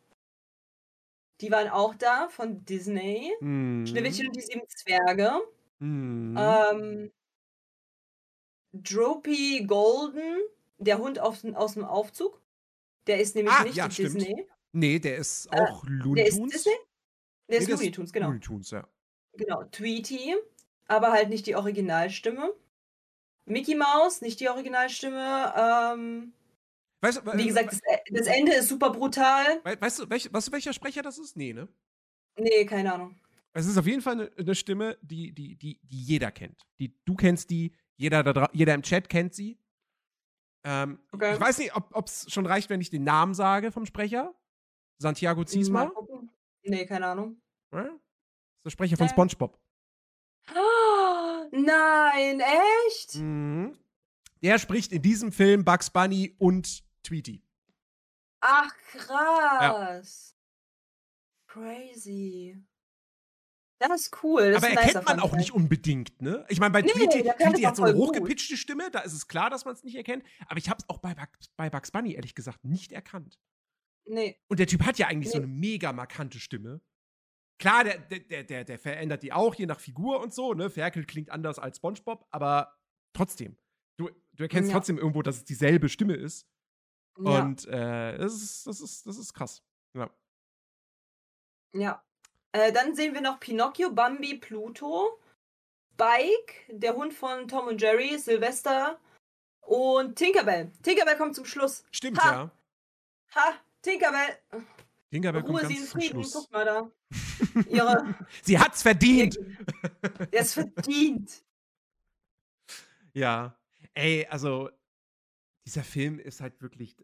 [1.40, 3.32] Die waren auch da von Disney.
[3.40, 3.86] Mhm.
[3.86, 5.40] Schneewittchen und die sieben Zwerge.
[5.78, 6.36] Mhm.
[6.38, 7.12] Ähm,
[8.72, 10.38] Droopy Golden,
[10.78, 12.40] der Hund aus, aus dem Aufzug.
[13.06, 14.16] Der ist nämlich Ah, nicht ja, die stimmt.
[14.16, 14.46] Disney.
[14.72, 16.52] nee, der ist auch Looney Äh, Der ist Tunes.
[16.52, 16.72] Disney?
[17.48, 18.26] Der Nee, ist Looney Tunes, genau.
[18.26, 18.86] Looney Tunes, ja.
[19.34, 19.64] Genau.
[19.64, 20.34] Tweety,
[20.86, 22.52] aber halt nicht die Originalstimme.
[23.48, 25.52] Mickey Mouse, nicht die Originalstimme.
[25.56, 26.32] Ähm,
[27.00, 29.60] Weißt, wie gesagt, das, E- das Ende ist super brutal.
[29.64, 31.36] we- weißt, du, welch, weißt du, welcher Sprecher das ist?
[31.36, 31.68] Nee, ne?
[32.38, 33.16] Nee, keine Ahnung.
[33.52, 36.60] Es ist auf jeden Fall eine, eine Stimme, die, die, die, die jeder kennt.
[36.80, 39.58] Die, du kennst die, jeder, da, jeder im Chat kennt sie.
[40.64, 41.34] Ähm, Okay.
[41.34, 44.34] Ich weiß nicht, ob es schon reicht, wenn ich den Namen sage vom Sprecher.
[45.00, 45.92] Santiago Mal Ziesma.
[46.64, 47.40] Nee, keine Ahnung.
[47.70, 49.12] Das ist der Sprecher von Nee.
[49.12, 49.58] SpongeBob.
[50.48, 50.54] Ah,
[51.52, 52.40] nein,
[52.86, 53.14] echt?
[53.16, 53.76] Mhm.
[54.42, 57.42] Der spricht in diesem Film Bugs Bunny und Tweety.
[58.40, 60.36] Ach, krass.
[61.46, 62.56] Crazy.
[63.80, 64.52] Das ist cool.
[64.52, 66.44] Das Aber ist erkennt man auch nicht unbedingt, ne?
[66.48, 68.08] Ich meine, bei Nee, Tweety, Tweety hat so eine voll gut.
[68.16, 70.24] hochgepitchte Stimme, da ist es klar, dass man es nicht erkennt.
[70.48, 73.38] Aber ich habe es auch bei, Bugs- bei Bugs Bunny, ehrlich gesagt, nicht erkannt.
[74.04, 74.36] Nee.
[74.48, 75.44] Und der Typ hat ja eigentlich so Nee.
[75.44, 76.80] eine mega markante Stimme.
[77.58, 80.70] Klar, der, der, der, der, der verändert die auch, je nach Figur und so, ne?
[80.70, 82.76] Ferkel klingt anders als SpongeBob, aber
[83.12, 83.56] trotzdem.
[83.96, 84.76] Du, du erkennst Ja.
[84.76, 86.46] trotzdem irgendwo, dass es dieselbe Stimme ist.
[87.20, 87.42] Ja.
[87.42, 89.64] Und äh, das, ist, das, ist, das ist krass.
[89.94, 90.08] Ja.
[91.74, 92.04] ja.
[92.52, 95.18] Äh, dann sehen wir noch Pinocchio, Bambi, Pluto,
[95.94, 99.00] Spike, der Hund von Tom und Jerry, Sylvester
[99.62, 100.70] und Tinkerbell.
[100.82, 101.84] Tinkerbell kommt zum Schluss.
[101.90, 102.32] Stimmt, Ha.
[102.32, 102.50] ja.
[103.34, 104.38] Ha, Tinkerbell.
[105.10, 106.22] Tinkerbell kommt Ruhe sie in ganz zum Frieden.
[106.22, 106.32] Schluss.
[106.34, 106.90] Guck mal da.
[107.70, 108.14] Ihre.
[108.42, 109.38] Sie hat's verdient!
[110.30, 111.42] Ist verdient.
[113.12, 113.56] Ja.
[113.94, 114.70] Ey, also,
[115.66, 116.96] dieser Film ist halt wirklich,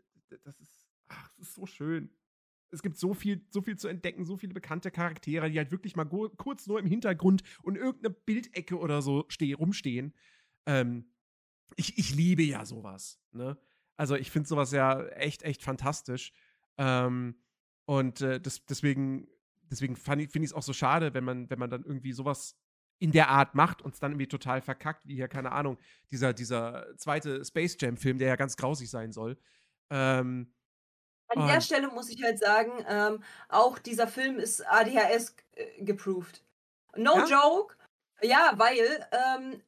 [0.45, 2.11] das ist, ach, das ist so schön.
[2.71, 5.97] Es gibt so viel, so viel zu entdecken, so viele bekannte Charaktere, die halt wirklich
[5.97, 10.15] mal kurz nur im Hintergrund und irgendeine Bildecke oder so steh, rumstehen.
[10.67, 11.07] Ähm,
[11.77, 13.59] ich, ich liebe ja sowas, ne?
[13.97, 16.33] Also, ich finde sowas ja echt, echt fantastisch.
[16.79, 17.37] Ähm,
[17.87, 19.29] und äh, das, deswegen,
[19.75, 22.57] deswegen finde ich es auch so schade, wenn man, wenn man dann irgendwie sowas
[22.99, 25.79] in der Art macht und es dann irgendwie total verkackt, wie hier, keine Ahnung,
[26.11, 29.37] dieser, dieser zweite Space Jam-Film, der ja ganz grausig sein soll.
[29.91, 30.55] Ähm,
[31.29, 36.45] An der Stelle muss ich halt sagen, ähm, auch dieser Film ist ADHS äh, geproved.
[36.97, 37.27] No Ja?
[37.27, 37.77] joke.
[38.23, 39.61] Ja, weil ähm,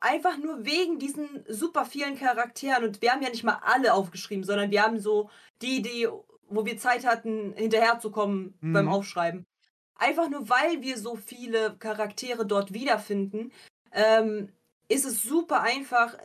[0.00, 4.44] einfach nur wegen diesen super vielen Charakteren und wir haben ja nicht mal alle aufgeschrieben,
[4.44, 5.28] sondern wir haben so
[5.60, 6.08] die, die,
[6.48, 8.92] wo wir Zeit hatten, hinterherzukommen beim Mhm.
[8.92, 9.46] Aufschreiben.
[9.96, 13.52] Einfach nur weil wir so viele Charaktere dort wiederfinden,
[13.92, 14.52] ähm,
[14.88, 16.16] ist es super einfach,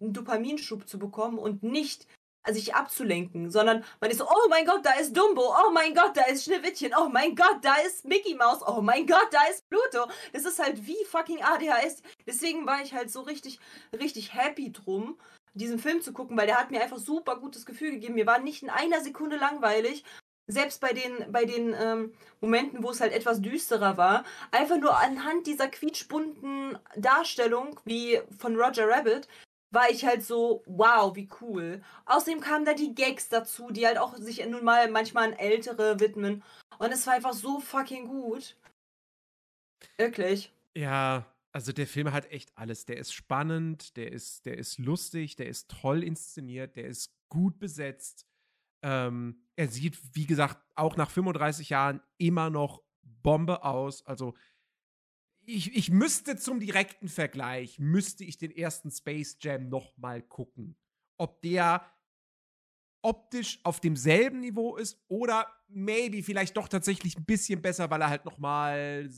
[0.00, 2.06] einen Dopaminschub zu bekommen und nicht
[2.46, 5.94] also sich abzulenken, sondern man ist so, oh mein Gott, da ist Dumbo, oh mein
[5.94, 9.40] Gott, da ist Schneewittchen, oh mein Gott, da ist Mickey Mouse, oh mein Gott, da
[9.50, 10.10] ist Pluto.
[10.34, 12.02] Das ist halt wie fucking ADHS.
[12.26, 13.58] Deswegen war ich halt so richtig,
[13.98, 15.16] richtig happy drum,
[15.54, 18.14] diesen Film zu gucken, weil der hat mir einfach super gutes Gefühl gegeben.
[18.14, 20.04] Mir war nicht in einer Sekunde langweilig.
[20.46, 24.98] Selbst bei den, bei den ähm, Momenten, wo es halt etwas düsterer war, einfach nur
[24.98, 29.26] anhand dieser quietschbunten Darstellung, wie von Roger Rabbit,
[29.70, 31.82] war ich halt so, wow, wie cool.
[32.04, 35.98] Außerdem kamen da die Gags dazu, die halt auch sich nun mal manchmal an Ältere
[35.98, 36.42] widmen.
[36.78, 38.56] Und es war einfach so fucking gut.
[39.96, 40.52] Wirklich.
[40.74, 41.24] Ja,
[41.54, 42.84] also der Film hat echt alles.
[42.84, 47.60] Der ist spannend, der ist, der ist lustig, der ist toll inszeniert, der ist gut
[47.60, 48.26] besetzt.
[48.82, 54.04] Ähm, er sieht, wie gesagt, auch nach 35 Jahren immer noch Bombe aus.
[54.04, 54.34] Also
[55.46, 60.76] ich, ich müsste zum direkten Vergleich, müsste ich den ersten Space Jam noch mal gucken.
[61.18, 61.86] Ob der
[63.00, 68.10] optisch auf demselben Niveau ist oder maybe vielleicht doch tatsächlich ein bisschen besser, weil er
[68.10, 69.08] halt noch mal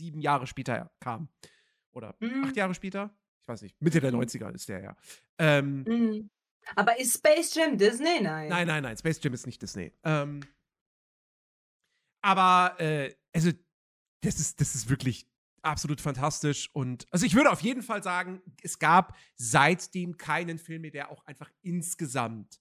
[0.00, 1.28] sieben Jahre später kam.
[1.92, 2.44] Oder Mhm.
[2.44, 3.14] acht Jahre später?
[3.42, 3.80] Ich weiß nicht.
[3.80, 4.18] Mitte der Mhm.
[4.20, 4.96] 90er ist der ja.
[5.38, 6.30] Ähm, Mhm.
[6.76, 8.20] Aber ist Space Jam Disney?
[8.20, 8.48] Nein.
[8.48, 9.92] Nein, nein, nein, Space Jam ist nicht Disney.
[10.04, 10.40] Ähm,
[12.22, 13.50] aber, äh, also,
[14.22, 15.26] das ist, das ist wirklich
[15.62, 16.70] absolut fantastisch.
[16.74, 21.10] Und also ich würde auf jeden Fall sagen, es gab seitdem keinen Film mehr, der
[21.10, 22.60] auch einfach insgesamt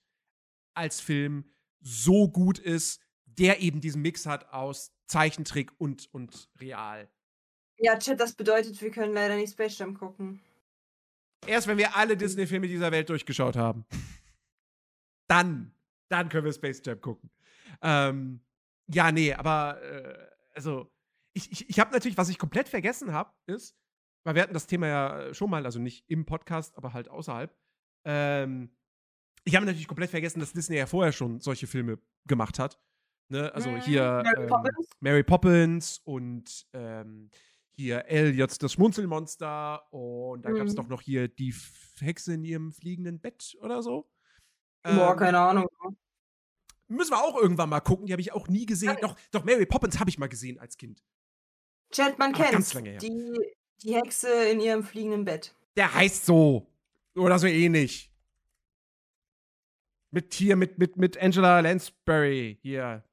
[0.73, 1.45] als Film
[1.81, 7.09] so gut ist, der eben diesen Mix hat aus Zeichentrick und, und real.
[7.79, 10.41] Ja, Chat, das bedeutet, wir können leider nicht Space Jam gucken.
[11.47, 13.85] Erst wenn wir alle Disney-Filme dieser Welt durchgeschaut haben.
[15.27, 15.71] Dann,
[16.09, 17.29] dann können wir Space Jam gucken.
[17.81, 18.41] Ähm,
[18.87, 20.91] ja, nee, aber äh, also
[21.33, 23.77] ich, ich, ich habe natürlich, was ich komplett vergessen habe, ist,
[24.25, 27.55] weil wir hatten das Thema ja schon mal, also nicht im Podcast, aber halt außerhalb.
[28.05, 28.75] Ähm,
[29.45, 32.79] ich habe natürlich komplett vergessen, dass Disney ja vorher schon solche Filme gemacht hat.
[33.29, 33.53] Ne?
[33.53, 34.89] Also Mhm, hier Mary ähm, Poppins.
[34.99, 37.29] Mary Poppins und ähm,
[37.79, 40.77] hier Elliot das Schmunzelmonster und da gab es Mhm.
[40.77, 41.53] doch noch hier die
[41.99, 44.09] Hexe in ihrem fliegenden Bett oder so.
[44.83, 45.67] Boah, Ähm, keine Ahnung.
[46.87, 48.07] Müssen wir auch irgendwann mal gucken.
[48.07, 48.97] Die habe ich auch nie gesehen.
[49.01, 51.03] Doch, doch Mary Poppins habe ich mal gesehen als Kind.
[51.91, 52.99] Chat, man Aber ganz lange her.
[52.99, 53.37] Die,
[53.83, 55.55] die Hexe in ihrem fliegenden Bett.
[55.75, 56.67] Der heißt so.
[57.15, 58.11] Oder so ähnlich.
[60.11, 62.57] Mit hier, mit, mit, mit Angela Lansbury.
[62.61, 63.03] Hier.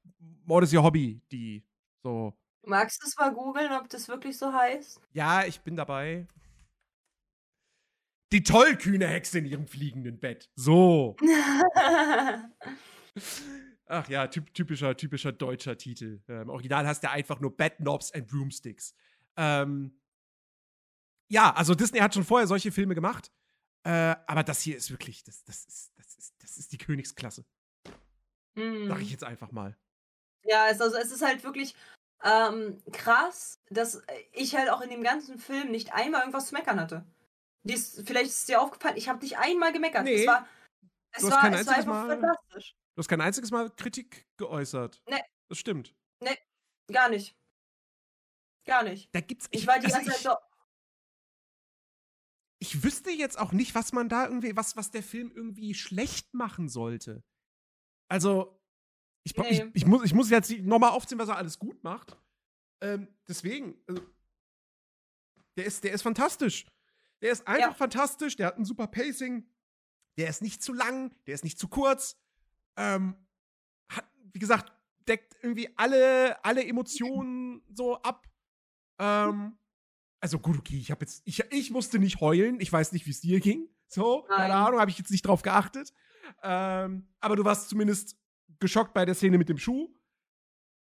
[0.45, 1.21] Mord ist ihr Hobby.
[1.31, 1.63] Die.
[2.03, 2.33] So.
[2.63, 4.99] Magst du es mal googeln, ob das wirklich so heißt?
[5.13, 6.27] Ja, ich bin dabei.
[8.33, 10.49] Die tollkühne Hexe in ihrem fliegenden Bett.
[10.55, 11.15] So.
[13.85, 16.21] Ach ja, typ, typischer, typischer deutscher Titel.
[16.27, 18.93] Äh, Im Original heißt der einfach nur Bad Knobs and Broomsticks.
[19.37, 19.97] Ähm,
[21.29, 23.31] ja, also Disney hat schon vorher solche Filme gemacht.
[23.83, 27.45] Äh, aber das hier ist wirklich, das, das, ist, das, ist, das ist die Königsklasse.
[28.57, 28.87] Hm.
[28.89, 29.77] Sag ich jetzt einfach mal.
[30.43, 31.75] Ja, es, also es ist halt wirklich
[32.23, 34.01] ähm, krass, dass
[34.33, 37.05] ich halt auch in dem ganzen Film nicht einmal irgendwas zu meckern hatte.
[37.63, 40.03] Dies, vielleicht ist es dir aufgefallen, ich habe nicht einmal gemeckert.
[40.03, 40.21] Nee.
[40.21, 40.47] Es war,
[41.11, 42.75] es Du hast war, kein einziges Mal- fantastisch.
[42.95, 45.01] Du hast kein einziges Mal Kritik geäußert.
[45.07, 45.21] Nee.
[45.49, 45.95] Das stimmt.
[46.91, 47.35] Gar nicht.
[48.65, 49.13] Gar nicht.
[49.13, 49.47] Da gibt's.
[49.51, 50.35] Ich, war die also ganze Zeit ich, so,
[52.59, 56.33] ich wüsste jetzt auch nicht, was man da irgendwie, was, was der Film irgendwie schlecht
[56.33, 57.23] machen sollte.
[58.09, 58.56] Also,
[59.27, 59.49] ich, Nee.
[59.49, 62.17] ich, ich, muss, ich muss jetzt nochmal aufzählen, was er alles gut macht.
[62.81, 64.01] Ähm, deswegen, also,
[65.57, 66.65] der ist, der ist fantastisch.
[67.21, 67.73] Der ist einfach Ja.
[67.73, 69.49] fantastisch, der hat ein super Pacing,
[70.17, 72.15] der ist nicht zu lang, der ist nicht zu kurz.
[72.77, 73.15] Ähm,
[73.91, 74.71] hat, wie gesagt,
[75.07, 78.27] deckt irgendwie alle, alle Emotionen so ab.
[78.99, 79.57] Ähm,
[80.19, 83.11] also gut, okay, ich habe jetzt, ich, ich musste nicht heulen, ich weiß nicht, wie
[83.11, 83.67] es dir ging.
[83.87, 84.65] So, keine Nein.
[84.67, 85.93] Ahnung, habe ich jetzt nicht drauf geachtet.
[86.43, 88.17] Ähm, aber du warst zumindest
[88.59, 89.89] geschockt bei der Szene mit dem Schuh.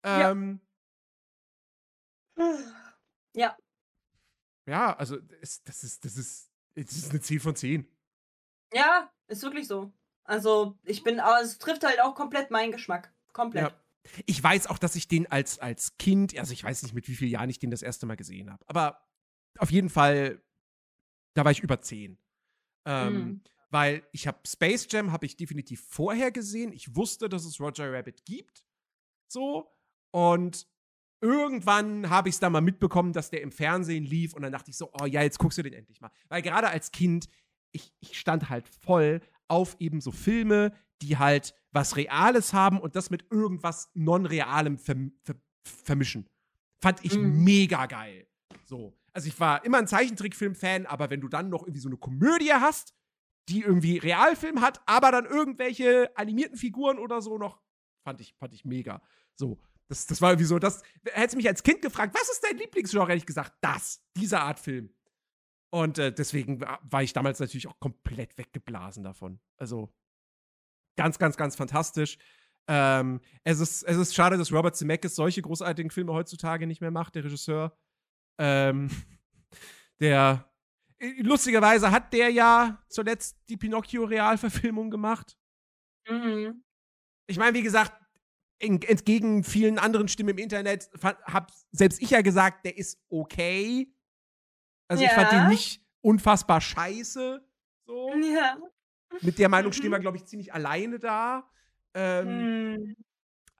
[0.05, 0.31] Ja.
[0.31, 0.61] Ähm,
[3.35, 3.57] ja,
[4.67, 4.95] ja.
[4.95, 7.87] also es, das ist, das ist, das ist eine 10 von 10.
[8.73, 9.93] ja, ist wirklich so.
[10.25, 13.13] Also, ich bin, aber es trifft halt auch komplett meinen Geschmack.
[13.31, 13.71] Komplett.
[13.71, 13.81] Ja.
[14.25, 17.15] Ich weiß auch, dass ich den als, als Kind, also ich weiß nicht, mit wie
[17.15, 19.07] vielen Jahren ich den das erste Mal gesehen habe, aber
[19.57, 20.43] auf jeden Fall,
[21.35, 22.17] da war ich über 10.
[22.85, 23.43] Ähm, Mhm.
[23.71, 26.71] Weil ich habe Space Jam, habe ich definitiv vorher gesehen.
[26.71, 28.63] Ich wusste, dass es Roger Rabbit gibt.
[29.27, 29.71] So.
[30.11, 30.67] Und
[31.21, 34.33] irgendwann habe ich es dann mal mitbekommen, dass der im Fernsehen lief.
[34.33, 36.11] Und dann dachte ich so, oh ja, jetzt guckst du den endlich mal.
[36.29, 37.27] Weil gerade als Kind,
[37.71, 42.95] ich, ich stand halt voll auf eben so Filme, die halt was Reales haben und
[42.95, 45.35] das mit irgendwas Non-Realem verm ver
[45.83, 46.29] vermischen.
[46.79, 47.43] Fand ich Mhm.
[47.43, 48.27] mega geil.
[48.65, 48.95] So.
[49.13, 52.53] Also ich war immer ein Zeichentrickfilm-Fan, aber wenn du dann noch irgendwie so eine Komödie
[52.53, 52.93] hast,
[53.49, 57.61] die irgendwie Realfilm hat, aber dann irgendwelche animierten Figuren oder so noch,
[58.03, 59.01] fand ich, fand ich mega.
[59.35, 59.59] So.
[59.87, 60.81] Das, das war irgendwie so, das,
[61.11, 64.59] hättest mich als Kind gefragt, was ist dein Lieblingsgenre, hätte ich gesagt, das, diese Art
[64.59, 64.91] Film.
[65.71, 69.39] Und äh, deswegen wa- war ich damals natürlich auch komplett weggeblasen davon.
[69.57, 69.93] Also
[70.97, 72.17] ganz, ganz, ganz fantastisch.
[72.67, 76.89] Ähm, es, ist, es ist schade, dass Robert Zemeckis solche großartigen Filme heutzutage nicht mehr
[76.91, 77.77] macht, der Regisseur.
[78.39, 78.89] Ähm,
[79.99, 80.49] der
[80.99, 85.37] lustigerweise hat der ja zuletzt die Pinocchio-Realverfilmung gemacht.
[86.09, 86.63] Mhm.
[87.27, 87.93] Ich meine, wie gesagt,
[88.59, 93.01] en- entgegen vielen anderen Stimmen im Internet fand, hab selbst ich ja gesagt, der ist
[93.09, 93.93] okay.
[94.87, 95.41] Also ich fand Ja.
[95.41, 97.45] den nicht unfassbar scheiße.
[97.87, 98.13] So.
[98.15, 98.57] Ja.
[99.21, 99.73] Mit der Meinung Mhm.
[99.73, 101.49] stehen wir, glaube ich, ziemlich alleine da.
[101.93, 102.95] Ähm, Mhm.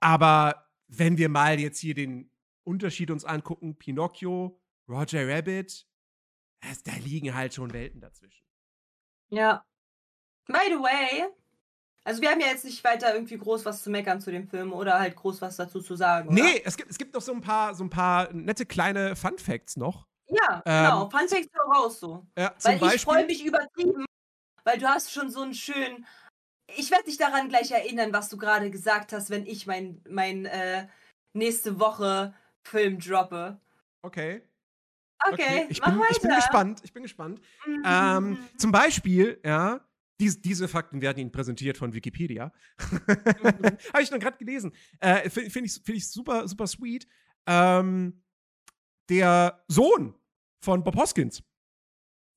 [0.00, 2.30] Aber wenn wir mal jetzt hier den
[2.64, 5.86] Unterschied uns angucken, Pinocchio, Roger Rabbit,
[6.60, 8.44] das, da liegen halt schon Welten dazwischen.
[9.30, 9.64] Ja.
[10.46, 11.26] By the way,
[12.04, 14.72] also wir haben ja jetzt nicht weiter irgendwie groß was zu meckern zu dem Film
[14.72, 16.28] oder halt groß was dazu zu sagen.
[16.28, 16.42] Oder?
[16.42, 19.38] Nee, es gibt, es gibt noch so ein paar, so ein paar nette kleine Fun
[19.38, 20.06] Facts noch.
[20.28, 21.10] Ja, Ähm, genau.
[21.10, 22.26] Fun Facts raus so.
[22.36, 23.00] Ja, zum Weil ich Beispiel.
[23.00, 24.04] freue mich übertrieben,
[24.64, 26.06] weil du hast schon so einen schönen.
[26.76, 30.46] Ich werde dich daran gleich erinnern, was du gerade gesagt hast, wenn ich mein, mein
[30.46, 30.88] äh,
[31.32, 32.34] nächste Woche
[32.64, 33.60] Film droppe.
[34.02, 34.42] Okay.
[35.32, 36.10] Okay, Ich, bin, weiter.
[36.10, 36.80] ich bin gespannt.
[36.84, 37.40] Ich bin gespannt.
[37.66, 37.82] Mhm.
[37.84, 39.80] Ähm, zum Beispiel, ja,
[40.20, 42.52] dies, diese Fakten werden Ihnen präsentiert von Wikipedia.
[42.90, 43.00] Mhm.
[43.92, 44.72] Habe ich noch gerade gelesen.
[45.00, 47.06] Äh, Finde find ich, find ich super, super sweet.
[47.46, 48.22] Ähm,
[49.08, 50.14] der Sohn
[50.60, 51.42] von Bob Hoskins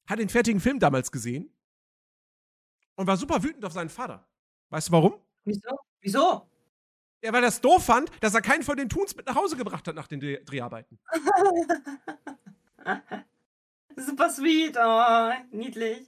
[0.07, 1.53] hat den fertigen Film damals gesehen
[2.95, 4.27] und war super wütend auf seinen Vater.
[4.69, 5.15] Weißt du warum?
[5.45, 5.80] Wieso?
[6.01, 6.49] Wieso?
[7.23, 9.57] Ja, weil er es doof fand, dass er keinen von den Toons mit nach Hause
[9.57, 10.99] gebracht hat nach den Dreh Dreharbeiten.
[13.95, 16.07] Super sweet, oh, niedlich.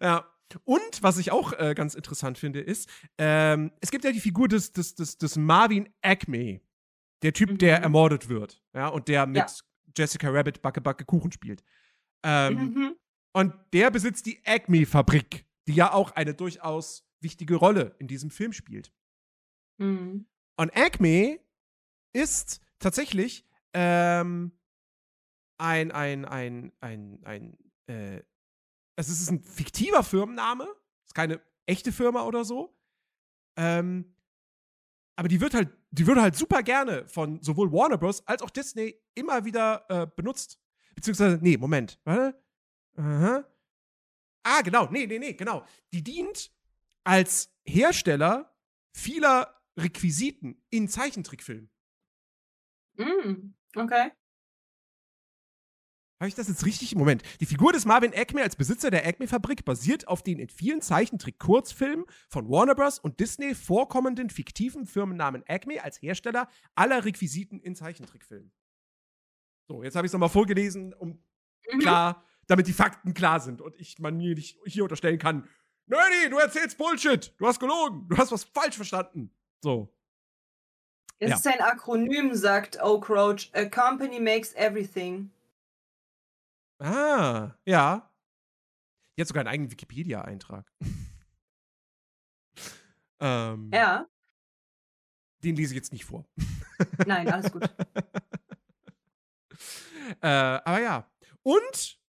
[0.00, 0.26] Ja.
[0.64, 4.48] Und was ich auch äh, ganz interessant finde, ist, ähm, es gibt ja die Figur
[4.48, 6.60] des, des, des, des Marvin Acme.
[7.22, 7.84] Der Typ, der Mhm.
[7.84, 8.62] ermordet wird.
[8.74, 9.46] Ja, und der mit Ja.
[9.96, 11.62] Jessica Rabbit Backe Backe Kuchen spielt.
[12.22, 12.96] Ähm, Mhm.
[13.32, 18.52] Und der besitzt die Acme-Fabrik, die ja auch eine durchaus wichtige Rolle in diesem Film
[18.52, 18.92] spielt.
[19.78, 20.26] Mhm.
[20.56, 21.38] Und Acme
[22.12, 24.52] ist tatsächlich ähm,
[25.62, 27.56] ein, ein, ein, ein, ein,
[27.86, 28.22] äh,
[28.96, 30.66] es ist ein fiktiver Firmenname,
[31.06, 32.76] ist keine echte Firma oder so.
[33.56, 34.16] Ähm,
[35.14, 38.26] aber die wird halt, die wird halt super gerne von sowohl Warner Bros.
[38.26, 40.58] als auch Disney immer wieder äh, benutzt.
[40.94, 42.42] Beziehungsweise, nee, Moment, warte.
[42.96, 43.44] Aha.
[44.42, 45.64] Ah, genau, nee, nee, nee, genau.
[45.92, 46.50] Die dient
[47.04, 48.52] als Hersteller
[48.92, 51.70] vieler Requisiten in Zeichentrickfilmen.
[52.96, 53.54] Mhm.
[53.76, 54.10] Okay.
[56.22, 56.94] Habe ich das jetzt richtig?
[56.94, 57.24] Moment.
[57.40, 62.04] Die Figur des Marvin Acme als Besitzer der Acme-Fabrik basiert auf den in vielen Zeichentrick-Kurzfilmen
[62.28, 63.00] von Warner Bros.
[63.00, 68.52] und Disney vorkommenden fiktiven Firmennamen Acme als Hersteller aller Requisiten in Zeichentrickfilmen.
[69.66, 71.20] So, jetzt habe ich es nochmal vorgelesen, um
[71.72, 71.80] Mhm.
[71.80, 75.48] klar, damit die Fakten klar sind und ich man mir nicht hier unterstellen kann,
[75.86, 79.34] Nerdy, du erzählst Bullshit, du hast gelogen, du hast was falsch verstanden.
[79.60, 79.92] So.
[81.18, 81.36] Es Ja.
[81.36, 83.50] ist ein Akronym, sagt Oak Roach.
[83.54, 85.32] A company makes everything.
[86.82, 88.12] Ah, ja.
[89.16, 90.70] Die hat sogar einen eigenen Wikipedia-Eintrag.
[93.20, 94.06] ähm, Ja.
[95.44, 96.24] Den lese ich jetzt nicht vor.
[97.06, 97.64] Nein, alles gut.
[100.20, 101.10] äh, aber ja.
[101.42, 102.00] Und,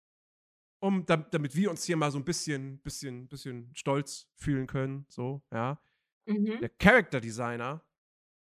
[0.80, 5.06] um, dam- damit wir uns hier mal so ein bisschen, bisschen, bisschen stolz fühlen können,
[5.08, 5.80] so, ja.
[6.26, 6.60] Mhm.
[6.60, 7.84] Der Character Designer,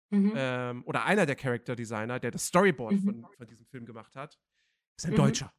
[0.09, 0.33] Mhm.
[0.35, 3.03] ähm, oder einer der Character Designer, der das Storyboard Mhm.
[3.23, 4.39] von, von diesem Film gemacht hat,
[4.95, 5.17] ist ein Mhm.
[5.17, 5.53] Deutscher.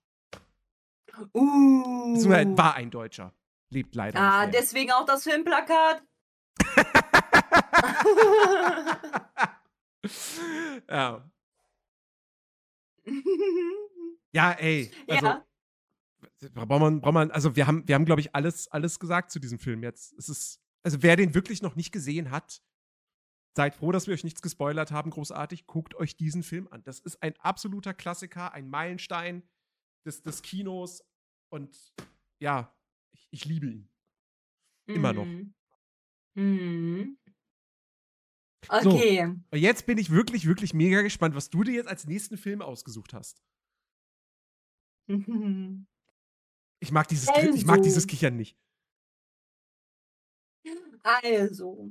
[1.32, 2.14] Uh.
[2.14, 3.32] Beziehungsweise war ein Deutscher.
[3.70, 6.02] Lebt leider Ah, deswegen auch das Filmplakat.
[10.88, 11.30] ja.
[14.32, 14.90] Ja, ey.
[15.08, 15.44] Also, Ja.
[16.54, 19.38] braucht man, braucht man, also wir haben, wir haben, glaube ich, alles, alles gesagt zu
[19.38, 20.12] diesem Film jetzt.
[20.18, 22.62] Es ist, also wer den wirklich noch nicht gesehen hat,
[23.56, 25.66] seid froh, dass wir euch nichts gespoilert haben, großartig.
[25.66, 26.82] Guckt euch diesen Film an.
[26.84, 29.42] Das ist ein absoluter Klassiker, ein Meilenstein
[30.04, 31.04] des, des Kinos.
[31.50, 31.94] Und
[32.40, 32.74] ja,
[33.12, 33.88] ich, ich liebe ihn.
[34.86, 35.24] Immer noch.
[35.26, 35.54] Mhm.
[36.34, 37.18] Mhm.
[38.82, 38.90] So.
[38.92, 39.22] Okay.
[39.24, 42.62] Und jetzt bin ich wirklich, wirklich mega gespannt, was du dir jetzt als nächsten Film
[42.62, 43.42] ausgesucht hast.
[46.80, 47.88] Ich mag dieses, Ki- ich mag Also.
[47.88, 48.56] dieses Kichern nicht.
[51.02, 51.90] Also.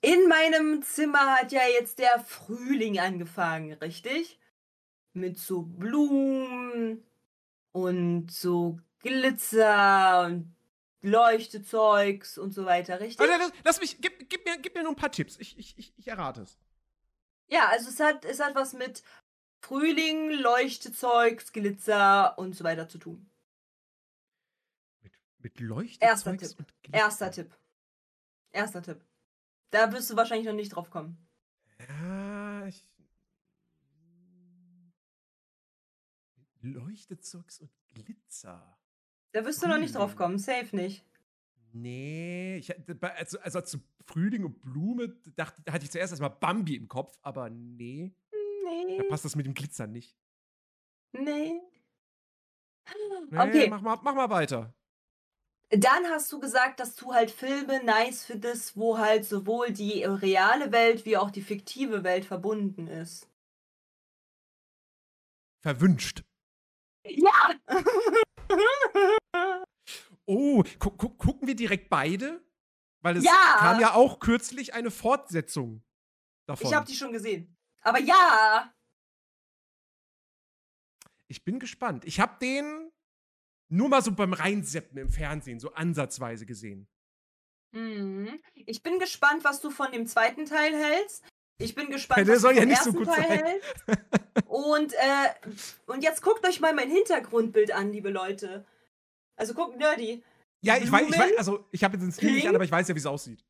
[0.00, 4.38] In meinem Zimmer hat ja jetzt der Frühling angefangen, richtig?
[5.16, 7.02] Mit so Blumen
[7.72, 10.54] und so Glitzer und
[11.00, 13.18] Leuchtezeugs und so weiter, richtig?
[13.18, 15.38] Aber lass, lass mich, gib, gib, mir, gib mir nur ein paar Tipps.
[15.38, 16.58] Ich, ich, ich, ich errate es.
[17.48, 19.02] Ja, also es hat, es hat was mit
[19.60, 23.30] Frühling, Leuchtezeugs, Glitzer und so weiter zu tun.
[25.00, 26.66] Mit, mit Leuchtezeugs Erster Tipp.
[26.92, 27.56] Erster Tipp.
[28.52, 29.00] Erster Tipp.
[29.70, 31.26] Da wirst du wahrscheinlich noch nicht drauf kommen.
[31.88, 32.15] Ja,
[36.60, 38.78] Leuchtezeugs und Glitzer.
[39.32, 41.04] Da wirst du noch nicht drauf kommen, safe nicht.
[41.72, 42.72] Nee, ich,
[43.02, 47.50] also, also zu Frühling und Blume dachte, hatte ich zuerst erstmal Bambi im Kopf, aber
[47.50, 48.14] nee,
[48.96, 50.16] da Nee, passt das mit dem Glitzer nicht.
[51.12, 51.60] nee.
[53.30, 53.68] Nee, Okay.
[53.68, 54.74] mach, mal, mach mal weiter.
[55.70, 60.72] Dann hast du gesagt, dass du halt Filme nice findest, wo halt sowohl die reale
[60.72, 63.28] Welt wie auch die fiktive Welt verbunden ist.
[65.62, 66.22] Verwünscht.
[67.08, 67.54] Ja!
[70.28, 72.44] Oh, gu gu gucken wir direkt beide?
[73.00, 73.56] Weil es Ja!
[73.58, 75.84] kam ja auch kürzlich eine Fortsetzung
[76.48, 76.66] davon.
[76.66, 77.56] ich habe die schon gesehen.
[77.82, 78.74] Aber ja!
[81.28, 82.04] Ich bin gespannt.
[82.04, 82.90] Ich habe den
[83.68, 86.88] nur mal so beim Reinseppen im Fernsehen, so ansatzweise gesehen.
[87.72, 88.40] Mhm.
[88.54, 91.24] Ich bin gespannt, was du von dem zweiten Teil hältst.
[91.58, 93.44] Ich bin gespannt, Der was soll du ja vom nicht so ersten gut Teil sein.
[93.44, 93.74] hältst.
[94.46, 95.50] Und, äh,
[95.86, 98.64] und jetzt guckt euch mal mein Hintergrundbild an, liebe Leute.
[99.36, 100.22] Also guckt Nerdy.
[100.60, 102.70] Ja, ich weiß, ich weiß, also ich habe jetzt den Stream nicht an, aber ich
[102.70, 103.44] weiß ja, wie es aussieht.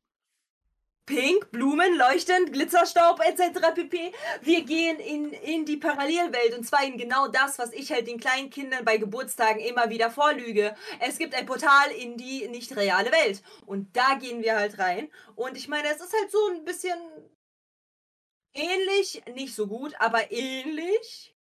[1.07, 3.73] Pink, Blumen, leuchtend, Glitzerstaub etc.
[3.73, 4.11] pp.
[4.41, 8.19] Wir gehen in, in die Parallelwelt und zwar in genau das, was ich halt den
[8.19, 10.75] kleinen Kindern bei Geburtstagen immer wieder vorlüge.
[10.99, 15.07] Es gibt ein Portal in die nicht reale Welt und da gehen wir halt rein.
[15.35, 16.99] Und ich meine, es ist halt so ein bisschen
[18.57, 21.35] ähnlich, nicht so gut, aber ähnlich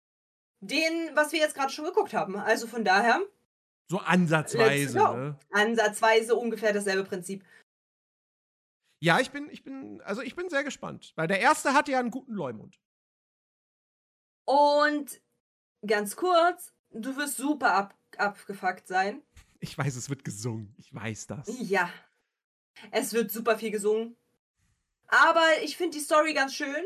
[0.60, 2.38] den, was wir jetzt gerade schon geguckt haben.
[2.38, 3.22] Also von daher
[3.90, 5.14] So ansatzweise, go.
[5.14, 5.40] ne?
[5.52, 7.44] ansatzweise ungefähr dasselbe Prinzip.
[9.02, 11.14] Ja, ich bin, ich bin, also ich bin sehr gespannt.
[11.16, 12.80] Weil der erste hatte ja einen guten Leumund.
[14.46, 15.22] Und
[15.86, 19.22] ganz kurz, du wirst super ab, abgefuckt sein.
[19.60, 20.74] Ich weiß, es wird gesungen.
[20.78, 21.48] Ich weiß das.
[21.62, 21.90] Ja.
[22.92, 24.16] Es wird super viel gesungen.
[25.08, 26.86] Aber ich finde die Story ganz schön.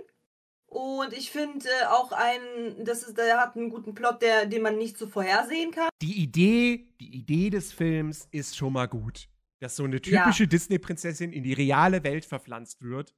[0.69, 2.39] Und ich finde äh, auch ein,
[2.85, 5.89] das ist, der hat einen guten Plot, der, den man nicht so vorhersehen kann.
[6.01, 9.27] Die Idee, die Idee des Films ist schon mal gut.
[9.59, 10.21] Dass so eine Ja.
[10.23, 13.13] typische Disney-Prinzessin in die reale Welt verpflanzt wird.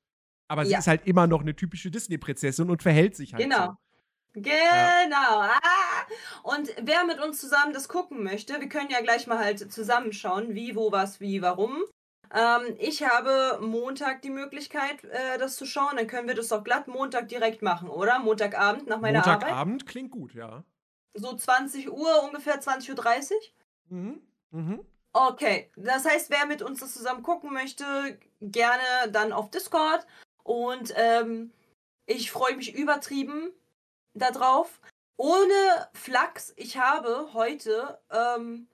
[0.48, 0.80] Aber sie Ja.
[0.80, 3.66] ist halt immer noch eine typische Disney-Prinzessin und verhält sich halt Genau.
[3.68, 3.78] so.
[4.34, 5.42] Genau.
[5.42, 5.52] Ah!
[6.44, 10.56] Und wer mit uns zusammen das gucken möchte, wir können ja gleich mal halt zusammenschauen,
[10.56, 11.84] wie, wo, was, wie, warum.
[12.34, 15.98] Ähm, ich habe Montag die Möglichkeit, äh, das zu schauen.
[15.98, 18.20] Dann können wir das doch glatt Montag direkt machen, oder?
[18.20, 19.42] Montagabend nach meiner Arbeit.
[19.42, 20.64] Montagabend klingt gut, ja.
[21.14, 23.38] So 20 Uhr, ungefähr 20.30 Uhr.
[23.90, 24.22] Mhm.
[24.52, 24.86] Mhm.
[25.14, 30.08] Okay, das heißt, wer mit uns das zusammen gucken möchte, gerne dann auf Discord.
[30.44, 31.52] Und ähm,
[32.06, 33.52] ich freue mich übertrieben
[34.14, 34.80] darauf.
[35.18, 38.68] Ohne Flachs, ich habe heute, ähm,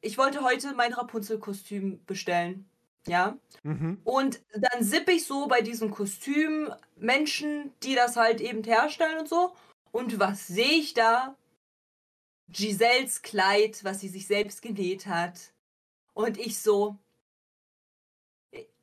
[0.00, 2.68] ich wollte heute mein Rapunzel-Kostüm bestellen.
[3.06, 3.38] Ja.
[3.62, 4.00] Mhm.
[4.04, 9.28] Und dann sippe ich so bei diesem Kostüm Menschen, die das halt eben herstellen und
[9.28, 9.54] so.
[9.90, 11.36] Und was sehe ich da?
[12.48, 15.52] Giselles Kleid, was sie sich selbst genäht hat.
[16.14, 16.98] Und ich so,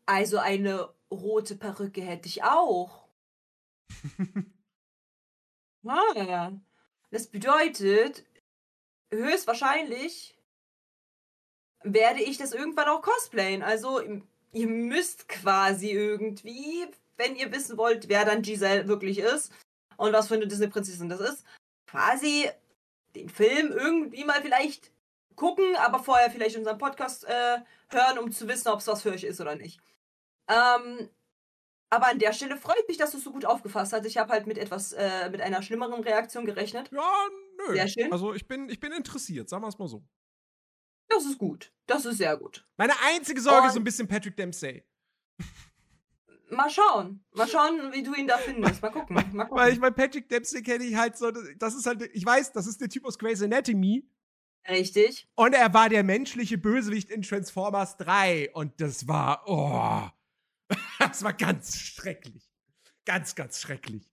[0.05, 3.07] also eine rote Perücke hätte ich auch.
[5.87, 6.51] Ah,
[7.11, 8.25] das bedeutet,
[9.11, 10.34] höchstwahrscheinlich
[11.85, 13.61] werde ich das irgendwann auch cosplayen.
[13.61, 14.01] Also
[14.51, 16.87] ihr müsst quasi irgendwie,
[17.17, 19.53] wenn ihr wissen wollt, wer dann Giselle wirklich ist
[19.97, 21.45] und was für eine Disney-Prinzessin das ist,
[21.87, 22.49] quasi
[23.15, 24.91] den Film irgendwie mal vielleicht
[25.35, 27.59] gucken, aber vorher vielleicht unseren Podcast äh,
[27.89, 29.79] hören, um zu wissen, ob es was für euch ist oder nicht.
[30.47, 31.09] Ähm,
[31.89, 34.05] aber an der Stelle freut mich, dass du es so gut aufgefasst hast.
[34.05, 36.89] Ich habe halt mit etwas, äh, mit einer schlimmeren Reaktion gerechnet.
[36.91, 37.13] Ja,
[37.57, 37.73] nö.
[37.73, 38.11] Sehr schön.
[38.11, 40.03] Also ich bin, ich bin interessiert, sagen wir es mal so.
[41.09, 41.71] Das ist gut.
[41.85, 42.67] Das ist sehr gut.
[42.77, 44.83] Meine einzige Sorge Und- ist so ein bisschen Patrick Dempsey.
[46.49, 47.23] Mal schauen.
[47.33, 48.81] Mal schauen, wie du ihn da findest.
[48.81, 49.15] Mal gucken.
[49.15, 49.49] Mal gucken.
[49.57, 52.67] Weil ich mein Patrick Dempsey kenne ich halt so, das ist halt, ich weiß, das
[52.67, 54.07] ist der Typ aus Grey's Anatomy.
[54.67, 55.27] Richtig.
[55.35, 58.51] Und er war der menschliche Bösewicht in Transformers 3.
[58.53, 60.07] Und das war, oh,
[60.99, 62.49] das war ganz schrecklich.
[63.05, 64.09] Ganz, ganz schrecklich.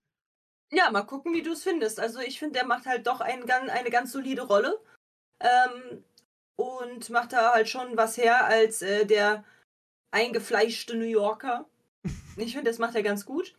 [0.71, 1.99] Ja, mal gucken, wie du es findest.
[1.99, 4.79] Also ich finde, der macht halt doch ein, eine ganz solide Rolle.
[5.39, 6.03] Ähm,
[6.55, 9.43] und macht da halt schon was her als äh, der
[10.11, 11.65] eingefleischte New Yorker.
[12.37, 13.55] Ich finde, das macht er ganz gut.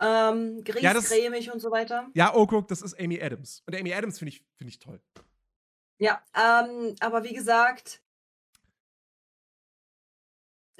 [0.00, 2.08] Ähm, Ja, das- griesgrämig und so weiter.
[2.14, 3.62] Ja, oh, guck, das ist Amy Adams.
[3.66, 5.00] Und Amy Adams finde ich, finde ich toll.
[5.98, 8.00] Ja, ähm, aber wie gesagt,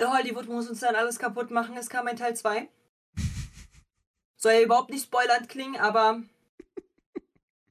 [0.00, 1.76] Hollywood muss uns dann alles kaputt machen.
[1.76, 2.68] Es kam ein Teil 2.
[4.36, 6.22] Soll ja überhaupt nicht spoilernd klingen, aber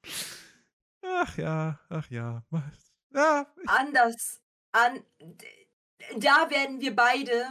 [1.01, 2.43] Ach ja, ach ja.
[3.13, 5.03] Ja, anders an.
[6.17, 7.45] Da werden wir beide,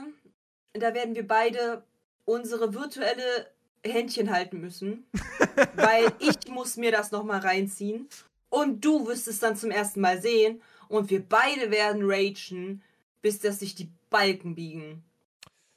[0.73, 1.85] da werden wir beide
[2.25, 3.51] unsere virtuelle
[3.85, 5.07] Händchen halten müssen,
[5.75, 8.09] weil ich muss mir das noch mal reinziehen
[8.49, 12.83] und du wirst es dann zum ersten Mal sehen und wir beide werden ragen,
[13.23, 15.03] bis dass sich die Balken biegen.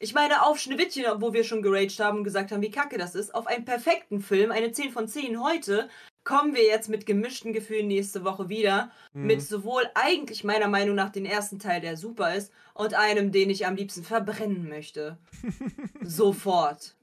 [0.02, 3.16] Ich meine, auf Schneewittchen, wo wir schon geraged haben und gesagt haben, wie kacke das
[3.16, 5.90] ist, auf einen perfekten Film, eine 10 von 10 heute,
[6.30, 9.26] kommen wir jetzt mit gemischten Gefühlen nächste Woche wieder Mhm.
[9.26, 13.50] mit sowohl eigentlich meiner Meinung nach den ersten Teil, der super ist, und einem, den
[13.50, 15.18] ich am liebsten verbrennen möchte.
[16.04, 16.96] Sofort.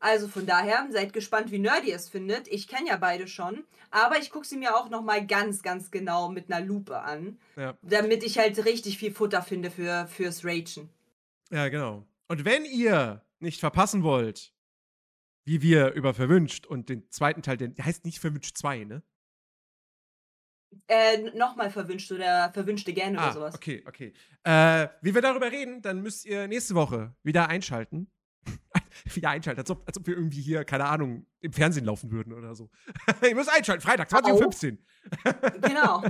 [0.00, 2.48] Also von daher, seid gespannt, wie Nerdy es findet.
[2.48, 3.62] Ich kenne ja beide schon,
[3.92, 7.38] aber ich gucke sie mir auch noch mal ganz, ganz genau mit einer Lupe an,
[7.56, 7.78] ja.
[7.82, 10.90] damit ich halt richtig viel Futter finde für, fürs Ragen.
[11.52, 12.04] ja, genau.
[12.26, 14.52] Und wenn ihr nicht verpassen wollt,
[15.44, 19.02] wie wir über Verwünscht und den zweiten Teil, den, der heißt nicht Verwünscht 2, ne?
[20.88, 23.54] Äh, nochmal verwünscht oder verwünschte gerne oder Ah, sowas.
[23.54, 24.12] okay, okay.
[24.42, 28.10] Äh, wie wir darüber reden, dann müsst ihr nächste Woche wieder einschalten.
[29.14, 32.32] wieder einschalten, als ob, als ob wir irgendwie hier, keine Ahnung, im Fernsehen laufen würden
[32.32, 32.70] oder so.
[33.22, 34.78] Ihr müsst einschalten, Freitag, 20.15 Uhr.
[35.68, 36.02] Genau.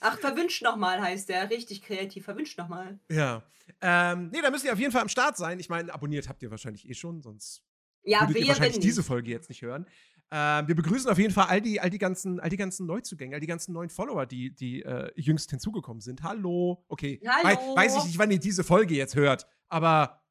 [0.00, 1.48] Ach, verwünscht nochmal heißt der.
[1.50, 2.24] Richtig kreativ.
[2.24, 3.00] Verwünscht nochmal.
[3.10, 3.42] Ja.
[3.80, 5.58] Ähm, nee, da müsst ihr auf jeden Fall am Start sein.
[5.58, 7.64] Ich meine, abonniert habt ihr wahrscheinlich eh schon, sonst
[8.04, 9.02] Ja, würdet ihr wahrscheinlich diese.
[9.02, 9.86] Folge jetzt nicht hören.
[10.30, 13.34] Ähm, wir begrüßen auf jeden Fall all die, all die, ganzen, all die ganzen Neuzugänge,
[13.34, 16.22] all die ganzen neuen Follower, die, die äh, jüngst hinzugekommen sind.
[16.22, 16.84] Hallo.
[16.88, 17.20] Okay.
[17.26, 17.44] Hallo.
[17.44, 20.22] Wei weiß ich nicht, wann ihr diese Folge jetzt hört, aber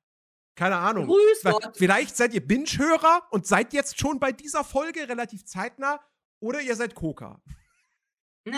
[0.55, 1.07] keine Ahnung.
[1.07, 1.75] Grüß Gott.
[1.75, 5.99] Vielleicht seid ihr Binge-Hörer und seid jetzt schon bei dieser Folge relativ zeitnah
[6.39, 7.41] oder ihr seid Koka.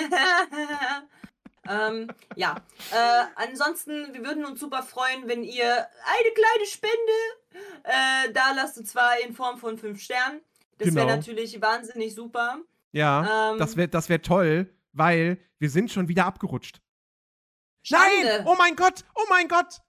[1.69, 2.55] ähm, ja.
[2.91, 6.97] Äh, ansonsten, wir würden uns super freuen, wenn ihr eine kleine Spende
[7.83, 10.41] äh, da lasst, und zwar in Form von 5 Sternen.
[10.77, 11.15] Das wäre Genau.
[11.17, 12.59] natürlich wahnsinnig super.
[12.91, 16.81] Ja, Ähm, das wäre das wär toll, weil wir sind schon wieder abgerutscht.
[17.83, 18.05] Schande.
[18.37, 18.47] Nein!
[18.47, 19.05] Oh mein Gott!
[19.15, 19.79] Oh mein Gott!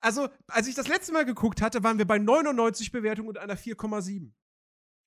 [0.00, 3.56] Also, als ich das letzte Mal geguckt hatte, waren wir bei 99 Bewertungen und einer
[3.56, 4.32] 4,7.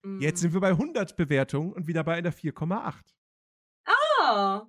[0.03, 0.21] Mm.
[0.21, 2.93] Jetzt sind wir bei 100 Bewertungen und wieder bei einer 4,8.
[3.85, 4.65] Ah.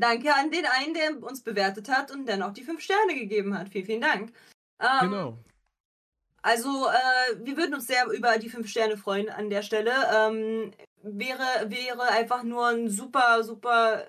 [0.00, 3.58] Danke an den einen, der uns bewertet hat und dann auch die 5 Sterne gegeben
[3.58, 3.68] hat.
[3.68, 4.32] Vielen, vielen Dank.
[4.80, 5.38] Ähm, Genau.
[6.42, 9.92] Also, äh, wir würden uns sehr über die 5 Sterne freuen an der Stelle.
[10.14, 10.72] Ähm,
[11.02, 14.06] wäre, wäre einfach nur ein super, super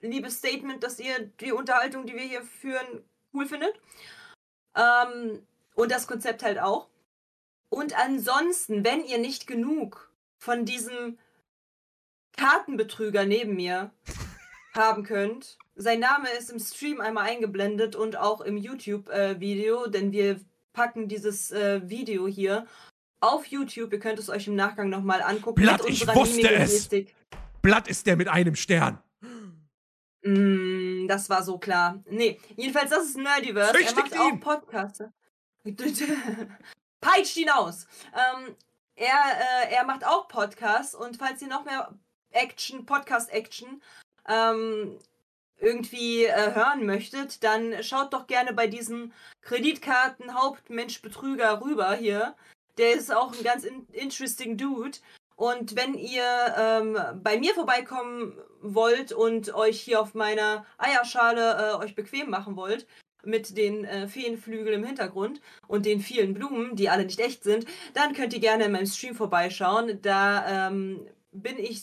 [0.00, 3.04] liebes Statement, dass ihr die Unterhaltung, die wir hier führen,
[3.34, 3.74] cool findet.
[4.76, 6.88] Ähm, und das Konzept halt auch.
[7.68, 11.18] Und ansonsten, wenn ihr nicht genug von diesem
[12.36, 13.90] Kartenbetrüger neben mir
[14.76, 20.40] haben könnt, sein Name ist im Stream einmal eingeblendet und auch im YouTube-Video, denn wir
[20.72, 22.66] packen dieses äh, Video hier
[23.20, 23.92] auf YouTube.
[23.92, 25.60] Ihr könnt es euch im Nachgang nochmal angucken.
[25.62, 26.88] Blatt, ich wusste es.
[27.62, 29.02] Blatt ist der mit einem Stern.
[30.22, 32.02] Mm, das war so klar.
[32.08, 33.74] Nee, jedenfalls, das ist Nerdiverse.
[33.74, 34.40] Er Züchtigt macht auch ihn!
[34.40, 35.04] Podcasts.
[37.00, 37.86] Peitscht ihn aus.
[38.12, 38.54] Ähm,
[38.94, 41.92] er, äh, er macht auch Podcasts und falls ihr noch mehr
[42.30, 43.82] Action, Podcast-Action
[44.28, 44.98] ähm,
[45.58, 49.12] irgendwie äh, hören möchtet, dann schaut doch gerne bei diesem
[49.42, 52.34] Kreditkarten-Hauptmensch-Betrüger rüber hier.
[52.78, 54.98] Der ist auch ein ganz in interesting Dude.
[55.36, 56.24] Und wenn ihr
[56.56, 62.56] ähm, bei mir vorbeikommen wollt und euch hier auf meiner Eierschale äh, euch bequem machen
[62.56, 62.86] wollt,
[63.22, 67.66] mit den äh, Feenflügeln im Hintergrund und den vielen Blumen, die alle nicht echt sind,
[67.92, 70.00] dann könnt ihr gerne in meinem Stream vorbeischauen.
[70.00, 71.06] Da ähm,
[71.42, 71.82] bin ich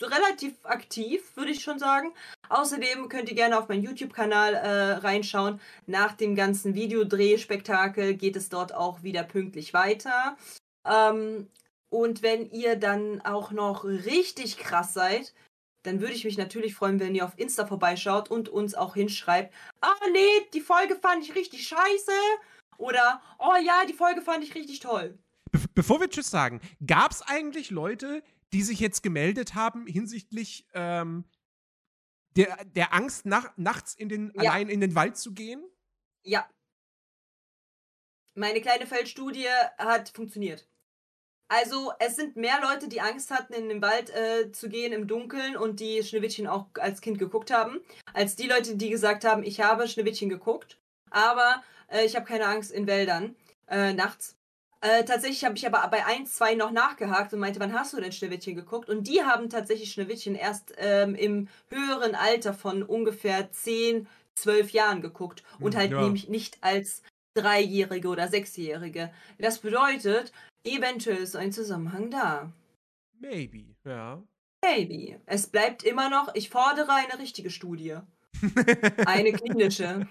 [0.00, 2.12] relativ aktiv, würde ich schon sagen.
[2.48, 5.60] Außerdem könnt ihr gerne auf meinen YouTube-Kanal äh, reinschauen.
[5.86, 10.36] Nach dem ganzen Videodrehspektakel geht es dort auch wieder pünktlich weiter.
[10.84, 11.48] Ähm,
[11.90, 15.32] und wenn ihr dann auch noch richtig krass seid,
[15.82, 19.52] dann würde ich mich natürlich freuen, wenn ihr auf Insta vorbeischaut und uns auch hinschreibt,
[19.80, 22.12] ah nee, die Folge fand ich richtig scheiße.
[22.78, 25.18] Oder, oh ja, die Folge fand ich richtig toll.
[25.52, 28.22] Be bevor wir Tschüss sagen, gab es eigentlich Leute,
[28.52, 31.24] die sich jetzt gemeldet haben hinsichtlich ähm,
[32.36, 34.50] der, der Angst, nach, nachts in den, Ja.
[34.50, 35.62] allein in den Wald zu gehen?
[36.22, 36.48] Ja.
[38.34, 39.48] Meine kleine Feldstudie
[39.78, 40.66] hat funktioniert.
[41.48, 45.08] Also, es sind mehr Leute, die Angst hatten, in den Wald äh, zu gehen im
[45.08, 47.80] Dunkeln und die Schneewittchen auch als Kind geguckt haben,
[48.14, 50.78] als die Leute, die gesagt haben, ich habe Schneewittchen geguckt,
[51.10, 53.34] aber äh, ich habe keine Angst in Wäldern
[53.66, 54.36] äh, nachts.
[54.82, 58.00] Äh, tatsächlich habe ich aber bei ein, zwei noch nachgehakt und meinte, wann hast du
[58.00, 58.88] denn Schneewittchen geguckt?
[58.88, 65.02] Und die haben tatsächlich Schneewittchen erst ähm, im höheren Alter von ungefähr 10, 12 Jahren
[65.02, 66.00] geguckt und Hm, halt ja.
[66.00, 67.02] nämlich nicht als
[67.34, 69.12] Dreijährige oder Sechsjährige.
[69.38, 70.32] Das bedeutet,
[70.64, 72.50] eventuell ist ein Zusammenhang da.
[73.18, 74.22] Maybe, ja.
[74.62, 77.96] Baby, es bleibt immer noch, ich fordere eine richtige Studie.
[79.06, 80.06] Eine klinische.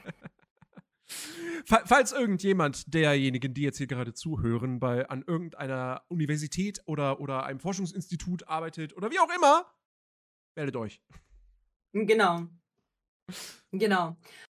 [1.65, 7.44] Fa- Falls irgendjemand derjenigen, die jetzt hier gerade zuhören, bei, an irgendeiner Universität oder, oder
[7.44, 9.65] einem Forschungsinstitut arbeitet oder wie auch immer,
[10.56, 11.02] meldet euch.
[11.94, 12.48] Genau.
[13.72, 14.15] Genau.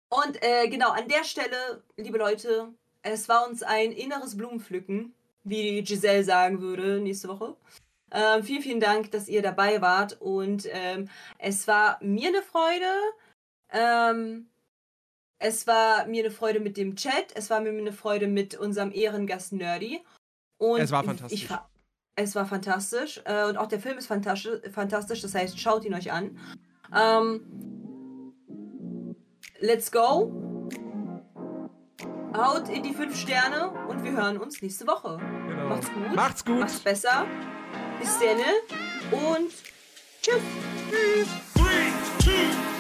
[0.10, 5.14] Und äh, genau, an der Stelle, liebe Leute, es war uns ein inneres Blumenpflücken,
[5.44, 7.58] wie Giselle sagen würde nächste Woche.
[8.12, 10.22] Ähm, vielen, vielen Dank, dass ihr dabei wart.
[10.22, 11.10] Und ähm,
[11.40, 12.94] es war mir eine Freude.
[13.70, 14.48] Ähm,
[15.40, 17.28] es war mir eine Freude mit dem Chat.
[17.36, 20.02] Es war mir eine Freude mit unserem Ehrengast Nerdy.
[20.58, 21.46] Und Es war Ich, fantastisch.
[21.48, 21.70] fa-
[22.16, 23.22] es war fantastisch.
[23.26, 25.22] Äh, und auch der Film ist fantastisch, fantastisch.
[25.22, 26.38] Das heißt, schaut ihn euch an.
[26.96, 28.34] Ähm,
[29.60, 30.70] let's go.
[32.36, 35.18] Haut in die fünf Sterne und wir hören uns nächste Woche.
[35.48, 35.70] Genau.
[35.70, 36.16] Macht's gut.
[36.16, 36.60] Macht's gut.
[36.60, 37.26] Macht's besser.
[38.00, 38.38] Bis dann
[39.12, 39.52] und
[40.22, 41.28] tschüss.
[41.54, 42.73] Three, two.